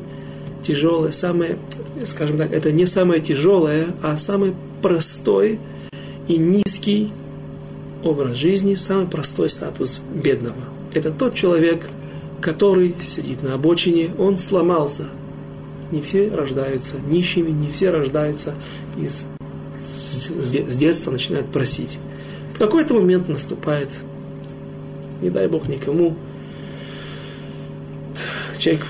тяжелое, 0.62 1.10
самое, 1.10 1.58
скажем 2.04 2.38
так, 2.38 2.52
это 2.52 2.70
не 2.70 2.86
самое 2.86 3.20
тяжелое, 3.20 3.88
а 4.00 4.16
самый 4.16 4.54
простой 4.80 5.58
и 6.28 6.36
низкий 6.36 7.10
образ 8.04 8.36
жизни, 8.36 8.76
самый 8.76 9.08
простой 9.08 9.50
статус 9.50 10.02
бедного. 10.14 10.62
Это 10.94 11.10
тот 11.10 11.34
человек, 11.34 11.84
который 12.40 12.94
сидит 13.04 13.42
на 13.42 13.54
обочине, 13.54 14.12
он 14.20 14.38
сломался. 14.38 15.06
Не 15.90 16.00
все 16.00 16.28
рождаются 16.28 16.94
нищими, 17.00 17.50
не 17.50 17.72
все 17.72 17.90
рождаются 17.90 18.54
из, 18.96 19.24
с 20.16 20.76
детства 20.76 21.10
начинают 21.10 21.50
просить. 21.52 21.98
В 22.54 22.58
какой-то 22.58 22.94
момент 22.94 23.28
наступает, 23.28 23.88
не 25.22 25.30
дай 25.30 25.46
Бог 25.48 25.68
никому, 25.68 26.16
человек 28.58 28.86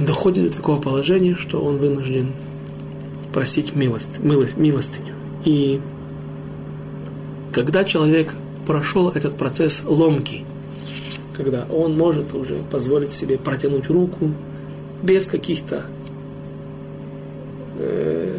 доходит 0.00 0.50
до 0.50 0.56
такого 0.56 0.80
положения, 0.80 1.36
что 1.36 1.60
он 1.60 1.78
вынужден 1.78 2.32
просить 3.32 3.74
милость, 3.74 4.18
милость, 4.18 4.56
милостыню. 4.56 5.14
И 5.44 5.80
когда 7.52 7.84
человек 7.84 8.34
прошел 8.66 9.10
этот 9.10 9.36
процесс 9.36 9.82
ломки, 9.84 10.44
когда 11.36 11.66
он 11.70 11.96
может 11.96 12.34
уже 12.34 12.62
позволить 12.70 13.12
себе 13.12 13.38
протянуть 13.38 13.88
руку 13.88 14.32
без 15.02 15.26
каких-то 15.26 15.86
э, 17.78 18.38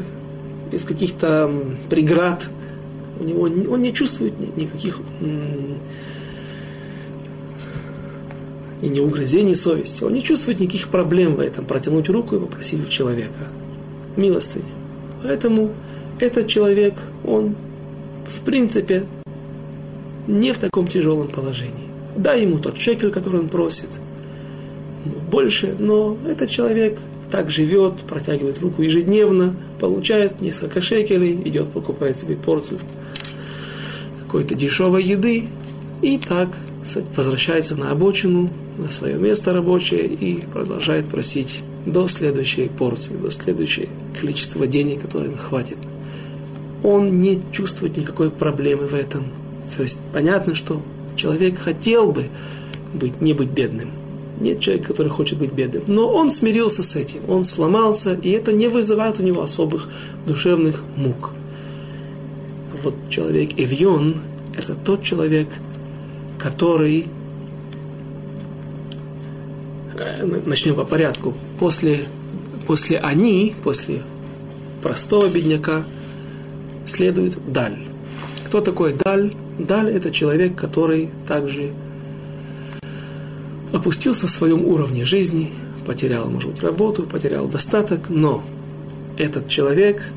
без 0.72 0.84
каких-то 0.84 1.51
преград, 1.89 2.49
у 3.20 3.24
него 3.24 3.41
он 3.43 3.82
не 3.82 3.93
чувствует 3.93 4.34
никаких 4.57 5.01
и 8.82 8.89
не 8.89 8.99
угрызений 8.99 9.55
совести. 9.55 10.03
Он 10.03 10.13
не 10.13 10.22
чувствует 10.22 10.59
никаких 10.59 10.89
проблем 10.89 11.36
в 11.36 11.39
этом, 11.39 11.65
протянуть 11.65 12.09
руку 12.09 12.36
и 12.36 12.39
попросить 12.39 12.86
у 12.86 12.89
человека 12.89 13.51
милостыню. 14.15 14.65
Поэтому 15.24 15.72
этот 16.20 16.47
человек, 16.47 16.93
он 17.26 17.55
в 18.28 18.41
принципе 18.41 19.05
не 20.28 20.51
в 20.51 20.57
таком 20.57 20.88
тяжелом 20.88 21.30
положении. 21.30 21.74
Дай 22.15 22.41
ему 22.41 22.59
тот 22.59 22.78
шекель, 22.78 23.11
который 23.11 23.39
он 23.39 23.49
просит, 23.49 23.89
больше, 25.32 25.76
но 25.80 26.18
этот 26.28 26.49
человек 26.49 26.99
так 27.32 27.49
живет, 27.49 28.01
протягивает 28.07 28.59
руку 28.59 28.82
ежедневно, 28.82 29.55
получает 29.80 30.41
несколько 30.41 30.82
шекелей, 30.82 31.34
идет, 31.45 31.71
покупает 31.71 32.17
себе 32.17 32.36
порцию 32.36 32.80
какой-то 34.23 34.55
дешевой 34.55 35.03
еды, 35.03 35.45
и 36.01 36.17
так 36.17 36.49
возвращается 37.15 37.75
на 37.75 37.91
обочину, 37.91 38.49
на 38.78 38.91
свое 38.91 39.15
место 39.15 39.53
рабочее 39.53 40.05
и 40.05 40.41
продолжает 40.41 41.07
просить 41.07 41.63
до 41.86 42.07
следующей 42.07 42.67
порции, 42.67 43.15
до 43.15 43.32
следующего 43.32 43.88
количества 44.19 44.67
денег, 44.67 45.01
которым 45.01 45.38
хватит. 45.38 45.78
Он 46.84 47.19
не 47.19 47.41
чувствует 47.51 47.97
никакой 47.97 48.30
проблемы 48.30 48.88
в 48.88 48.93
этом. 48.93 49.25
То 49.75 49.84
есть 49.84 49.99
понятно, 50.13 50.55
что 50.55 50.82
человек 51.15 51.57
хотел 51.57 52.11
бы 52.11 52.25
быть, 52.93 53.19
не 53.21 53.34
быть 53.34 53.49
бедным. 53.49 53.89
Нет 54.39 54.59
человека, 54.59 54.89
который 54.89 55.09
хочет 55.09 55.39
быть 55.39 55.51
бедным. 55.51 55.83
Но 55.88 56.07
он 56.09 56.29
смирился 56.29 56.83
с 56.83 56.95
этим, 56.95 57.21
он 57.27 57.43
сломался, 57.43 58.13
и 58.13 58.29
это 58.31 58.53
не 58.53 58.67
вызывает 58.67 59.19
у 59.19 59.23
него 59.23 59.41
особых 59.41 59.89
душевных 60.25 60.83
мук. 60.95 61.31
Вот 62.83 62.95
человек 63.09 63.51
Эвьон– 63.57 64.17
это 64.57 64.75
тот 64.75 65.03
человек, 65.03 65.47
который 66.38 67.07
Э, 69.97 70.23
начнем 70.45 70.75
по 70.75 70.85
порядку. 70.85 71.33
После, 71.59 72.01
после 72.67 72.99
они, 72.99 73.55
после 73.63 74.03
простого 74.83 75.27
бедняка, 75.27 75.83
следует 76.85 77.38
даль. 77.51 77.77
Кто 78.45 78.61
такой 78.61 78.93
даль? 78.93 79.33
Даль– 79.57 79.89
это 79.91 80.11
человек, 80.11 80.55
который 80.55 81.09
также 81.27 81.73
опустился 83.78 84.28
в 84.28 84.32
своем 84.32 84.65
уровне 84.65 85.05
жизни, 85.05 85.51
потерял, 85.86 86.30
может 86.30 86.51
быть, 86.51 86.61
работу, 86.61 87.03
потерял 87.03 87.47
достаток, 87.47 88.09
но 88.09 88.43
этот 89.17 89.47
человек 89.47 90.11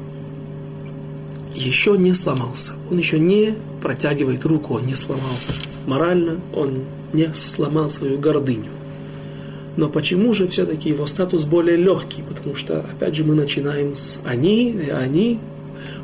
еще 1.55 1.97
не 1.97 2.15
сломался. 2.15 2.73
Он 2.91 2.99
еще 2.99 3.19
не 3.19 3.55
протягивает 3.83 4.45
руку, 4.45 4.75
он 4.75 4.87
не 4.87 4.95
сломался. 4.95 5.53
Морально 5.87 6.41
он 6.55 6.85
не 7.13 7.33
сломал 7.35 7.91
свою 7.91 8.19
гордыню. 8.19 8.71
Но 9.77 9.89
почему 9.89 10.35
же 10.35 10.49
все-таки 10.49 10.89
его 10.89 11.07
статус 11.07 11.45
более 11.45 11.77
легкий? 11.77 12.23
Потому 12.23 12.57
что, 12.57 12.81
опять 12.81 13.15
же, 13.15 13.25
мы 13.25 13.35
начинаем 13.35 13.95
с 13.95 14.21
«они», 14.25 14.71
и 14.71 14.91
«они» 14.91 15.39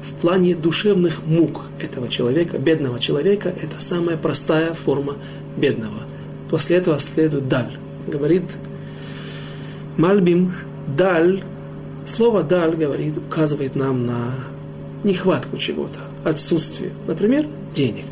в 0.02 0.12
плане 0.14 0.54
душевных 0.54 1.26
мук 1.26 1.62
этого 1.80 2.08
человека, 2.08 2.58
бедного 2.58 3.00
человека, 3.00 3.52
это 3.60 3.80
самая 3.80 4.16
простая 4.16 4.72
форма 4.72 5.16
бедного. 5.56 6.05
После 6.50 6.76
этого 6.76 6.98
следует 6.98 7.48
«даль». 7.48 7.72
Говорит 8.06 8.44
Мальбим 9.96 10.54
«даль», 10.96 11.42
слово 12.06 12.42
«даль» 12.42 12.76
говорит, 12.76 13.18
указывает 13.18 13.74
нам 13.74 14.06
на 14.06 14.34
нехватку 15.04 15.56
чего-то, 15.58 16.00
отсутствие. 16.24 16.92
Например, 17.06 17.46
денег. 17.74 18.06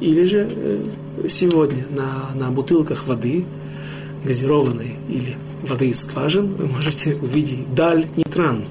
Или 0.00 0.24
же 0.24 0.48
э, 0.50 0.84
сегодня 1.28 1.84
на, 1.90 2.38
на 2.38 2.50
бутылках 2.50 3.06
воды– 3.06 3.44
газированной 4.24 4.96
или 5.08 5.36
воды 5.62 5.88
из 5.88 6.00
скважин, 6.00 6.54
вы 6.54 6.66
можете 6.66 7.16
увидеть 7.16 7.74
даль 7.74 8.06
нитран, 8.16 8.64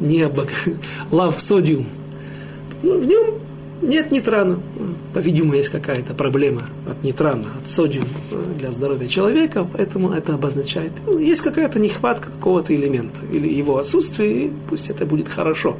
не 0.00 0.28
лав 1.10 1.40
содиум. 1.40 1.86
Ну, 2.82 3.00
в 3.00 3.06
нем 3.06 3.34
нет 3.84 4.10
нитрана. 4.10 4.58
По-видимому, 5.12 5.54
есть 5.54 5.68
какая-то 5.68 6.14
проблема 6.14 6.64
от 6.88 7.04
нитрана, 7.04 7.46
от 7.62 7.70
содиума 7.70 8.08
для 8.58 8.72
здоровья 8.72 9.06
человека, 9.06 9.66
поэтому 9.70 10.10
это 10.10 10.34
обозначает, 10.34 10.92
ну, 11.06 11.18
есть 11.18 11.40
какая-то 11.40 11.78
нехватка 11.78 12.30
какого-то 12.30 12.74
элемента 12.74 13.20
или 13.30 13.48
его 13.48 13.78
отсутствие, 13.78 14.46
и 14.46 14.52
пусть 14.68 14.90
это 14.90 15.06
будет 15.06 15.28
хорошо 15.28 15.76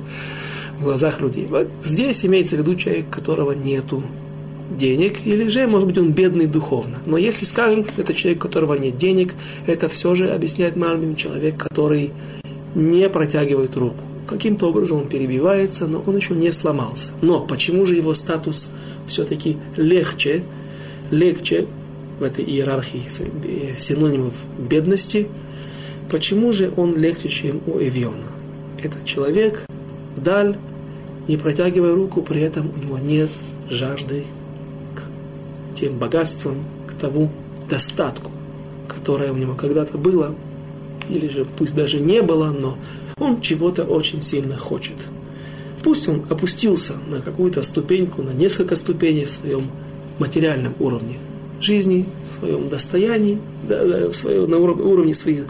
в 0.79 0.85
глазах 0.85 1.21
людей. 1.21 1.47
Вот 1.51 1.69
здесь 1.83 2.25
имеется 2.25 2.57
в 2.57 2.61
виду 2.61 2.77
человек, 2.77 3.11
которого 3.11 3.53
нету 3.53 4.03
денег, 4.71 5.27
или 5.27 5.49
же, 5.49 5.67
может 5.67 5.89
быть, 5.89 5.99
он 5.99 6.13
бедный 6.13 6.47
духовно. 6.47 6.99
Но 7.07 7.17
если, 7.17 7.45
скажем, 7.45 7.85
это 7.97 8.15
человек, 8.15 8.45
у 8.45 8.47
которого 8.47 8.75
нет 8.75 8.99
денег, 8.99 9.35
это 9.67 9.89
все 9.89 10.15
же 10.15 10.31
объясняет 10.31 10.77
Мальбим 10.77 11.17
человек, 11.17 11.57
который 11.57 12.13
не 12.75 13.09
протягивает 13.09 13.77
руку. 13.77 14.04
Каким-то 14.27 14.69
образом 14.71 14.99
он 14.99 15.09
перебивается, 15.09 15.87
но 15.87 16.03
он 16.07 16.17
еще 16.17 16.35
не 16.35 16.51
сломался. 16.53 17.13
Но 17.21 17.41
почему 17.41 17.85
же 17.85 17.95
его 17.95 18.15
статус 18.15 18.71
все-таки 19.07 19.59
легче, 19.77 20.45
легче 21.11 21.67
в 22.19 22.23
этой 22.23 22.45
иерархии 22.45 23.03
синонимов 23.79 24.35
бедности, 24.59 25.29
почему 26.11 26.53
же 26.53 26.73
он 26.77 26.97
легче, 26.97 27.29
чем 27.29 27.61
у 27.67 27.79
Эвиона? 27.79 28.27
Этот 28.83 29.05
человек, 29.05 29.67
даль, 30.17 30.57
не 31.29 31.37
протягивая 31.37 31.95
руку, 31.95 32.23
при 32.23 32.41
этом 32.41 32.71
у 32.75 32.85
него 32.85 32.99
нет 32.99 33.31
жажды 33.69 34.25
тем 35.75 35.99
богатством, 35.99 36.65
к 36.87 36.95
тому 36.95 37.31
достатку, 37.69 38.31
которое 38.89 39.33
у 39.33 39.37
него 39.37 39.55
когда-то 39.55 39.99
было, 39.99 40.35
или 41.09 41.29
же 41.29 41.45
пусть 41.45 41.75
даже 41.75 42.01
не 42.01 42.23
было, 42.23 42.51
но 42.51 42.79
он 43.19 43.41
чего-то 43.41 43.85
очень 43.85 44.23
сильно 44.23 44.57
хочет. 44.57 45.09
Пусть 45.83 46.09
он 46.09 46.23
опустился 46.31 46.95
на 47.11 47.21
какую-то 47.21 47.63
ступеньку, 47.63 48.23
на 48.23 48.31
несколько 48.31 48.77
ступеней 48.77 49.27
в 49.27 49.31
своем 49.31 49.67
материальном 50.19 50.75
уровне 50.81 51.19
жизни, 51.61 52.07
в 52.31 52.35
своем 52.39 52.69
достоянии, 52.69 53.39
в 53.69 54.13
своем, 54.13 54.51
на 54.51 54.59
уровне 54.59 55.15
своих 55.15 55.47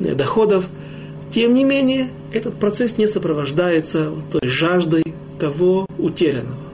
э, 0.00 0.14
доходов, 0.14 0.68
тем 1.30 1.54
не 1.54 1.64
менее, 1.64 2.08
этот 2.32 2.54
процесс 2.54 2.98
не 2.98 3.06
сопровождается 3.06 4.12
той 4.30 4.46
жаждой 4.48 5.04
того 5.38 5.86
утерянного 5.98 6.64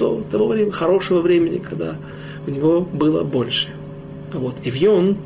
то, 0.00 0.24
того 0.30 0.46
времени, 0.48 0.70
хорошего 0.70 1.20
времени, 1.20 1.58
когда 1.58 1.96
у 2.46 2.50
него 2.50 2.80
было 2.80 3.22
больше. 3.22 3.68
А 4.32 4.38
вот 4.38 4.56
Эвьон, 4.64 5.18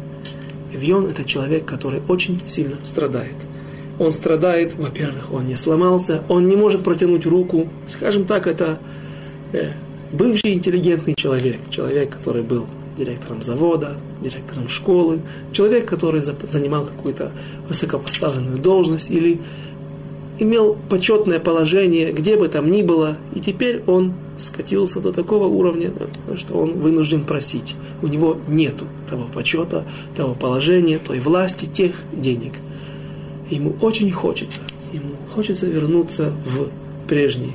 Эвьон 0.72 1.06
это 1.06 1.24
человек, 1.24 1.64
который 1.64 2.02
очень 2.08 2.40
сильно 2.46 2.76
страдает. 2.82 3.36
Он 3.98 4.12
страдает, 4.12 4.74
во-первых, 4.74 5.32
он 5.32 5.46
не 5.46 5.56
сломался, 5.56 6.22
он 6.28 6.46
не 6.48 6.56
может 6.56 6.82
протянуть 6.82 7.26
руку. 7.26 7.68
Скажем 7.86 8.24
так, 8.24 8.46
это 8.46 8.78
э, 9.52 9.70
бывший 10.12 10.54
интеллигентный 10.54 11.14
человек, 11.14 11.58
человек, 11.70 12.10
который 12.10 12.42
был 12.42 12.66
директором 12.96 13.42
завода, 13.42 13.96
директором 14.20 14.68
школы, 14.68 15.20
человек, 15.52 15.86
который 15.86 16.20
занимал 16.20 16.84
какую-то 16.84 17.32
высокопоставленную 17.68 18.58
должность 18.58 19.10
или 19.10 19.40
имел 20.38 20.76
почетное 20.88 21.38
положение, 21.38 22.12
где 22.12 22.36
бы 22.36 22.48
там 22.48 22.70
ни 22.70 22.82
было, 22.82 23.16
и 23.34 23.40
теперь 23.40 23.82
он 23.86 24.14
скатился 24.36 25.00
до 25.00 25.12
такого 25.12 25.46
уровня, 25.46 25.92
что 26.36 26.54
он 26.54 26.80
вынужден 26.80 27.24
просить. 27.24 27.76
У 28.02 28.08
него 28.08 28.38
нет 28.48 28.74
того 29.08 29.26
почета, 29.32 29.84
того 30.16 30.34
положения, 30.34 30.98
той 30.98 31.20
власти, 31.20 31.66
тех 31.66 31.92
денег. 32.12 32.54
Ему 33.50 33.74
очень 33.80 34.10
хочется, 34.10 34.62
ему 34.92 35.14
хочется 35.34 35.66
вернуться 35.66 36.32
в 36.44 36.68
прежний, 37.06 37.52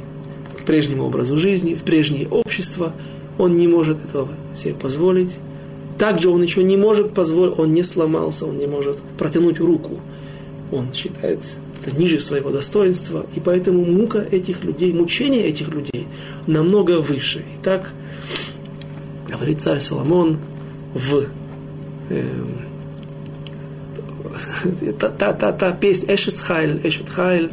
к 0.58 0.66
прежнему 0.66 1.06
образу 1.06 1.38
жизни, 1.38 1.74
в 1.74 1.84
прежнее 1.84 2.28
общество. 2.28 2.94
Он 3.38 3.56
не 3.56 3.68
может 3.68 4.04
этого 4.06 4.30
себе 4.54 4.74
позволить. 4.74 5.40
Также 5.98 6.30
он 6.30 6.42
еще 6.44 6.64
не 6.64 6.78
может 6.78 7.14
позволить, 7.14 7.58
он 7.58 7.74
не 7.74 7.84
сломался, 7.84 8.46
он 8.46 8.58
не 8.58 8.68
может 8.68 8.98
протянуть 9.18 9.60
руку. 9.60 10.00
Он 10.72 10.94
считает 10.94 11.40
это 11.82 11.96
ниже 11.96 12.20
своего 12.20 12.52
достоинства, 12.52 13.26
и 13.36 13.40
поэтому 13.40 13.84
мука 13.86 14.20
этих 14.20 14.64
людей, 14.64 14.94
мучение 14.94 15.44
этих 15.44 15.70
людей 15.70 16.08
намного 16.48 17.00
выше. 17.00 17.40
И 17.40 17.64
так 17.64 17.94
говорит 19.30 19.62
царь 19.62 19.80
Соломон 19.80 20.38
в 20.94 21.26
э, 22.10 22.26
та, 25.00 25.10
та, 25.10 25.34
та, 25.34 25.52
та 25.52 25.72
песня 25.72 26.14
Эшес 26.14 26.40
Хайль, 26.40 26.80
Эшет 26.84 27.10
Хайль, 27.10 27.52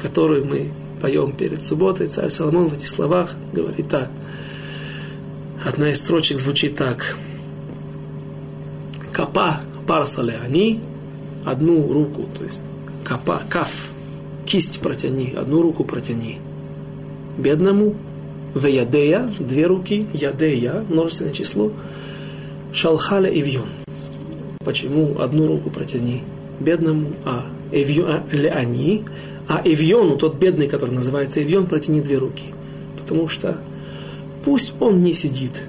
которую 0.00 0.44
мы 0.46 0.70
поем 1.00 1.32
перед 1.32 1.62
субботой, 1.62 2.08
царь 2.08 2.30
Соломон 2.30 2.68
в 2.68 2.74
этих 2.74 2.88
словах 2.88 3.34
говорит 3.52 3.88
так. 3.88 4.10
Одна 5.64 5.90
из 5.90 5.98
строчек 5.98 6.38
звучит 6.38 6.76
так. 6.76 7.16
Капа 9.12 9.60
парсале 9.86 10.38
они, 10.44 10.80
одну 11.44 11.92
руку, 11.92 12.28
то 12.36 12.44
есть 12.44 12.60
капа, 13.04 13.40
каф, 13.48 13.90
кисть 14.44 14.80
протяни, 14.80 15.34
одну 15.36 15.62
руку 15.62 15.84
протяни. 15.84 16.38
Бедному, 17.38 17.94
в 18.54 18.66
ядея, 18.66 19.30
две 19.38 19.66
руки, 19.66 20.06
ядея, 20.12 20.84
множественное 20.88 21.32
число, 21.32 21.72
шалхаля 22.72 23.30
ивьон. 23.30 23.68
Почему 24.64 25.20
одну 25.20 25.46
руку 25.46 25.70
протяни 25.70 26.22
бедному, 26.60 27.12
а 27.24 27.44
эвью, 27.72 28.06
а, 28.08 28.22
а 29.48 29.62
эвьону, 29.64 30.16
тот 30.16 30.36
бедный, 30.36 30.68
который 30.68 30.90
называется 30.90 31.42
эвьон, 31.42 31.66
протяни 31.66 32.00
две 32.00 32.18
руки. 32.18 32.46
Потому 32.96 33.28
что 33.28 33.58
пусть 34.44 34.72
он 34.80 35.00
не 35.00 35.14
сидит, 35.14 35.68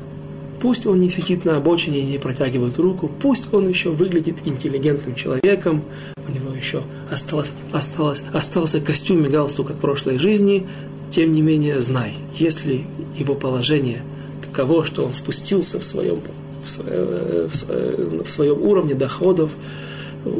пусть 0.62 0.86
он 0.86 1.00
не 1.00 1.10
сидит 1.10 1.46
на 1.46 1.58
обочине 1.58 2.00
и 2.00 2.06
не 2.06 2.18
протягивает 2.18 2.78
руку, 2.78 3.10
пусть 3.22 3.54
он 3.54 3.68
еще 3.68 3.90
выглядит 3.90 4.38
интеллигентным 4.46 5.16
человеком, 5.16 5.84
у 6.28 6.32
него 6.32 6.54
еще 6.56 6.82
осталось, 7.12 7.52
осталось, 7.72 8.24
остался 8.34 8.80
костюм 8.80 9.26
и 9.26 9.30
галстук 9.30 9.72
от 9.72 9.80
прошлой 9.80 10.18
жизни, 10.18 10.68
тем 11.12 11.32
не 11.32 11.42
менее 11.42 11.80
знай, 11.80 12.14
если 12.36 12.86
его 13.18 13.36
положение 13.36 14.02
таково, 14.42 14.84
что 14.84 15.06
он 15.06 15.14
спустился 15.14 15.80
в 15.80 15.84
своем, 15.84 16.20
в 16.64 16.70
своем, 16.70 18.24
в 18.24 18.30
своем 18.30 18.62
уровне 18.62 18.94
доходов, 18.94 19.56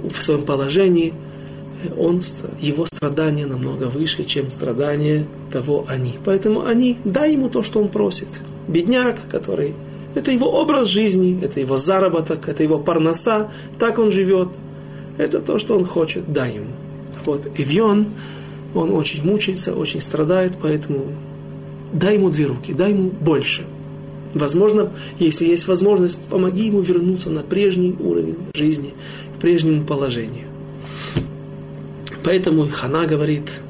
в 0.10 0.22
своем 0.22 0.44
положении, 0.44 1.14
он, 1.98 2.24
его 2.60 2.86
страдания 2.86 3.46
намного 3.46 3.86
выше, 3.86 4.24
чем 4.24 4.50
страдания 4.50 5.26
того 5.52 5.86
они. 5.88 6.16
Поэтому 6.26 6.66
они, 6.66 6.98
дай 7.04 7.34
ему 7.34 7.50
то, 7.50 7.64
что 7.64 7.80
он 7.80 7.90
просит. 7.90 8.30
Бедняк, 8.68 9.20
который... 9.30 9.74
Это 10.16 10.32
его 10.32 10.48
образ 10.48 10.88
жизни, 10.88 11.40
это 11.44 11.60
его 11.60 11.78
заработок, 11.78 12.50
это 12.50 12.64
его 12.64 12.80
парноса, 12.80 13.52
так 13.78 14.00
он 14.00 14.12
живет– 14.12 14.50
это 15.18 15.42
то, 15.42 15.58
что 15.60 15.76
он 15.76 15.86
хочет, 15.86 16.32
дай 16.32 16.56
ему. 16.56 16.68
Вот 17.26 17.48
Эвьон, 17.58 18.08
он 18.76 18.94
очень 18.94 19.24
мучается, 19.24 19.76
очень 19.76 20.02
страдает, 20.02 20.58
поэтому 20.62 21.08
дай 21.92 22.16
ему 22.16 22.30
две 22.30 22.46
руки, 22.46 22.74
дай 22.74 22.92
ему 22.92 23.10
больше. 23.10 23.64
Возможно, 24.34 24.92
если 25.18 25.46
есть 25.48 25.68
возможность, 25.68 26.20
помоги 26.30 26.68
ему 26.68 26.82
вернуться 26.82 27.30
на 27.30 27.42
прежний 27.42 27.96
уровень 28.00 28.38
жизни, 28.54 28.94
к 29.38 29.42
прежнему 29.42 29.84
положению. 29.84 30.48
Поэтому 32.24 32.68
Хана 32.70 33.06
говорит, 33.06 33.62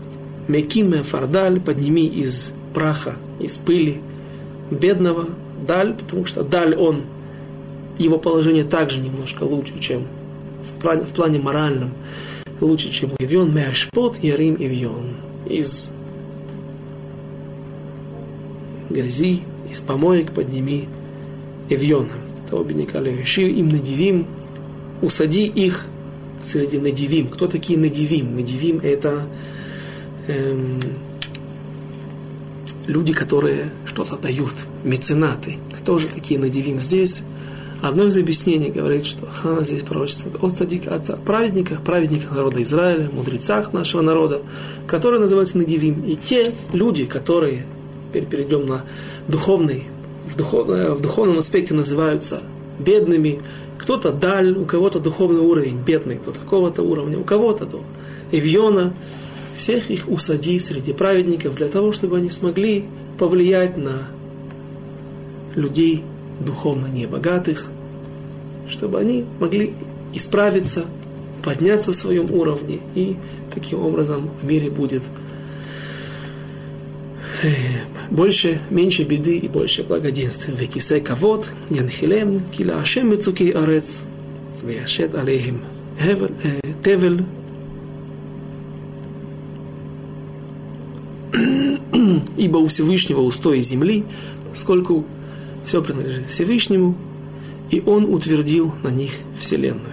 Мекиме 0.48 1.04
фардаль, 1.04 1.60
подними 1.60 2.08
из 2.08 2.54
праха, 2.74 3.16
из 3.40 3.58
пыли 3.58 4.02
бедного 4.72 5.28
даль, 5.66 5.94
потому 5.94 6.26
что 6.26 6.44
даль 6.44 6.76
он, 6.76 7.04
его 7.98 8.18
положение 8.18 8.64
также 8.64 9.00
немножко 9.00 9.44
лучше, 9.44 9.80
чем 9.80 10.08
в 10.64 10.82
плане, 10.82 11.04
в 11.04 11.10
плане 11.10 11.40
моральном 11.40 11.92
лучше, 12.62 12.90
чем 12.92 13.12
у 13.12 13.24
Ивьон, 13.24 13.54
Меашпот 13.54 14.18
Ярим 14.24 14.56
Ивьон. 14.60 15.16
Из 15.48 15.92
грязи, 18.90 19.42
из 19.70 19.80
помоек 19.80 20.32
подними 20.32 20.88
Ивьона. 21.70 22.10
Того 22.50 22.64
бедняка 22.64 23.00
Левиши, 23.00 23.44
им 23.44 23.70
надивим, 23.70 24.26
усади 25.02 25.46
их 25.46 25.86
среди 26.44 26.80
надивим. 26.80 27.28
Кто 27.28 27.48
такие 27.48 27.78
надивим? 27.78 28.36
Надивим 28.36 28.80
это 28.84 29.28
эм, 30.28 30.80
люди, 32.88 33.14
которые 33.14 33.72
что-то 33.86 34.18
дают, 34.18 34.54
меценаты. 34.84 35.58
Кто 35.78 36.00
же 36.00 36.08
такие 36.08 36.40
надивим 36.40 36.80
здесь? 36.80 37.24
Одно 37.82 38.08
из 38.08 38.18
объяснений 38.18 38.72
говорит, 38.72 39.06
что 39.06 39.28
Хана 39.28 39.64
здесь 39.64 39.84
пророчествует 39.84 40.38
о 40.42 40.50
цадик, 40.50 40.88
о 40.88 41.00
праведниках, 41.00 41.82
праведниках 41.84 42.32
народа 42.32 42.64
Израиля, 42.64 43.08
мудрецах 43.14 43.72
нашего 43.72 44.02
народа, 44.02 44.42
которые 44.88 45.20
называются 45.20 45.60
Надивим. 45.60 46.04
И 46.04 46.16
те 46.16 46.54
люди, 46.74 47.06
которые, 47.06 47.68
теперь 48.08 48.26
перейдем 48.26 48.66
на 48.66 48.84
духовный, 49.28 49.84
в, 50.26 50.36
духов, 50.36 50.68
в 50.68 51.02
духовном 51.02 51.38
аспекте 51.38 51.76
называются 51.76 52.42
бедными, 52.80 53.42
кто-то 53.88 54.12
даль, 54.12 54.52
у 54.52 54.66
кого-то 54.66 55.00
духовный 55.00 55.40
уровень 55.40 55.78
бедный, 55.78 56.20
до 56.20 56.34
такого-то 56.34 56.84
уровня, 56.84 57.18
у 57.18 57.24
кого-то 57.24 57.66
до 57.66 57.82
Эвьона, 58.34 58.94
всех 59.56 59.90
их 59.90 60.10
усади 60.10 60.60
среди 60.60 60.92
праведников 60.92 61.56
для 61.56 61.70
того, 61.70 61.94
чтобы 61.94 62.18
они 62.18 62.30
смогли 62.30 62.84
повлиять 63.18 63.78
на 63.78 64.10
людей 65.56 66.04
духовно 66.42 66.88
небогатых, 66.88 67.72
чтобы 68.68 69.00
они 69.00 69.24
могли 69.40 69.74
исправиться, 70.14 70.84
подняться 71.42 71.94
в 71.94 71.96
своем 71.96 72.30
уровне, 72.30 72.80
и 72.94 73.16
таким 73.54 73.86
образом 73.86 74.30
в 74.42 74.46
мире 74.46 74.70
будет 74.70 75.04
больше, 78.10 78.60
меньше 78.70 79.04
беды 79.04 79.38
и 79.38 79.48
больше 79.48 79.84
благоденствия. 79.84 80.56
Векисе 80.56 81.00
кавод, 81.00 81.50
янхилем, 81.70 82.42
кила 82.52 82.82
ашем 82.82 83.12
мецуки 83.12 83.52
арец, 83.52 84.04
вяшет 84.64 85.16
алейхим 85.16 85.62
э, 86.00 86.60
тевель, 86.84 87.24
ибо 92.38 92.58
у 92.58 92.68
Всевышнего 92.68 93.22
устой 93.22 93.60
земли, 93.60 94.06
поскольку 94.52 95.06
все 95.66 95.82
принадлежит 95.82 96.28
Всевышнему, 96.28 96.96
и 97.70 97.84
Он 97.86 98.06
утвердил 98.06 98.74
на 98.84 98.90
них 98.90 99.12
Вселенную. 99.40 99.86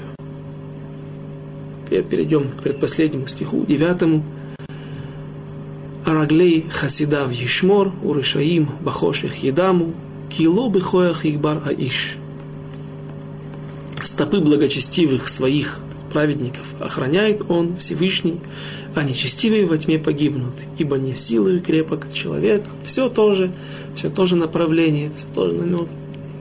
Перейдем 1.88 2.48
к 2.48 2.62
предпоследнему 2.62 3.26
стиху, 3.26 3.64
девятому. 3.66 4.24
Араглей 6.04 6.66
хасидав 6.70 7.32
ешмор, 7.32 7.92
урышаим 8.02 8.68
бахоших 8.80 9.42
едаму, 9.42 9.94
кило 10.28 10.68
бихоях 10.68 11.24
игбар 11.24 11.62
аиш. 11.66 12.16
Стопы 14.02 14.40
благочестивых 14.40 15.28
своих 15.28 15.80
праведников 16.12 16.66
охраняет 16.78 17.42
он 17.48 17.76
Всевышний, 17.76 18.38
а 18.94 19.02
нечестивые 19.02 19.66
во 19.66 19.78
тьме 19.78 19.98
погибнут, 19.98 20.54
ибо 20.78 20.96
не 20.98 21.14
силою 21.14 21.62
крепок 21.62 22.06
человек, 22.12 22.64
все 22.84 23.08
тоже 23.08 23.50
все 23.94 24.10
то 24.10 24.26
же 24.26 24.36
направление, 24.36 25.10
все 25.16 25.26
тоже 25.32 25.54
намек, 25.54 25.88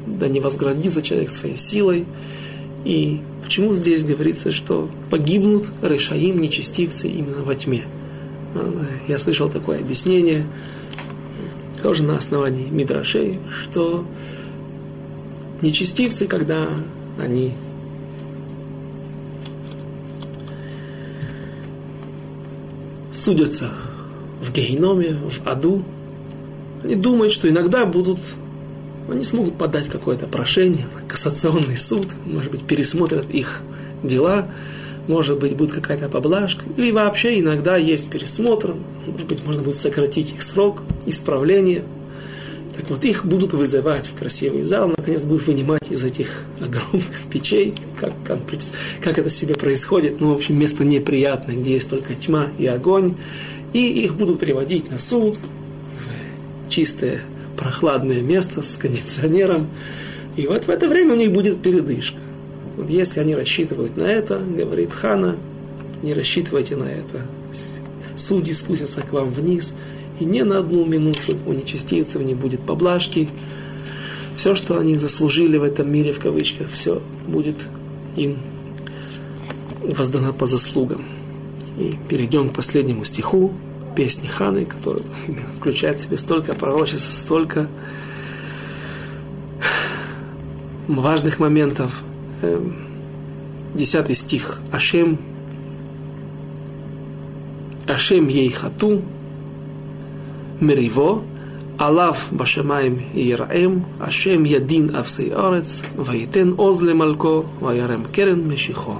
да 0.05 0.27
не 0.27 0.39
возградится 0.39 1.01
человек 1.01 1.29
своей 1.29 1.57
силой. 1.57 2.05
И 2.83 3.21
почему 3.43 3.73
здесь 3.73 4.03
говорится, 4.03 4.51
что 4.51 4.89
погибнут 5.09 5.71
решаим, 5.81 6.39
нечестивцы 6.39 7.07
именно 7.07 7.43
во 7.43 7.55
тьме? 7.55 7.83
Я 9.07 9.17
слышал 9.19 9.49
такое 9.49 9.79
объяснение, 9.79 10.45
тоже 11.81 12.03
на 12.03 12.17
основании 12.17 12.69
Мидрашей, 12.69 13.39
что 13.51 14.05
нечестивцы, 15.61 16.27
когда 16.27 16.67
они 17.21 17.53
судятся 23.13 23.69
в 24.41 24.51
гейноме, 24.51 25.13
в 25.13 25.47
аду, 25.47 25.83
они 26.83 26.95
думают, 26.95 27.33
что 27.33 27.49
иногда 27.49 27.85
будут 27.85 28.19
они 29.09 29.23
смогут 29.23 29.57
подать 29.57 29.89
какое-то 29.89 30.27
прошение, 30.27 30.85
кассационный 31.07 31.77
суд, 31.77 32.07
может 32.25 32.51
быть, 32.51 32.63
пересмотрят 32.63 33.29
их 33.29 33.61
дела, 34.01 34.47
может 35.07 35.39
быть, 35.39 35.55
будет 35.55 35.71
какая-то 35.71 36.09
поблажка, 36.09 36.63
или 36.77 36.91
вообще 36.91 37.39
иногда 37.39 37.75
есть 37.75 38.09
пересмотр, 38.09 38.75
может 39.05 39.27
быть, 39.27 39.45
можно 39.45 39.63
будет 39.63 39.75
сократить 39.75 40.31
их 40.33 40.41
срок 40.41 40.81
исправления. 41.05 41.83
Так 42.75 42.89
вот, 42.89 43.05
их 43.05 43.25
будут 43.25 43.53
вызывать 43.53 44.07
в 44.07 44.17
красивый 44.17 44.63
зал, 44.63 44.87
наконец 44.97 45.21
будут 45.21 45.45
вынимать 45.45 45.91
из 45.91 46.03
этих 46.03 46.45
огромных 46.59 47.05
печей, 47.31 47.75
как, 47.99 48.13
там, 48.27 48.39
как 49.01 49.17
это 49.19 49.29
себе 49.29 49.55
происходит, 49.55 50.19
ну, 50.19 50.31
в 50.31 50.35
общем, 50.35 50.57
место 50.57 50.83
неприятное, 50.83 51.55
где 51.55 51.73
есть 51.73 51.89
только 51.89 52.15
тьма 52.15 52.47
и 52.57 52.65
огонь, 52.65 53.15
и 53.73 54.03
их 54.03 54.15
будут 54.15 54.39
приводить 54.39 54.89
на 54.89 54.97
суд, 54.97 55.37
в 56.65 56.69
чистое 56.69 57.21
прохладное 57.57 58.21
место 58.21 58.63
с 58.63 58.77
кондиционером, 58.77 59.67
и 60.35 60.47
вот 60.47 60.65
в 60.65 60.69
это 60.69 60.89
время 60.89 61.13
у 61.13 61.17
них 61.17 61.31
будет 61.31 61.61
передышка. 61.61 62.17
Вот 62.75 62.89
если 62.89 63.19
они 63.19 63.35
рассчитывают 63.35 63.97
на 63.97 64.03
это, 64.03 64.39
говорит 64.39 64.91
Хана, 64.93 65.37
не 66.01 66.13
рассчитывайте 66.13 66.75
на 66.75 66.85
это. 66.85 67.21
Судьи 68.15 68.53
спустятся 68.53 69.01
к 69.01 69.13
вам 69.13 69.31
вниз, 69.31 69.75
и 70.19 70.25
не 70.25 70.43
на 70.43 70.59
одну 70.59 70.85
минуту 70.85 71.37
у 71.45 71.53
нечестивцев 71.53 72.21
не 72.21 72.35
будет 72.35 72.61
поблажки. 72.61 73.29
Все, 74.35 74.55
что 74.55 74.79
они 74.79 74.97
заслужили 74.97 75.57
в 75.57 75.63
этом 75.63 75.91
мире, 75.91 76.11
в 76.11 76.19
кавычках, 76.19 76.69
все 76.69 77.01
будет 77.27 77.55
им 78.15 78.37
воздано 79.81 80.33
по 80.33 80.45
заслугам. 80.45 81.05
И 81.77 81.97
перейдем 82.07 82.49
к 82.49 82.53
последнему 82.53 83.03
стиху 83.03 83.53
песни 83.95 84.27
Ханы, 84.27 84.65
который 84.65 85.03
включает 85.59 85.99
в 85.99 86.01
себе 86.01 86.17
столько 86.17 86.53
пророчеств, 86.53 87.11
столько 87.11 87.67
важных 90.87 91.39
моментов. 91.39 92.03
Э, 92.43 92.61
10 93.73 94.17
стих 94.17 94.59
Ашем, 94.71 95.17
Ашем 97.87 98.27
ей 98.27 98.49
хату, 98.51 99.01
мериво, 100.59 101.23
Алав 101.79 102.27
башамаем 102.31 103.01
иераем, 103.13 103.85
Ашем 103.99 104.43
ядин 104.43 104.93
авсей 104.93 105.33
орец, 105.33 105.83
ваетен 105.95 106.55
озле 106.57 106.93
малько, 106.93 107.45
ваярем 107.61 108.05
керен 108.13 108.47
мешихо. 108.47 108.99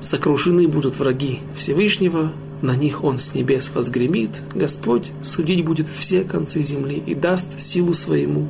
Сокрушены 0.00 0.68
будут 0.68 0.96
враги 0.98 1.40
Всевышнего, 1.56 2.32
на 2.62 2.76
них 2.76 3.02
он 3.02 3.18
с 3.18 3.34
небес 3.34 3.70
возгремит, 3.74 4.30
Господь 4.54 5.10
судить 5.24 5.64
будет 5.64 5.88
все 5.88 6.22
концы 6.22 6.62
земли 6.62 7.02
и 7.04 7.14
даст 7.16 7.60
силу 7.60 7.92
своему. 7.92 8.46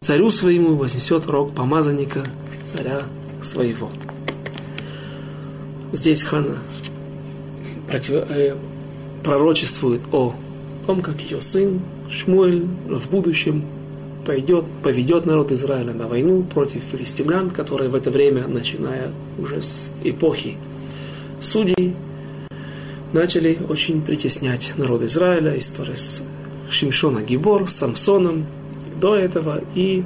Царю 0.00 0.30
своему 0.30 0.76
вознесет 0.76 1.26
рог 1.26 1.54
помазанника, 1.54 2.24
царя 2.66 3.02
своего. 3.42 3.90
Здесь 5.92 6.22
Хана 6.22 6.58
против, 7.88 8.14
э, 8.28 8.56
пророчествует 9.22 10.02
о 10.12 10.34
том, 10.86 11.00
как 11.00 11.20
ее 11.20 11.40
сын 11.40 11.80
Шмуэль 12.10 12.66
в 12.88 13.10
будущем 13.10 13.64
пойдет, 14.24 14.64
поведет 14.82 15.26
народ 15.26 15.52
Израиля 15.52 15.94
на 15.94 16.08
войну 16.08 16.42
против 16.42 16.82
филистимлян, 16.82 17.50
которые 17.50 17.88
в 17.88 17.94
это 17.94 18.10
время, 18.10 18.46
начиная 18.48 19.10
уже 19.38 19.62
с 19.62 19.90
эпохи 20.04 20.56
судей, 21.40 21.94
начали 23.12 23.58
очень 23.68 24.02
притеснять 24.02 24.74
народ 24.76 25.02
Израиля, 25.02 25.56
история 25.58 25.96
с 25.96 26.22
Шимшона 26.68 27.22
Гибор, 27.22 27.68
с 27.68 27.76
Самсоном 27.76 28.46
до 29.00 29.14
этого 29.14 29.60
и 29.74 30.02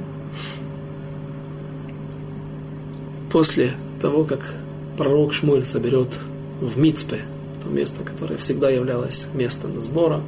после 3.31 3.71
того, 4.01 4.23
как 4.23 4.53
пророк 4.97 5.33
Шмуэль 5.33 5.65
соберет 5.65 6.19
в 6.59 6.77
Мицпе, 6.77 7.21
то 7.63 7.69
место, 7.69 8.03
которое 8.03 8.37
всегда 8.37 8.69
являлось 8.69 9.27
местом 9.33 9.79
сбора 9.81 10.21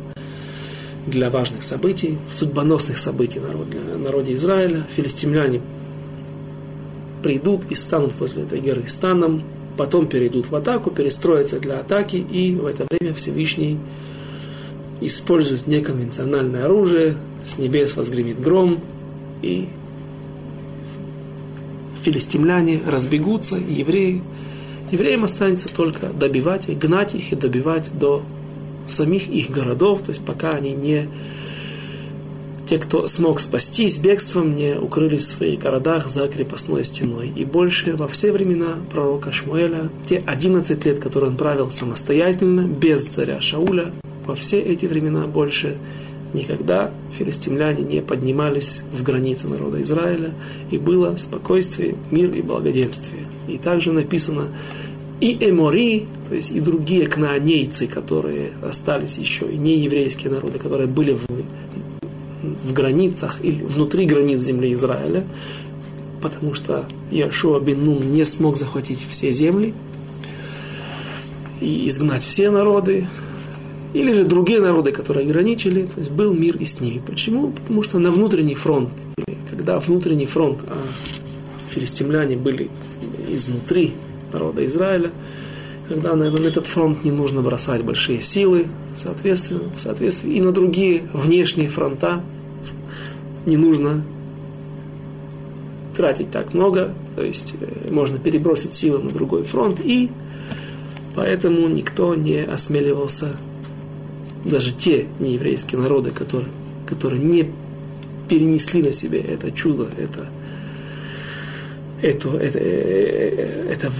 для 1.05 1.29
важных 1.29 1.63
событий, 1.63 2.17
судьбоносных 2.29 2.97
событий 2.97 3.39
народ, 3.39 3.67
народа 3.99 4.33
Израиля, 4.33 4.85
филистимляне 4.89 5.61
придут 7.21 7.65
и 7.69 7.75
станут 7.75 8.13
возле 8.19 8.43
этой 8.43 8.61
горы 8.61 8.83
станом, 8.87 9.43
потом 9.77 10.07
перейдут 10.07 10.49
в 10.49 10.55
атаку, 10.55 10.91
перестроятся 10.91 11.59
для 11.59 11.79
атаки, 11.79 12.15
и 12.15 12.55
в 12.55 12.65
это 12.65 12.85
время 12.89 13.13
Всевышний 13.13 13.77
использует 15.01 15.67
неконвенциональное 15.67 16.65
оружие, 16.65 17.17
с 17.45 17.57
небес 17.57 17.95
возгремит 17.95 18.39
гром, 18.39 18.79
и 19.41 19.67
филистимляне 22.03 22.79
разбегутся, 22.85 23.55
евреи. 23.55 24.21
Евреям 24.91 25.23
останется 25.23 25.73
только 25.73 26.09
добивать 26.09 26.69
их, 26.69 26.77
гнать 26.77 27.15
их 27.15 27.31
и 27.31 27.35
добивать 27.35 27.91
до 27.97 28.23
самих 28.85 29.27
их 29.29 29.49
городов, 29.49 30.01
то 30.01 30.09
есть 30.09 30.23
пока 30.23 30.51
они 30.51 30.71
не 30.71 31.07
те, 32.67 32.77
кто 32.77 33.07
смог 33.07 33.39
спастись 33.39 33.97
бегством, 33.97 34.55
не 34.55 34.75
укрылись 34.79 35.23
в 35.23 35.37
своих 35.37 35.59
городах 35.59 36.07
за 36.07 36.27
крепостной 36.27 36.83
стеной. 36.85 37.31
И 37.35 37.43
больше 37.43 37.95
во 37.95 38.07
все 38.07 38.31
времена 38.31 38.75
пророка 38.89 39.31
Шмуэля, 39.31 39.89
те 40.07 40.23
11 40.25 40.85
лет, 40.85 40.99
которые 40.99 41.31
он 41.31 41.37
правил 41.37 41.71
самостоятельно, 41.71 42.61
без 42.61 43.05
царя 43.05 43.41
Шауля, 43.41 43.91
во 44.25 44.35
все 44.35 44.59
эти 44.59 44.85
времена 44.85 45.27
больше 45.27 45.77
никогда 46.33 46.91
филистимляне 47.11 47.83
не 47.83 48.01
поднимались 48.01 48.83
в 48.91 49.03
границы 49.03 49.47
народа 49.47 49.81
Израиля, 49.81 50.31
и 50.71 50.77
было 50.77 51.17
спокойствие, 51.17 51.95
мир 52.11 52.31
и 52.31 52.41
благоденствие. 52.41 53.23
И 53.47 53.57
также 53.57 53.91
написано 53.91 54.47
и 55.19 55.37
эмори, 55.39 56.07
то 56.27 56.35
есть 56.35 56.51
и 56.51 56.59
другие 56.59 57.07
кнаанейцы, 57.07 57.87
которые 57.87 58.51
остались 58.61 59.17
еще, 59.17 59.49
и 59.49 59.57
не 59.57 59.77
еврейские 59.77 60.31
народы, 60.31 60.59
которые 60.59 60.87
были 60.87 61.13
в 61.13 61.25
в 62.43 62.73
границах 62.73 63.39
или 63.43 63.63
внутри 63.63 64.05
границ 64.05 64.39
земли 64.39 64.73
Израиля, 64.73 65.25
потому 66.21 66.53
что 66.53 66.85
Яшуа 67.11 67.59
бен 67.59 68.11
не 68.11 68.25
смог 68.25 68.57
захватить 68.57 69.05
все 69.07 69.31
земли 69.31 69.73
и 71.61 71.87
изгнать 71.87 72.23
все 72.23 72.49
народы, 72.49 73.07
или 73.93 74.11
же 74.11 74.23
другие 74.23 74.59
народы, 74.59 74.91
которые 74.91 75.25
ограничили, 75.25 75.83
то 75.83 75.99
есть 75.99 76.11
был 76.11 76.33
мир 76.33 76.57
и 76.57 76.65
с 76.65 76.79
ними. 76.79 77.01
Почему? 77.05 77.51
Потому 77.51 77.83
что 77.83 77.99
на 77.99 78.11
внутренний 78.11 78.55
фронт, 78.55 78.89
когда 79.49 79.79
внутренний 79.79 80.25
фронт, 80.25 80.59
а 80.67 80.77
филистимляне 81.69 82.35
были 82.37 82.69
изнутри 83.29 83.93
народа 84.31 84.65
Израиля, 84.65 85.11
когда 85.87 86.15
на 86.15 86.23
этот 86.23 86.65
фронт 86.65 87.03
не 87.03 87.11
нужно 87.11 87.41
бросать 87.41 87.83
большие 87.83 88.21
силы, 88.21 88.67
соответственно, 88.95 89.61
соответственно 89.75 90.31
и 90.31 90.41
на 90.41 90.51
другие 90.51 91.03
внешние 91.13 91.69
фронта 91.69 92.23
не 93.45 93.57
нужно 93.57 94.03
тратить 95.95 96.31
так 96.31 96.53
много, 96.53 96.93
то 97.15 97.23
есть 97.23 97.55
э, 97.59 97.91
можно 97.91 98.17
перебросить 98.17 98.73
силы 98.73 98.99
на 98.99 99.11
другой 99.11 99.43
фронт, 99.43 99.79
и 99.83 100.09
поэтому 101.15 101.67
никто 101.67 102.15
не 102.15 102.43
осмеливался, 102.43 103.35
даже 104.45 104.71
те 104.71 105.07
нееврейские 105.19 105.79
народы, 105.79 106.11
которые, 106.11 106.49
которые 106.85 107.23
не 107.23 107.49
перенесли 108.27 108.81
на 108.81 108.91
себе 108.91 109.19
это 109.19 109.51
чудо, 109.51 109.87
это, 109.97 110.27
это, 112.01 112.29
это, 112.37 112.59
э, 112.59 113.67
это, 113.71 113.91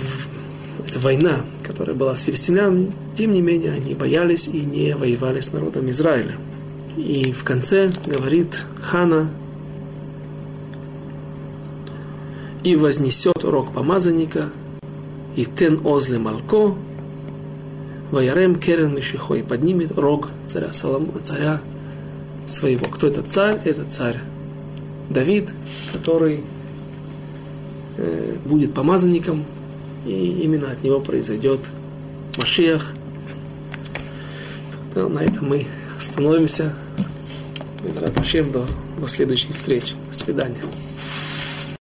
это 0.88 1.00
война, 1.00 1.42
которая 1.64 1.96
была 1.96 2.16
с 2.16 2.22
филистимлянами, 2.22 2.92
тем 3.16 3.32
не 3.32 3.42
менее 3.42 3.72
они 3.72 3.94
боялись 3.94 4.48
и 4.48 4.62
не 4.62 4.96
воевали 4.96 5.40
с 5.40 5.52
народом 5.54 5.90
Израиля. 5.90 6.36
И 6.98 7.32
в 7.32 7.44
конце 7.44 7.90
говорит 8.06 8.62
Хана, 8.82 9.30
и 12.64 12.76
вознесет 12.76 13.44
рог 13.44 13.74
помазанника, 13.74 14.50
и 15.36 15.46
тен 15.46 15.82
озле 15.84 16.18
малко, 16.18 16.76
ваярем 18.14 18.56
керен 18.56 18.96
мишихо, 18.96 19.34
и 19.34 19.42
поднимет 19.42 19.98
рог 19.98 20.30
царя, 20.46 20.72
Солом, 20.72 21.12
царя 21.24 21.62
своего. 22.48 22.86
Кто 22.86 23.08
это 23.08 23.24
царь? 23.24 23.60
Это 23.66 23.84
царь 23.86 24.20
Давид, 25.10 25.54
который 25.92 26.42
э, 27.98 28.36
будет 28.46 28.76
помазанником, 28.76 29.44
и 30.06 30.42
именно 30.44 30.70
от 30.70 30.84
него 30.84 31.00
произойдет 31.00 31.60
Машиах. 32.38 32.94
Ну, 34.94 35.10
на 35.10 35.20
этом 35.20 35.50
мы 35.50 35.66
остановимся. 35.98 36.74
До, 37.84 38.66
до 39.00 39.08
следующих 39.08 39.56
встреч. 39.56 39.96
До 40.10 40.16
свидания. 40.16 40.62